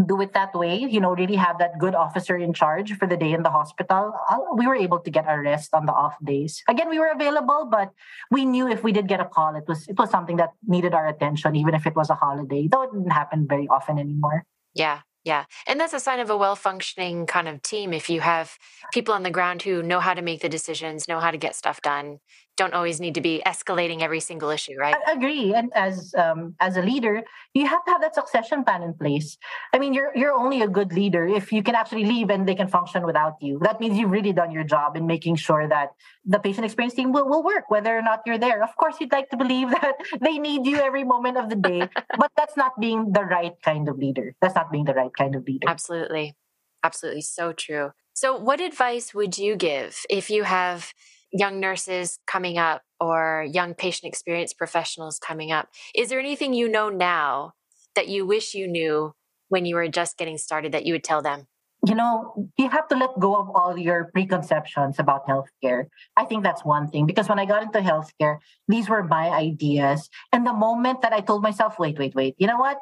do 0.07 0.21
it 0.21 0.33
that 0.33 0.53
way, 0.53 0.77
you 0.77 0.99
know, 0.99 1.13
really 1.15 1.35
have 1.35 1.57
that 1.59 1.79
good 1.79 1.95
officer 1.95 2.37
in 2.37 2.53
charge 2.53 2.93
for 2.97 3.07
the 3.07 3.17
day 3.17 3.31
in 3.33 3.43
the 3.43 3.49
hospital, 3.49 4.13
we 4.55 4.67
were 4.67 4.75
able 4.75 4.99
to 4.99 5.09
get 5.09 5.27
our 5.27 5.41
rest 5.41 5.73
on 5.73 5.85
the 5.85 5.91
off 5.91 6.15
days. 6.23 6.63
Again, 6.67 6.89
we 6.89 6.99
were 6.99 7.11
available, 7.11 7.67
but 7.69 7.91
we 8.29 8.45
knew 8.45 8.67
if 8.67 8.83
we 8.83 8.91
did 8.91 9.07
get 9.07 9.19
a 9.19 9.25
call, 9.25 9.55
it 9.55 9.67
was 9.67 9.87
it 9.87 9.97
was 9.97 10.09
something 10.09 10.37
that 10.37 10.51
needed 10.67 10.93
our 10.93 11.07
attention, 11.07 11.55
even 11.55 11.73
if 11.73 11.85
it 11.85 11.95
was 11.95 12.09
a 12.09 12.15
holiday. 12.15 12.67
Though 12.67 12.83
it 12.83 12.91
didn't 12.93 13.11
happen 13.11 13.47
very 13.47 13.67
often 13.67 13.99
anymore. 13.99 14.45
Yeah, 14.73 15.01
yeah. 15.23 15.45
And 15.67 15.79
that's 15.79 15.93
a 15.93 15.99
sign 15.99 16.19
of 16.19 16.29
a 16.29 16.37
well 16.37 16.55
functioning 16.55 17.25
kind 17.25 17.47
of 17.47 17.61
team. 17.61 17.93
If 17.93 18.09
you 18.09 18.21
have 18.21 18.57
people 18.91 19.13
on 19.13 19.23
the 19.23 19.31
ground 19.31 19.61
who 19.63 19.83
know 19.83 19.99
how 19.99 20.13
to 20.13 20.21
make 20.21 20.41
the 20.41 20.49
decisions, 20.49 21.07
know 21.07 21.19
how 21.19 21.31
to 21.31 21.37
get 21.37 21.55
stuff 21.55 21.81
done, 21.81 22.19
don't 22.61 22.75
always 22.79 22.99
need 23.05 23.15
to 23.19 23.21
be 23.21 23.41
escalating 23.53 23.99
every 24.01 24.19
single 24.29 24.49
issue, 24.57 24.75
right? 24.77 24.95
I 25.07 25.13
agree. 25.17 25.53
And 25.59 25.67
as 25.87 25.95
um, 26.23 26.39
as 26.67 26.77
a 26.81 26.83
leader, 26.91 27.15
you 27.57 27.65
have 27.73 27.83
to 27.85 27.91
have 27.93 28.01
that 28.05 28.13
succession 28.21 28.63
plan 28.67 28.81
in 28.87 28.93
place. 28.93 29.37
I 29.73 29.77
mean, 29.81 29.91
you're 29.97 30.11
you're 30.19 30.35
only 30.43 30.59
a 30.61 30.69
good 30.77 30.91
leader 30.93 31.23
if 31.39 31.45
you 31.55 31.61
can 31.67 31.75
actually 31.81 32.05
leave 32.13 32.29
and 32.33 32.41
they 32.47 32.57
can 32.61 32.69
function 32.77 33.01
without 33.11 33.35
you. 33.41 33.53
That 33.67 33.79
means 33.81 33.97
you've 33.97 34.15
really 34.17 34.33
done 34.41 34.51
your 34.57 34.67
job 34.75 34.89
in 34.99 35.03
making 35.15 35.35
sure 35.47 35.63
that 35.75 35.89
the 36.33 36.39
patient 36.39 36.65
experience 36.65 36.95
team 36.99 37.11
will, 37.15 37.27
will 37.31 37.43
work, 37.53 37.65
whether 37.75 37.97
or 37.97 38.03
not 38.09 38.19
you're 38.27 38.41
there. 38.47 38.59
Of 38.69 38.73
course, 38.81 38.95
you'd 38.99 39.11
like 39.11 39.29
to 39.33 39.37
believe 39.43 39.67
that 39.81 39.95
they 40.27 40.37
need 40.37 40.61
you 40.71 40.77
every 40.89 41.05
moment 41.15 41.37
of 41.41 41.49
the 41.49 41.59
day, 41.71 41.81
but 42.21 42.31
that's 42.37 42.57
not 42.63 42.73
being 42.79 43.11
the 43.17 43.25
right 43.37 43.55
kind 43.69 43.89
of 43.89 43.97
leader. 43.97 44.27
That's 44.41 44.55
not 44.55 44.71
being 44.71 44.85
the 44.85 44.97
right 45.01 45.13
kind 45.21 45.33
of 45.35 45.41
leader. 45.49 45.67
Absolutely. 45.67 46.35
Absolutely. 46.83 47.21
So 47.21 47.53
true. 47.53 47.87
So, 48.13 48.27
what 48.37 48.59
advice 48.59 49.13
would 49.13 49.37
you 49.37 49.55
give 49.55 50.05
if 50.09 50.29
you 50.29 50.43
have 50.43 50.93
young 51.31 51.59
nurses 51.59 52.19
coming 52.27 52.57
up 52.57 52.81
or 52.99 53.45
young 53.49 53.73
patient 53.73 54.09
experience 54.09 54.53
professionals 54.53 55.19
coming 55.19 55.51
up. 55.51 55.69
Is 55.95 56.09
there 56.09 56.19
anything 56.19 56.53
you 56.53 56.67
know 56.69 56.89
now 56.89 57.53
that 57.95 58.07
you 58.07 58.25
wish 58.25 58.53
you 58.53 58.67
knew 58.67 59.13
when 59.49 59.65
you 59.65 59.75
were 59.75 59.87
just 59.87 60.17
getting 60.17 60.37
started 60.37 60.71
that 60.71 60.85
you 60.85 60.93
would 60.93 61.03
tell 61.03 61.21
them? 61.21 61.47
You 61.85 61.95
know, 61.95 62.47
you 62.57 62.69
have 62.69 62.87
to 62.89 62.95
let 62.95 63.19
go 63.19 63.35
of 63.35 63.49
all 63.49 63.75
your 63.75 64.11
preconceptions 64.13 64.99
about 64.99 65.25
healthcare. 65.27 65.85
I 66.15 66.25
think 66.25 66.43
that's 66.43 66.63
one 66.63 66.87
thing 66.87 67.07
because 67.07 67.27
when 67.27 67.39
I 67.39 67.45
got 67.45 67.63
into 67.63 67.79
healthcare, 67.79 68.37
these 68.67 68.87
were 68.87 69.03
my 69.03 69.29
ideas. 69.29 70.07
And 70.31 70.45
the 70.45 70.53
moment 70.53 71.01
that 71.01 71.11
I 71.11 71.21
told 71.21 71.41
myself, 71.41 71.79
wait, 71.79 71.97
wait, 71.97 72.13
wait, 72.13 72.35
you 72.37 72.45
know 72.45 72.57
what? 72.57 72.77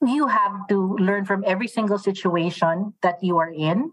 You 0.00 0.28
have 0.28 0.66
to 0.68 0.96
learn 0.96 1.26
from 1.26 1.44
every 1.46 1.68
single 1.68 1.98
situation 1.98 2.94
that 3.02 3.22
you 3.22 3.36
are 3.36 3.52
in 3.52 3.92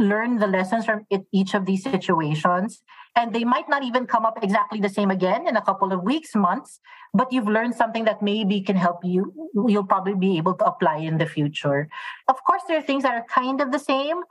learn 0.00 0.38
the 0.38 0.46
lessons 0.46 0.86
from 0.86 1.06
each 1.32 1.54
of 1.54 1.66
these 1.66 1.84
situations. 1.84 2.82
And 3.16 3.34
they 3.34 3.44
might 3.44 3.68
not 3.68 3.82
even 3.82 4.06
come 4.06 4.24
up 4.24 4.42
exactly 4.42 4.80
the 4.80 4.88
same 4.88 5.10
again 5.10 5.46
in 5.46 5.56
a 5.56 5.62
couple 5.62 5.92
of 5.92 6.02
weeks, 6.02 6.34
months, 6.34 6.80
but 7.12 7.32
you've 7.32 7.48
learned 7.48 7.74
something 7.74 8.04
that 8.04 8.22
maybe 8.22 8.60
can 8.60 8.76
help 8.76 9.04
you. 9.04 9.32
You'll 9.66 9.84
probably 9.84 10.14
be 10.14 10.38
able 10.38 10.54
to 10.54 10.64
apply 10.64 10.98
in 10.98 11.18
the 11.18 11.26
future. 11.26 11.88
Of 12.28 12.36
course, 12.46 12.62
there 12.68 12.78
are 12.78 12.82
things 12.82 13.02
that 13.02 13.14
are 13.14 13.26
kind 13.28 13.60
of 13.60 13.72
the 13.72 13.78
same, 13.78 14.22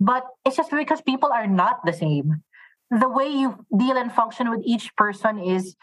but 0.00 0.24
it's 0.44 0.56
just 0.56 0.70
because 0.70 1.02
people 1.02 1.30
are 1.30 1.46
not 1.46 1.84
the 1.84 1.92
same. 1.92 2.42
The 2.90 3.08
way 3.08 3.28
you 3.28 3.64
deal 3.76 3.96
and 3.96 4.10
function 4.10 4.50
with 4.50 4.60
each 4.64 4.96
person 4.96 5.38
is 5.38 5.76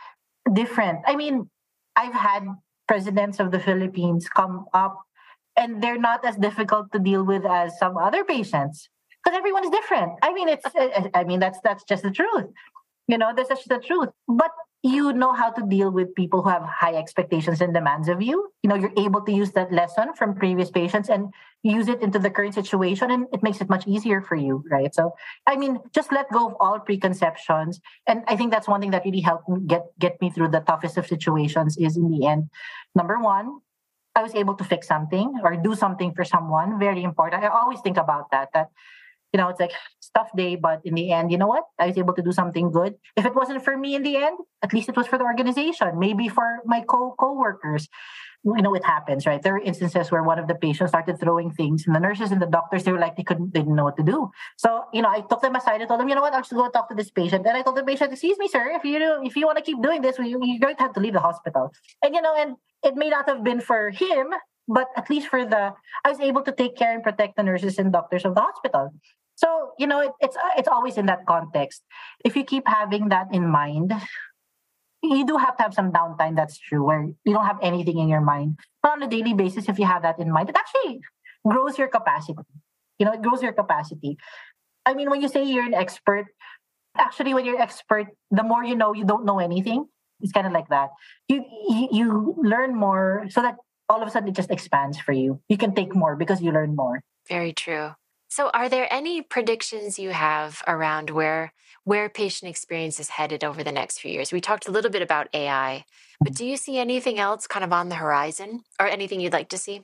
different. 0.51 0.99
I 1.05 1.15
mean, 1.15 1.49
I've 1.95 2.13
had 2.13 2.45
presidents 2.87 3.39
of 3.39 3.51
the 3.51 3.59
Philippines 3.59 4.27
come 4.27 4.65
up 4.73 4.99
and 5.55 5.83
they're 5.83 5.99
not 5.99 6.25
as 6.25 6.35
difficult 6.35 6.91
to 6.93 6.99
deal 6.99 7.23
with 7.23 7.45
as 7.45 7.77
some 7.77 7.97
other 7.97 8.23
patients 8.23 8.89
because 9.29 9.37
everyone 9.37 9.63
is 9.63 9.69
different. 9.69 10.13
I 10.21 10.33
mean, 10.33 10.49
it's 10.49 10.65
uh, 10.65 11.09
I 11.13 11.23
mean 11.23 11.39
that's 11.39 11.59
that's 11.63 11.83
just 11.83 12.03
the 12.03 12.11
truth. 12.11 12.47
You 13.07 13.17
know, 13.17 13.31
that's 13.35 13.49
just 13.49 13.67
the 13.67 13.79
truth. 13.79 14.09
But 14.27 14.51
you 14.81 15.11
know 15.11 15.33
how 15.33 15.51
to 15.51 15.61
deal 15.67 15.91
with 15.91 16.15
people 16.15 16.41
who 16.41 16.49
have 16.49 16.63
high 16.63 16.95
expectations 16.95 17.59
and 17.59 17.73
demands 17.73 18.07
of 18.07 18.21
you. 18.21 18.49
You 18.63 18.69
know, 18.69 18.75
you're 18.75 18.93
able 18.97 19.21
to 19.21 19.31
use 19.31 19.51
that 19.51 19.73
lesson 19.73 20.13
from 20.15 20.35
previous 20.35 20.71
patients 20.71 21.09
and 21.09 21.33
use 21.63 21.89
it 21.89 22.01
into 22.01 22.17
the 22.17 22.29
current 22.29 22.53
situation, 22.53 23.11
and 23.11 23.25
it 23.33 23.43
makes 23.43 23.59
it 23.59 23.69
much 23.69 23.85
easier 23.87 24.21
for 24.21 24.35
you, 24.35 24.63
right? 24.71 24.95
So, 24.95 25.15
I 25.45 25.57
mean, 25.57 25.79
just 25.93 26.13
let 26.13 26.31
go 26.31 26.47
of 26.47 26.53
all 26.59 26.79
preconceptions, 26.79 27.81
and 28.07 28.23
I 28.27 28.37
think 28.37 28.51
that's 28.51 28.67
one 28.67 28.79
thing 28.79 28.91
that 28.91 29.03
really 29.03 29.21
helped 29.21 29.49
get 29.67 29.83
get 29.99 30.21
me 30.21 30.29
through 30.29 30.49
the 30.49 30.61
toughest 30.61 30.97
of 30.97 31.07
situations. 31.07 31.77
Is 31.77 31.97
in 31.97 32.09
the 32.09 32.25
end, 32.25 32.49
number 32.95 33.19
one, 33.19 33.59
I 34.15 34.23
was 34.23 34.33
able 34.35 34.55
to 34.55 34.63
fix 34.63 34.87
something 34.87 35.41
or 35.43 35.57
do 35.57 35.75
something 35.75 36.13
for 36.13 36.23
someone. 36.23 36.79
Very 36.79 37.03
important. 37.03 37.43
I 37.43 37.47
always 37.47 37.81
think 37.81 37.97
about 37.97 38.31
that. 38.31 38.49
That 38.53 38.69
you 39.33 39.37
know, 39.37 39.49
it's 39.49 39.59
like 39.59 39.71
tough 40.15 40.29
day, 40.35 40.55
but 40.55 40.81
in 40.83 40.95
the 40.95 41.11
end, 41.11 41.31
you 41.31 41.37
know 41.37 41.47
what? 41.47 41.63
I 41.79 41.87
was 41.87 41.97
able 41.97 42.13
to 42.13 42.21
do 42.21 42.31
something 42.31 42.71
good. 42.71 42.95
If 43.15 43.25
it 43.25 43.35
wasn't 43.35 43.63
for 43.63 43.77
me 43.77 43.95
in 43.95 44.03
the 44.03 44.17
end, 44.17 44.37
at 44.63 44.73
least 44.73 44.89
it 44.89 44.97
was 44.97 45.07
for 45.07 45.17
the 45.17 45.23
organization, 45.23 45.99
maybe 45.99 46.27
for 46.27 46.59
my 46.65 46.81
co 46.81 47.15
co-workers. 47.19 47.87
You 48.43 48.61
know, 48.61 48.73
it 48.73 48.85
happens, 48.85 49.25
right? 49.25 49.41
There 49.41 49.55
are 49.55 49.61
instances 49.61 50.11
where 50.11 50.23
one 50.23 50.39
of 50.39 50.47
the 50.47 50.55
patients 50.55 50.91
started 50.91 51.19
throwing 51.19 51.51
things, 51.51 51.83
and 51.85 51.95
the 51.95 51.99
nurses 51.99 52.31
and 52.31 52.41
the 52.41 52.47
doctors 52.47 52.83
they 52.83 52.91
were 52.91 52.99
like 52.99 53.17
they 53.17 53.23
couldn't, 53.23 53.53
they 53.53 53.59
didn't 53.59 53.75
know 53.75 53.83
what 53.83 53.97
to 53.97 54.03
do. 54.03 54.31
So, 54.57 54.85
you 54.93 55.01
know, 55.01 55.09
I 55.09 55.21
took 55.21 55.41
them 55.41 55.55
aside 55.55 55.81
and 55.81 55.89
told 55.89 55.99
them, 55.99 56.07
you 56.07 56.15
know 56.15 56.21
what, 56.21 56.33
I'll 56.33 56.41
just 56.41 56.53
go 56.53 56.69
talk 56.69 56.87
to 56.89 56.95
this 56.95 57.11
patient. 57.11 57.45
And 57.45 57.57
I 57.57 57.61
told 57.61 57.75
the 57.75 57.83
patient, 57.83 58.11
excuse 58.13 58.37
me, 58.37 58.47
sir, 58.47 58.71
if 58.75 58.83
you 58.85 58.97
if 59.23 59.35
you 59.35 59.45
want 59.45 59.57
to 59.57 59.63
keep 59.63 59.81
doing 59.81 60.01
this, 60.01 60.17
you're 60.17 60.39
going 60.39 60.75
to 60.77 60.83
have 60.83 60.93
to 60.93 61.01
leave 61.01 61.13
the 61.13 61.19
hospital. 61.19 61.71
And 62.01 62.15
you 62.15 62.21
know, 62.21 62.33
and 62.35 62.55
it 62.81 62.95
may 62.95 63.09
not 63.09 63.27
have 63.27 63.43
been 63.43 63.59
for 63.59 63.89
him, 63.89 64.31
but 64.69 64.87
at 64.95 65.09
least 65.09 65.27
for 65.27 65.45
the 65.45 65.73
I 66.05 66.09
was 66.09 66.19
able 66.21 66.43
to 66.43 66.53
take 66.53 66.77
care 66.77 66.93
and 66.93 67.03
protect 67.03 67.35
the 67.35 67.43
nurses 67.43 67.77
and 67.77 67.91
doctors 67.91 68.23
of 68.23 68.35
the 68.35 68.41
hospital. 68.41 68.93
So 69.39 69.71
you 69.79 69.87
know, 69.87 70.01
it, 70.01 70.11
it's 70.19 70.35
uh, 70.35 70.53
it's 70.57 70.67
always 70.67 70.97
in 70.97 71.05
that 71.07 71.25
context. 71.25 71.81
If 72.25 72.35
you 72.35 72.43
keep 72.43 72.67
having 72.67 73.07
that 73.09 73.27
in 73.31 73.47
mind, 73.47 73.93
you 75.01 75.25
do 75.25 75.37
have 75.37 75.55
to 75.57 75.63
have 75.63 75.73
some 75.73 75.91
downtime. 75.91 76.35
That's 76.35 76.59
true, 76.59 76.83
where 76.83 77.07
you 77.23 77.33
don't 77.33 77.45
have 77.45 77.59
anything 77.61 77.99
in 77.99 78.09
your 78.09 78.19
mind. 78.19 78.59
But 78.83 78.99
on 78.99 79.03
a 79.03 79.07
daily 79.07 79.33
basis, 79.33 79.69
if 79.69 79.79
you 79.79 79.85
have 79.85 80.01
that 80.03 80.19
in 80.19 80.29
mind, 80.29 80.49
it 80.49 80.57
actually 80.59 80.99
grows 81.47 81.77
your 81.77 81.87
capacity. 81.87 82.43
You 82.99 83.05
know, 83.05 83.13
it 83.13 83.21
grows 83.21 83.41
your 83.41 83.53
capacity. 83.53 84.17
I 84.85 84.93
mean, 84.93 85.09
when 85.09 85.21
you 85.21 85.29
say 85.29 85.43
you're 85.43 85.63
an 85.63 85.73
expert, 85.73 86.25
actually, 86.97 87.33
when 87.33 87.45
you're 87.45 87.61
expert, 87.61 88.07
the 88.31 88.43
more 88.43 88.63
you 88.65 88.75
know, 88.75 88.93
you 88.93 89.05
don't 89.05 89.23
know 89.23 89.39
anything. 89.39 89.87
It's 90.19 90.33
kind 90.33 90.47
of 90.47 90.51
like 90.51 90.67
that. 90.67 90.89
You 91.29 91.45
you 91.95 92.35
learn 92.43 92.75
more, 92.75 93.27
so 93.29 93.41
that 93.41 93.55
all 93.87 94.01
of 94.01 94.07
a 94.07 94.11
sudden 94.11 94.27
it 94.27 94.35
just 94.35 94.51
expands 94.51 94.99
for 94.99 95.13
you. 95.13 95.39
You 95.47 95.55
can 95.55 95.73
take 95.73 95.95
more 95.95 96.17
because 96.17 96.41
you 96.41 96.51
learn 96.51 96.75
more. 96.75 96.99
Very 97.29 97.53
true. 97.53 97.95
So 98.31 98.51
are 98.53 98.69
there 98.69 98.87
any 98.93 99.23
predictions 99.23 99.97
you 99.97 100.11
have 100.11 100.61
around 100.67 101.09
where 101.09 101.51
where 101.83 102.07
patient 102.09 102.47
experience 102.47 102.99
is 102.99 103.09
headed 103.09 103.43
over 103.43 103.63
the 103.63 103.71
next 103.71 103.99
few 103.99 104.11
years? 104.11 104.31
We 104.31 104.39
talked 104.39 104.67
a 104.67 104.71
little 104.71 104.91
bit 104.91 105.01
about 105.01 105.29
AI, 105.33 105.83
but 106.19 106.33
mm-hmm. 106.33 106.37
do 106.37 106.45
you 106.45 106.55
see 106.55 106.77
anything 106.77 107.17
else 107.17 107.47
kind 107.47 107.65
of 107.65 107.73
on 107.73 107.89
the 107.89 107.95
horizon 107.95 108.61
or 108.79 108.85
anything 108.85 109.19
you'd 109.19 109.33
like 109.33 109.49
to 109.49 109.57
see? 109.57 109.81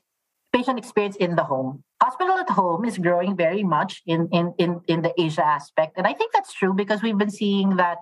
Patient 0.53 0.77
experience 0.77 1.15
in 1.15 1.35
the 1.35 1.43
home. 1.43 1.83
Hospital 2.03 2.37
at 2.37 2.51
home 2.51 2.85
is 2.85 2.99
growing 2.99 3.35
very 3.35 3.63
much 3.63 4.03
in 4.05 4.29
in 4.31 4.53
in, 4.59 4.79
in 4.87 5.01
the 5.01 5.13
Asia 5.19 5.43
aspect. 5.43 5.97
And 5.97 6.05
I 6.05 6.13
think 6.13 6.31
that's 6.31 6.53
true 6.53 6.73
because 6.75 7.01
we've 7.01 7.17
been 7.17 7.31
seeing 7.31 7.77
that 7.77 7.97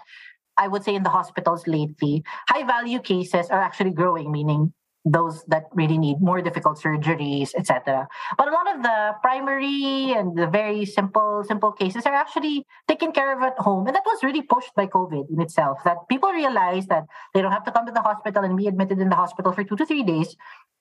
I 0.58 0.68
would 0.68 0.84
say 0.84 0.94
in 0.94 1.04
the 1.04 1.10
hospitals 1.10 1.66
lately, 1.68 2.22
high 2.50 2.66
value 2.68 3.00
cases 3.00 3.48
are 3.50 3.62
actually 3.62 3.92
growing, 3.92 4.30
meaning 4.30 4.74
those 5.06 5.44
that 5.48 5.64
really 5.74 5.98
need 5.98 6.22
more 6.22 6.42
difficult 6.42 6.80
surgeries, 6.80 7.54
etc. 7.56 8.08
But 8.38 8.48
a 8.48 8.52
lot 8.52 8.76
of 8.76 8.84
the 8.84 9.16
primary 9.22 10.14
and 10.14 10.38
the 10.38 10.48
very 10.48 10.86
simple, 10.86 11.44
simple 11.46 11.72
cases 11.72 12.06
are 12.06 12.14
actually 12.14 12.66
taken 12.88 13.12
care 13.12 13.36
of 13.36 13.44
at 13.44 13.58
home. 13.60 13.88
And 13.88 13.96
that 13.96 14.04
was 14.06 14.24
really 14.24 14.42
pushed 14.42 14.74
by 14.76 14.88
COVID 14.88 15.30
in 15.30 15.42
itself, 15.42 15.80
that 15.84 15.98
people 16.10 16.32
realize 16.32 16.88
that 16.88 17.04
they 17.34 17.42
don't 17.42 17.52
have 17.52 17.66
to 17.66 17.72
come 17.72 17.86
to 17.86 17.92
the 17.92 18.02
hospital 18.02 18.44
and 18.44 18.56
be 18.56 18.68
admitted 18.68 19.00
in 19.00 19.10
the 19.10 19.16
hospital 19.16 19.52
for 19.52 19.64
two 19.64 19.76
to 19.76 19.86
three 19.86 20.04
days 20.04 20.36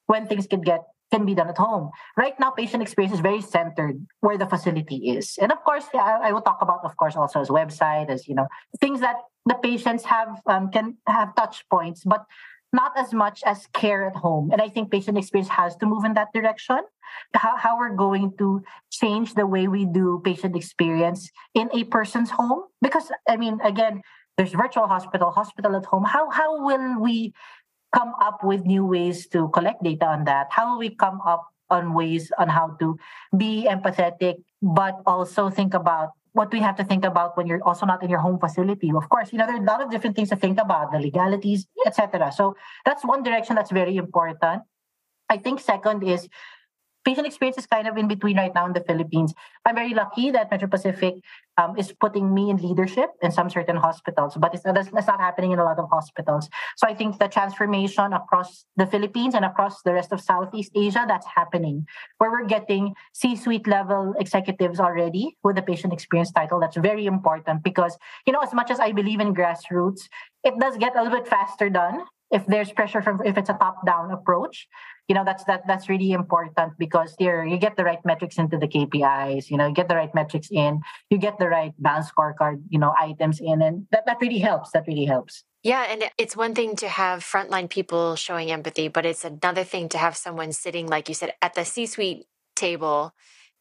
when 0.07 0.27
things 0.27 0.47
can 0.47 0.61
get 0.61 0.83
can 1.13 1.27
be 1.27 1.35
done 1.35 1.49
at 1.49 1.59
home. 1.59 1.91
Right 2.17 2.33
now, 2.41 2.51
patient 2.51 2.83
experience 2.83 3.15
is 3.15 3.21
very 3.21 3.43
centered 3.43 4.01
where 4.21 4.39
the 4.39 4.47
facility 4.47 5.11
is. 5.11 5.37
And 5.41 5.53
of 5.53 5.63
course, 5.63 5.85
yeah, 5.93 6.19
I 6.23 6.33
will 6.33 6.41
talk 6.41 6.59
about, 6.63 6.81
of 6.85 6.97
course, 6.97 7.17
also 7.17 7.41
as 7.41 7.51
website, 7.51 8.09
as 8.09 8.27
you 8.27 8.35
know, 8.35 8.47
things 8.81 9.01
that 9.01 9.17
the 9.45 9.55
patients 9.55 10.05
have 10.05 10.41
um, 10.47 10.71
can 10.71 10.97
have 11.07 11.35
touch 11.35 11.65
points, 11.69 12.03
but 12.05 12.25
not 12.73 12.93
as 12.97 13.13
much 13.13 13.43
as 13.45 13.69
care 13.75 14.07
at 14.07 14.17
home. 14.17 14.51
And 14.51 14.61
I 14.61 14.69
think 14.69 14.91
patient 14.91 15.19
experience 15.19 15.49
has 15.51 15.77
to 15.77 15.87
move 15.87 16.05
in 16.05 16.15
that 16.15 16.29
direction. 16.33 16.81
How, 17.35 17.57
how 17.57 17.79
we're 17.79 17.95
going 17.95 18.33
to 18.39 18.63
change 18.91 19.35
the 19.35 19.47
way 19.47 19.69
we 19.69 19.85
do 19.85 20.23
patient 20.25 20.57
experience 20.57 21.31
in 21.55 21.69
a 21.75 21.85
person's 21.85 22.31
home. 22.31 22.65
Because, 22.81 23.13
I 23.29 23.37
mean, 23.37 23.61
again, 23.63 24.01
there's 24.37 24.53
virtual 24.53 24.87
hospital, 24.89 25.31
hospital 25.31 25.77
at 25.77 25.85
home. 25.85 26.05
How, 26.05 26.31
how 26.31 26.65
will 26.65 27.01
we 27.01 27.35
come 27.95 28.15
up 28.23 28.43
with 28.43 28.65
new 28.65 28.87
ways 28.87 29.27
to 29.29 29.49
collect 29.49 29.83
data 29.83 30.07
on 30.07 30.25
that? 30.25 30.47
How 30.51 30.73
will 30.73 30.79
we 30.79 30.95
come 30.95 31.21
up 31.27 31.47
on 31.69 31.95
ways 31.95 32.31
on 32.39 32.49
how 32.49 32.77
to 32.79 32.99
be 33.37 33.67
empathetic, 33.69 34.37
but 34.61 35.01
also 35.07 35.49
think 35.49 35.75
about 35.75 36.11
what 36.33 36.53
we 36.53 36.61
have 36.61 36.77
to 36.77 36.85
think 36.85 37.05
about 37.05 37.37
when 37.37 37.47
you're 37.47 37.63
also 37.63 37.85
not 37.87 38.03
in 38.03 38.09
your 38.09 38.21
home 38.21 38.39
facility. 38.39 38.91
Of 38.95 39.09
course, 39.09 39.33
you 39.33 39.39
know, 39.39 39.47
there 39.47 39.57
are 39.57 39.63
a 39.63 39.67
lot 39.67 39.83
of 39.83 39.91
different 39.91 40.17
things 40.17 40.31
to 40.31 40.37
think 40.37 40.59
about, 40.59 40.93
the 40.93 40.99
legalities, 40.99 41.67
etc. 41.87 42.33
So 42.33 42.57
that's 42.85 43.05
one 43.05 43.23
direction 43.23 43.57
that's 43.57 43.71
very 43.71 43.97
important. 43.97 44.63
I 45.29 45.37
think 45.39 45.61
second 45.61 46.03
is 46.03 46.29
patient 47.05 47.27
experience 47.27 47.59
is 47.59 47.67
kind 47.67 47.87
of 47.89 47.97
in 47.97 48.09
between 48.09 48.37
right 48.37 48.55
now 48.55 48.67
in 48.67 48.73
the 48.73 48.81
Philippines. 48.81 49.35
I'm 49.65 49.75
very 49.75 49.95
lucky 49.95 50.31
that 50.31 50.51
Metro 50.51 50.69
Pacific 50.69 51.15
um, 51.59 51.77
is 51.77 51.93
putting 51.93 52.33
me 52.33 52.51
in 52.51 52.57
leadership 52.57 53.11
in 53.23 53.31
some 53.31 53.51
certain 53.51 53.77
hospitals, 53.77 54.37
but 54.39 54.55
it's, 54.55 54.63
that's, 54.63 54.93
not 54.93 55.21
happening 55.21 55.53
in 55.53 55.59
a 55.59 55.65
lot 55.65 55.79
of 55.79 55.89
hospitals. 55.91 56.49
So 56.77 56.87
I 56.89 56.95
think 56.95 57.19
the 57.19 57.29
transformation 57.29 58.13
across 58.13 58.65
the 58.77 58.87
Philippines 58.87 59.35
and 59.35 59.45
across 59.45 59.83
the 59.83 59.93
rest 59.93 60.13
of 60.13 60.21
Southeast 60.21 60.73
Asia, 60.75 61.05
that's 61.07 61.27
happening, 61.27 61.87
where 62.19 62.31
we're 62.31 62.47
getting 62.47 62.95
C-suite 63.13 63.67
level 63.67 64.15
executives 64.19 64.81
already 64.81 65.37
with 65.43 65.57
the 65.57 65.63
patient 65.63 65.93
experience 65.93 66.33
title. 66.33 66.61
That's 66.61 66.77
very 66.77 67.07
important 67.07 67.63
because, 67.63 67.99
you 68.27 68.33
know, 68.33 68.41
as 68.41 68.55
much 68.55 68.71
as 68.71 68.81
I 68.81 68.93
believe 68.93 69.21
in 69.21 69.35
grassroots, 69.35 70.09
it 70.45 70.55
does 70.59 70.77
get 70.77 70.97
a 70.97 71.03
little 71.03 71.19
bit 71.19 71.29
faster 71.29 71.69
done 71.69 72.05
if 72.33 72.47
there's 72.47 72.73
pressure 72.73 73.03
from 73.03 73.21
if 73.25 73.37
it's 73.37 73.51
a 73.51 73.55
top 73.55 73.85
down 73.87 74.11
approach 74.11 74.67
you 75.07 75.15
know 75.15 75.25
that's 75.25 75.45
that 75.45 75.63
that's 75.67 75.89
really 75.89 76.13
important 76.13 76.73
because 76.79 77.15
there 77.19 77.45
you 77.45 77.59
get 77.59 77.77
the 77.77 77.85
right 77.85 78.05
metrics 78.05 78.39
into 78.39 78.57
the 78.57 78.67
KPIs 78.67 79.51
you 79.51 79.57
know 79.57 79.67
you 79.69 79.75
get 79.75 79.89
the 79.89 79.95
right 79.97 80.13
metrics 80.15 80.49
in 80.51 80.81
you 81.11 81.19
get 81.19 81.39
the 81.39 81.49
right 81.49 81.73
balance 81.79 82.11
scorecard 82.11 82.63
you 82.69 82.79
know 82.79 82.95
items 82.99 83.41
in 83.41 83.63
and 83.63 83.87
that, 83.93 84.05
that 84.07 84.17
really 84.21 84.39
helps 84.39 84.71
that 84.73 84.85
really 84.87 85.05
helps. 85.05 85.45
Yeah 85.63 85.87
and 85.89 86.05
it's 86.19 86.37
one 86.37 86.55
thing 86.55 86.75
to 86.77 86.89
have 86.89 87.21
frontline 87.21 87.69
people 87.69 88.17
showing 88.17 88.51
empathy 88.51 88.89
but 88.89 89.07
it's 89.07 89.25
another 89.25 89.65
thing 89.65 89.89
to 89.91 89.99
have 89.99 90.17
someone 90.17 90.53
sitting 90.53 90.87
like 90.87 91.09
you 91.09 91.15
said 91.15 91.35
at 91.43 91.55
the 91.55 91.65
C-suite 91.65 92.25
table 92.57 93.13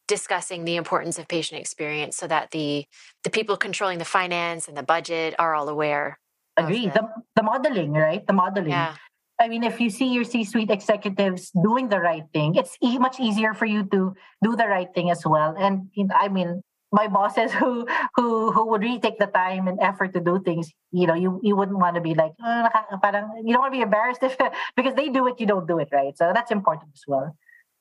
discussing 0.08 0.64
the 0.64 0.76
importance 0.76 1.18
of 1.18 1.28
patient 1.28 1.60
experience 1.60 2.16
so 2.16 2.26
that 2.26 2.50
the 2.50 2.86
the 3.24 3.30
people 3.30 3.56
controlling 3.56 3.98
the 3.98 4.04
finance 4.04 4.68
and 4.68 4.76
the 4.76 4.82
budget 4.82 5.34
are 5.38 5.54
all 5.54 5.68
aware 5.68 6.18
agree 6.56 6.86
the, 6.86 7.08
the 7.36 7.42
modeling 7.42 7.92
right 7.92 8.26
the 8.26 8.32
modeling 8.32 8.70
yeah. 8.70 8.96
I 9.40 9.48
mean, 9.48 9.64
if 9.64 9.80
you 9.80 9.90
see 9.90 10.12
your 10.12 10.22
C-suite 10.22 10.70
executives 10.70 11.50
doing 11.50 11.88
the 11.88 11.98
right 11.98 12.22
thing, 12.32 12.54
it's 12.54 12.78
e- 12.80 12.98
much 12.98 13.18
easier 13.18 13.54
for 13.54 13.66
you 13.66 13.82
to 13.90 14.14
do 14.40 14.54
the 14.54 14.68
right 14.68 14.86
thing 14.94 15.10
as 15.10 15.26
well. 15.26 15.56
And 15.58 15.88
you 15.94 16.06
know, 16.06 16.14
I 16.14 16.28
mean, 16.28 16.62
my 16.92 17.08
bosses 17.08 17.50
who 17.60 17.86
who 18.14 18.52
who 18.52 18.66
would 18.70 18.82
really 18.82 19.00
take 19.00 19.18
the 19.18 19.26
time 19.26 19.66
and 19.66 19.80
effort 19.80 20.12
to 20.14 20.20
do 20.20 20.40
things, 20.44 20.70
you 20.92 21.06
know, 21.06 21.14
you 21.14 21.40
you 21.42 21.56
wouldn't 21.56 21.78
want 21.78 21.96
to 21.96 22.00
be 22.00 22.14
like, 22.14 22.32
oh, 22.40 22.68
parang, 23.02 23.42
you 23.44 23.52
don't 23.52 23.62
want 23.62 23.72
to 23.72 23.78
be 23.78 23.82
embarrassed 23.82 24.22
if 24.22 24.36
because 24.76 24.94
they 24.94 25.08
do 25.08 25.26
it, 25.26 25.40
you 25.40 25.46
don't 25.46 25.66
do 25.66 25.78
it, 25.78 25.88
right? 25.90 26.16
So 26.16 26.30
that's 26.32 26.52
important 26.52 26.92
as 26.94 27.02
well. 27.08 27.34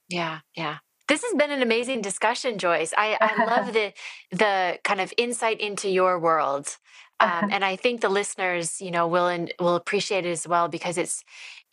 Yeah, 0.09 0.39
yeah. 0.55 0.77
This 1.07 1.23
has 1.23 1.33
been 1.33 1.51
an 1.51 1.61
amazing 1.61 2.01
discussion, 2.01 2.57
Joyce. 2.57 2.93
I, 2.97 3.17
I 3.19 3.45
love 3.45 3.73
the 3.77 3.93
the 4.31 4.79
kind 4.83 5.01
of 5.01 5.13
insight 5.17 5.59
into 5.59 5.89
your 5.89 6.17
world 6.17 6.77
um, 7.21 7.49
and 7.51 7.63
I 7.63 7.75
think 7.75 8.01
the 8.01 8.09
listeners, 8.09 8.81
you 8.81 8.91
know, 8.91 9.07
will 9.07 9.27
and 9.27 9.53
will 9.59 9.75
appreciate 9.75 10.25
it 10.25 10.31
as 10.31 10.47
well 10.47 10.67
because 10.67 10.97
it's 10.97 11.23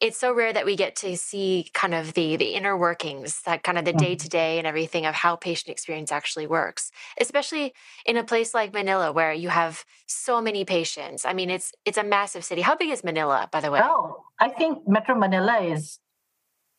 it's 0.01 0.17
so 0.17 0.33
rare 0.33 0.53
that 0.53 0.65
we 0.65 0.77
get 0.77 0.95
to 0.97 1.17
see 1.17 1.71
kind 1.75 1.95
of 1.95 2.15
the 2.15 2.37
the 2.37 2.55
inner 2.55 2.77
workings, 2.77 3.43
that 3.47 3.63
kind 3.63 3.79
of 3.79 3.85
the 3.85 3.93
day 3.93 4.15
to 4.15 4.29
day 4.29 4.59
and 4.59 4.67
everything 4.67 5.07
of 5.07 5.15
how 5.15 5.37
patient 5.37 5.71
experience 5.71 6.13
actually 6.13 6.47
works, 6.47 6.91
especially 7.21 7.73
in 8.07 8.17
a 8.17 8.25
place 8.25 8.55
like 8.55 8.73
Manila 8.73 9.11
where 9.11 9.33
you 9.33 9.49
have 9.49 9.85
so 10.07 10.41
many 10.41 10.65
patients. 10.65 11.25
I 11.25 11.33
mean, 11.33 11.51
it's 11.51 11.73
it's 11.85 11.99
a 11.99 12.05
massive 12.05 12.45
city. 12.45 12.63
How 12.63 12.77
big 12.77 12.91
is 12.91 13.03
Manila, 13.03 13.49
by 13.51 13.61
the 13.61 13.71
way? 13.71 13.81
Oh, 13.83 14.25
I 14.39 14.51
think 14.51 14.87
Metro 14.87 15.17
Manila 15.17 15.61
is 15.61 15.99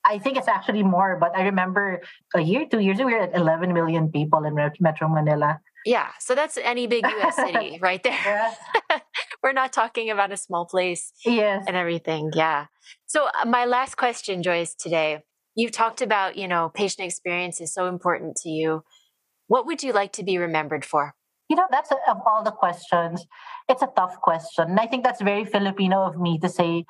I 0.05 0.17
think 0.17 0.37
it's 0.37 0.47
actually 0.47 0.83
more, 0.83 1.17
but 1.19 1.35
I 1.35 1.43
remember 1.43 2.01
a 2.33 2.41
year, 2.41 2.65
two 2.65 2.79
years 2.79 2.99
ago, 2.99 3.07
we 3.07 3.13
were 3.13 3.21
at 3.21 3.35
11 3.35 3.73
million 3.73 4.11
people 4.11 4.43
in 4.45 4.55
Metro 4.55 5.07
Manila. 5.09 5.59
Yeah. 5.85 6.09
So 6.19 6.35
that's 6.35 6.57
any 6.57 6.87
big 6.87 7.05
US 7.05 7.35
city 7.35 7.79
right 7.81 8.01
there. 8.03 8.51
We're 9.43 9.53
not 9.53 9.71
talking 9.71 10.09
about 10.09 10.31
a 10.31 10.37
small 10.37 10.65
place 10.65 11.11
yes. 11.25 11.63
and 11.67 11.75
everything. 11.75 12.31
Yeah. 12.35 12.65
So 13.05 13.27
uh, 13.27 13.45
my 13.45 13.65
last 13.65 13.95
question, 13.95 14.43
Joyce, 14.43 14.75
today, 14.75 15.19
you've 15.55 15.71
talked 15.71 16.01
about, 16.01 16.37
you 16.37 16.47
know, 16.47 16.71
patient 16.73 17.05
experience 17.05 17.61
is 17.61 17.73
so 17.73 17.87
important 17.87 18.35
to 18.43 18.49
you. 18.49 18.83
What 19.47 19.65
would 19.65 19.81
you 19.81 19.93
like 19.93 20.11
to 20.13 20.23
be 20.23 20.37
remembered 20.37 20.85
for? 20.85 21.13
You 21.49 21.55
know, 21.55 21.67
that's 21.71 21.91
a, 21.91 21.95
of 22.09 22.17
all 22.27 22.43
the 22.43 22.51
questions, 22.51 23.25
it's 23.67 23.81
a 23.81 23.89
tough 23.95 24.21
question. 24.21 24.69
And 24.69 24.79
I 24.79 24.85
think 24.85 25.03
that's 25.03 25.21
very 25.21 25.45
Filipino 25.45 26.03
of 26.03 26.19
me 26.19 26.37
to 26.39 26.49
say, 26.49 26.85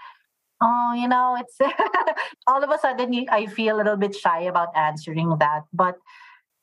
oh, 0.61 0.93
you 0.93 1.07
know, 1.07 1.37
it's 1.39 1.57
all 2.47 2.63
of 2.63 2.69
a 2.69 2.77
sudden 2.77 3.25
I 3.29 3.45
feel 3.45 3.75
a 3.75 3.77
little 3.77 3.95
bit 3.95 4.15
shy 4.15 4.41
about 4.41 4.75
answering 4.75 5.37
that. 5.39 5.63
But 5.71 5.95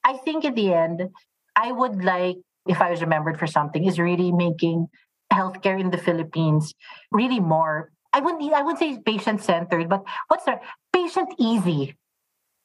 I 0.05 0.19
think 0.19 0.45
in 0.45 0.55
the 0.55 0.75
end, 0.75 1.09
I 1.57 1.73
would 1.73 2.05
like, 2.05 2.37
if 2.67 2.81
I 2.81 2.91
was 2.91 3.01
remembered 3.01 3.39
for 3.39 3.47
something, 3.47 3.85
is 3.85 3.99
really 3.99 4.31
making 4.31 4.89
healthcare 5.33 5.81
in 5.81 5.91
the 5.91 5.99
Philippines 5.99 6.75
really 7.11 7.41
more. 7.41 7.91
I 8.13 8.21
wouldn't. 8.21 8.53
I 8.53 8.63
would 8.63 8.79
say 8.79 8.99
patient 9.05 9.43
centered, 9.43 9.89
but 9.89 10.05
what's 10.29 10.45
the 10.45 10.61
patient 10.93 11.35
easy, 11.39 11.97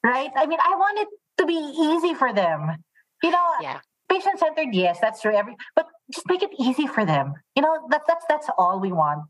right? 0.04 0.30
I 0.36 0.46
mean, 0.46 0.60
I 0.64 0.76
want 0.76 1.00
it 1.00 1.08
to 1.40 1.46
be 1.46 1.56
easy 1.56 2.14
for 2.14 2.34
them. 2.34 2.78
You 3.24 3.32
know, 3.32 3.48
yeah. 3.62 3.80
patient 4.10 4.40
centered, 4.40 4.74
yes, 4.74 5.00
that's 5.02 5.22
true. 5.22 5.36
Every 5.36 5.56
but 5.76 5.88
just 6.14 6.28
make 6.28 6.44
it 6.44 6.52
easy 6.60 6.88
for 6.88 7.06
them. 7.06 7.34
You 7.56 7.64
know, 7.64 7.88
that's 7.90 8.06
that's 8.08 8.26
that's 8.30 8.50
all 8.58 8.80
we 8.80 8.92
want. 8.92 9.24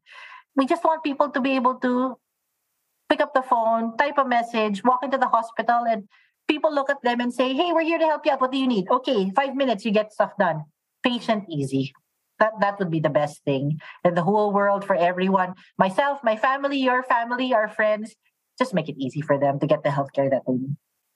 We 0.56 0.66
just 0.66 0.84
want 0.84 1.04
people 1.04 1.30
to 1.30 1.42
be 1.42 1.56
able 1.56 1.76
to 1.76 2.18
pick 3.10 3.22
up 3.22 3.34
the 3.34 3.42
phone, 3.42 3.98
type 3.98 4.18
a 4.18 4.26
message, 4.26 4.84
walk 4.84 5.04
into 5.04 5.18
the 5.18 5.28
hospital, 5.28 5.84
and 5.88 6.08
people 6.48 6.74
look 6.74 6.90
at 6.90 7.02
them 7.04 7.20
and 7.20 7.34
say, 7.34 7.54
"Hey, 7.54 7.72
we're 7.74 7.88
here 7.88 8.00
to 8.00 8.06
help 8.06 8.26
you 8.26 8.32
out. 8.32 8.42
What 8.42 8.52
do 8.52 8.58
you 8.58 8.68
need?" 8.68 8.90
Okay, 8.90 9.32
five 9.36 9.56
minutes, 9.56 9.86
you 9.86 9.92
get 9.92 10.14
stuff 10.14 10.32
done. 10.38 10.66
Patient 11.04 11.46
easy. 11.50 11.94
That 12.40 12.54
that 12.60 12.80
would 12.80 12.92
be 12.92 13.00
the 13.00 13.10
best 13.10 13.44
thing 13.44 13.80
in 14.04 14.14
the 14.16 14.24
whole 14.24 14.52
world 14.52 14.84
for 14.86 14.96
everyone. 14.96 15.56
Myself, 15.78 16.24
my 16.24 16.36
family, 16.36 16.78
your 16.80 17.04
family, 17.04 17.54
our 17.54 17.68
friends. 17.68 18.16
Just 18.60 18.74
make 18.74 18.90
it 18.90 18.96
easy 18.98 19.22
for 19.22 19.40
them 19.40 19.60
to 19.60 19.68
get 19.68 19.84
the 19.84 19.90
healthcare 19.90 20.30
that 20.30 20.44
they 20.46 20.54
need. 20.54 20.76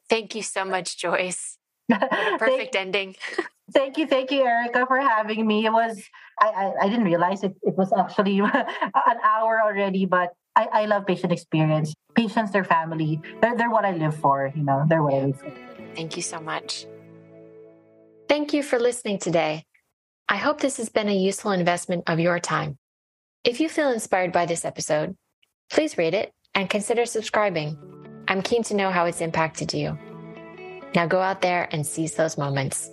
Thank 0.09 0.35
you 0.35 0.41
so 0.43 0.65
much, 0.65 0.97
Joyce. 0.97 1.57
perfect 1.89 2.73
thank, 2.73 2.75
ending. 2.75 3.15
thank 3.71 3.97
you, 3.97 4.07
thank 4.07 4.31
you, 4.31 4.43
Erica, 4.43 4.85
for 4.87 4.97
having 4.99 5.45
me. 5.45 5.65
It 5.65 5.73
was 5.73 6.01
I 6.39 6.47
I, 6.47 6.85
I 6.85 6.89
didn't 6.89 7.05
realize 7.05 7.43
it, 7.43 7.53
it 7.61 7.75
was 7.77 7.93
actually 7.93 8.39
an 8.39 9.17
hour 9.23 9.61
already, 9.61 10.05
but 10.05 10.33
I, 10.55 10.67
I 10.71 10.85
love 10.85 11.05
patient 11.05 11.31
experience. 11.31 11.93
Patients, 12.15 12.51
their 12.51 12.63
family, 12.63 13.21
they're 13.41 13.57
they're 13.57 13.69
what 13.69 13.85
I 13.85 13.91
live 13.91 14.15
for, 14.15 14.51
you 14.55 14.63
know, 14.63 14.85
they're 14.87 15.03
what 15.03 15.13
I 15.13 15.25
live 15.25 15.39
for. 15.39 15.51
Thank 15.95 16.15
you 16.15 16.21
so 16.21 16.39
much. 16.39 16.85
Thank 18.27 18.53
you 18.53 18.63
for 18.63 18.79
listening 18.79 19.19
today. 19.19 19.65
I 20.27 20.37
hope 20.37 20.59
this 20.59 20.77
has 20.77 20.89
been 20.89 21.09
a 21.09 21.15
useful 21.15 21.51
investment 21.51 22.05
of 22.07 22.19
your 22.19 22.39
time. 22.39 22.77
If 23.43 23.59
you 23.59 23.69
feel 23.69 23.91
inspired 23.91 24.31
by 24.31 24.45
this 24.47 24.65
episode, 24.65 25.15
please 25.69 25.97
rate 25.97 26.15
it 26.15 26.33
and 26.55 26.69
consider 26.69 27.05
subscribing. 27.05 27.77
I'm 28.27 28.41
keen 28.41 28.63
to 28.63 28.75
know 28.75 28.89
how 28.89 29.05
it's 29.05 29.21
impacted 29.21 29.73
you. 29.73 29.97
Now 30.95 31.05
go 31.05 31.19
out 31.19 31.41
there 31.41 31.67
and 31.71 31.85
seize 31.85 32.15
those 32.15 32.37
moments. 32.37 32.89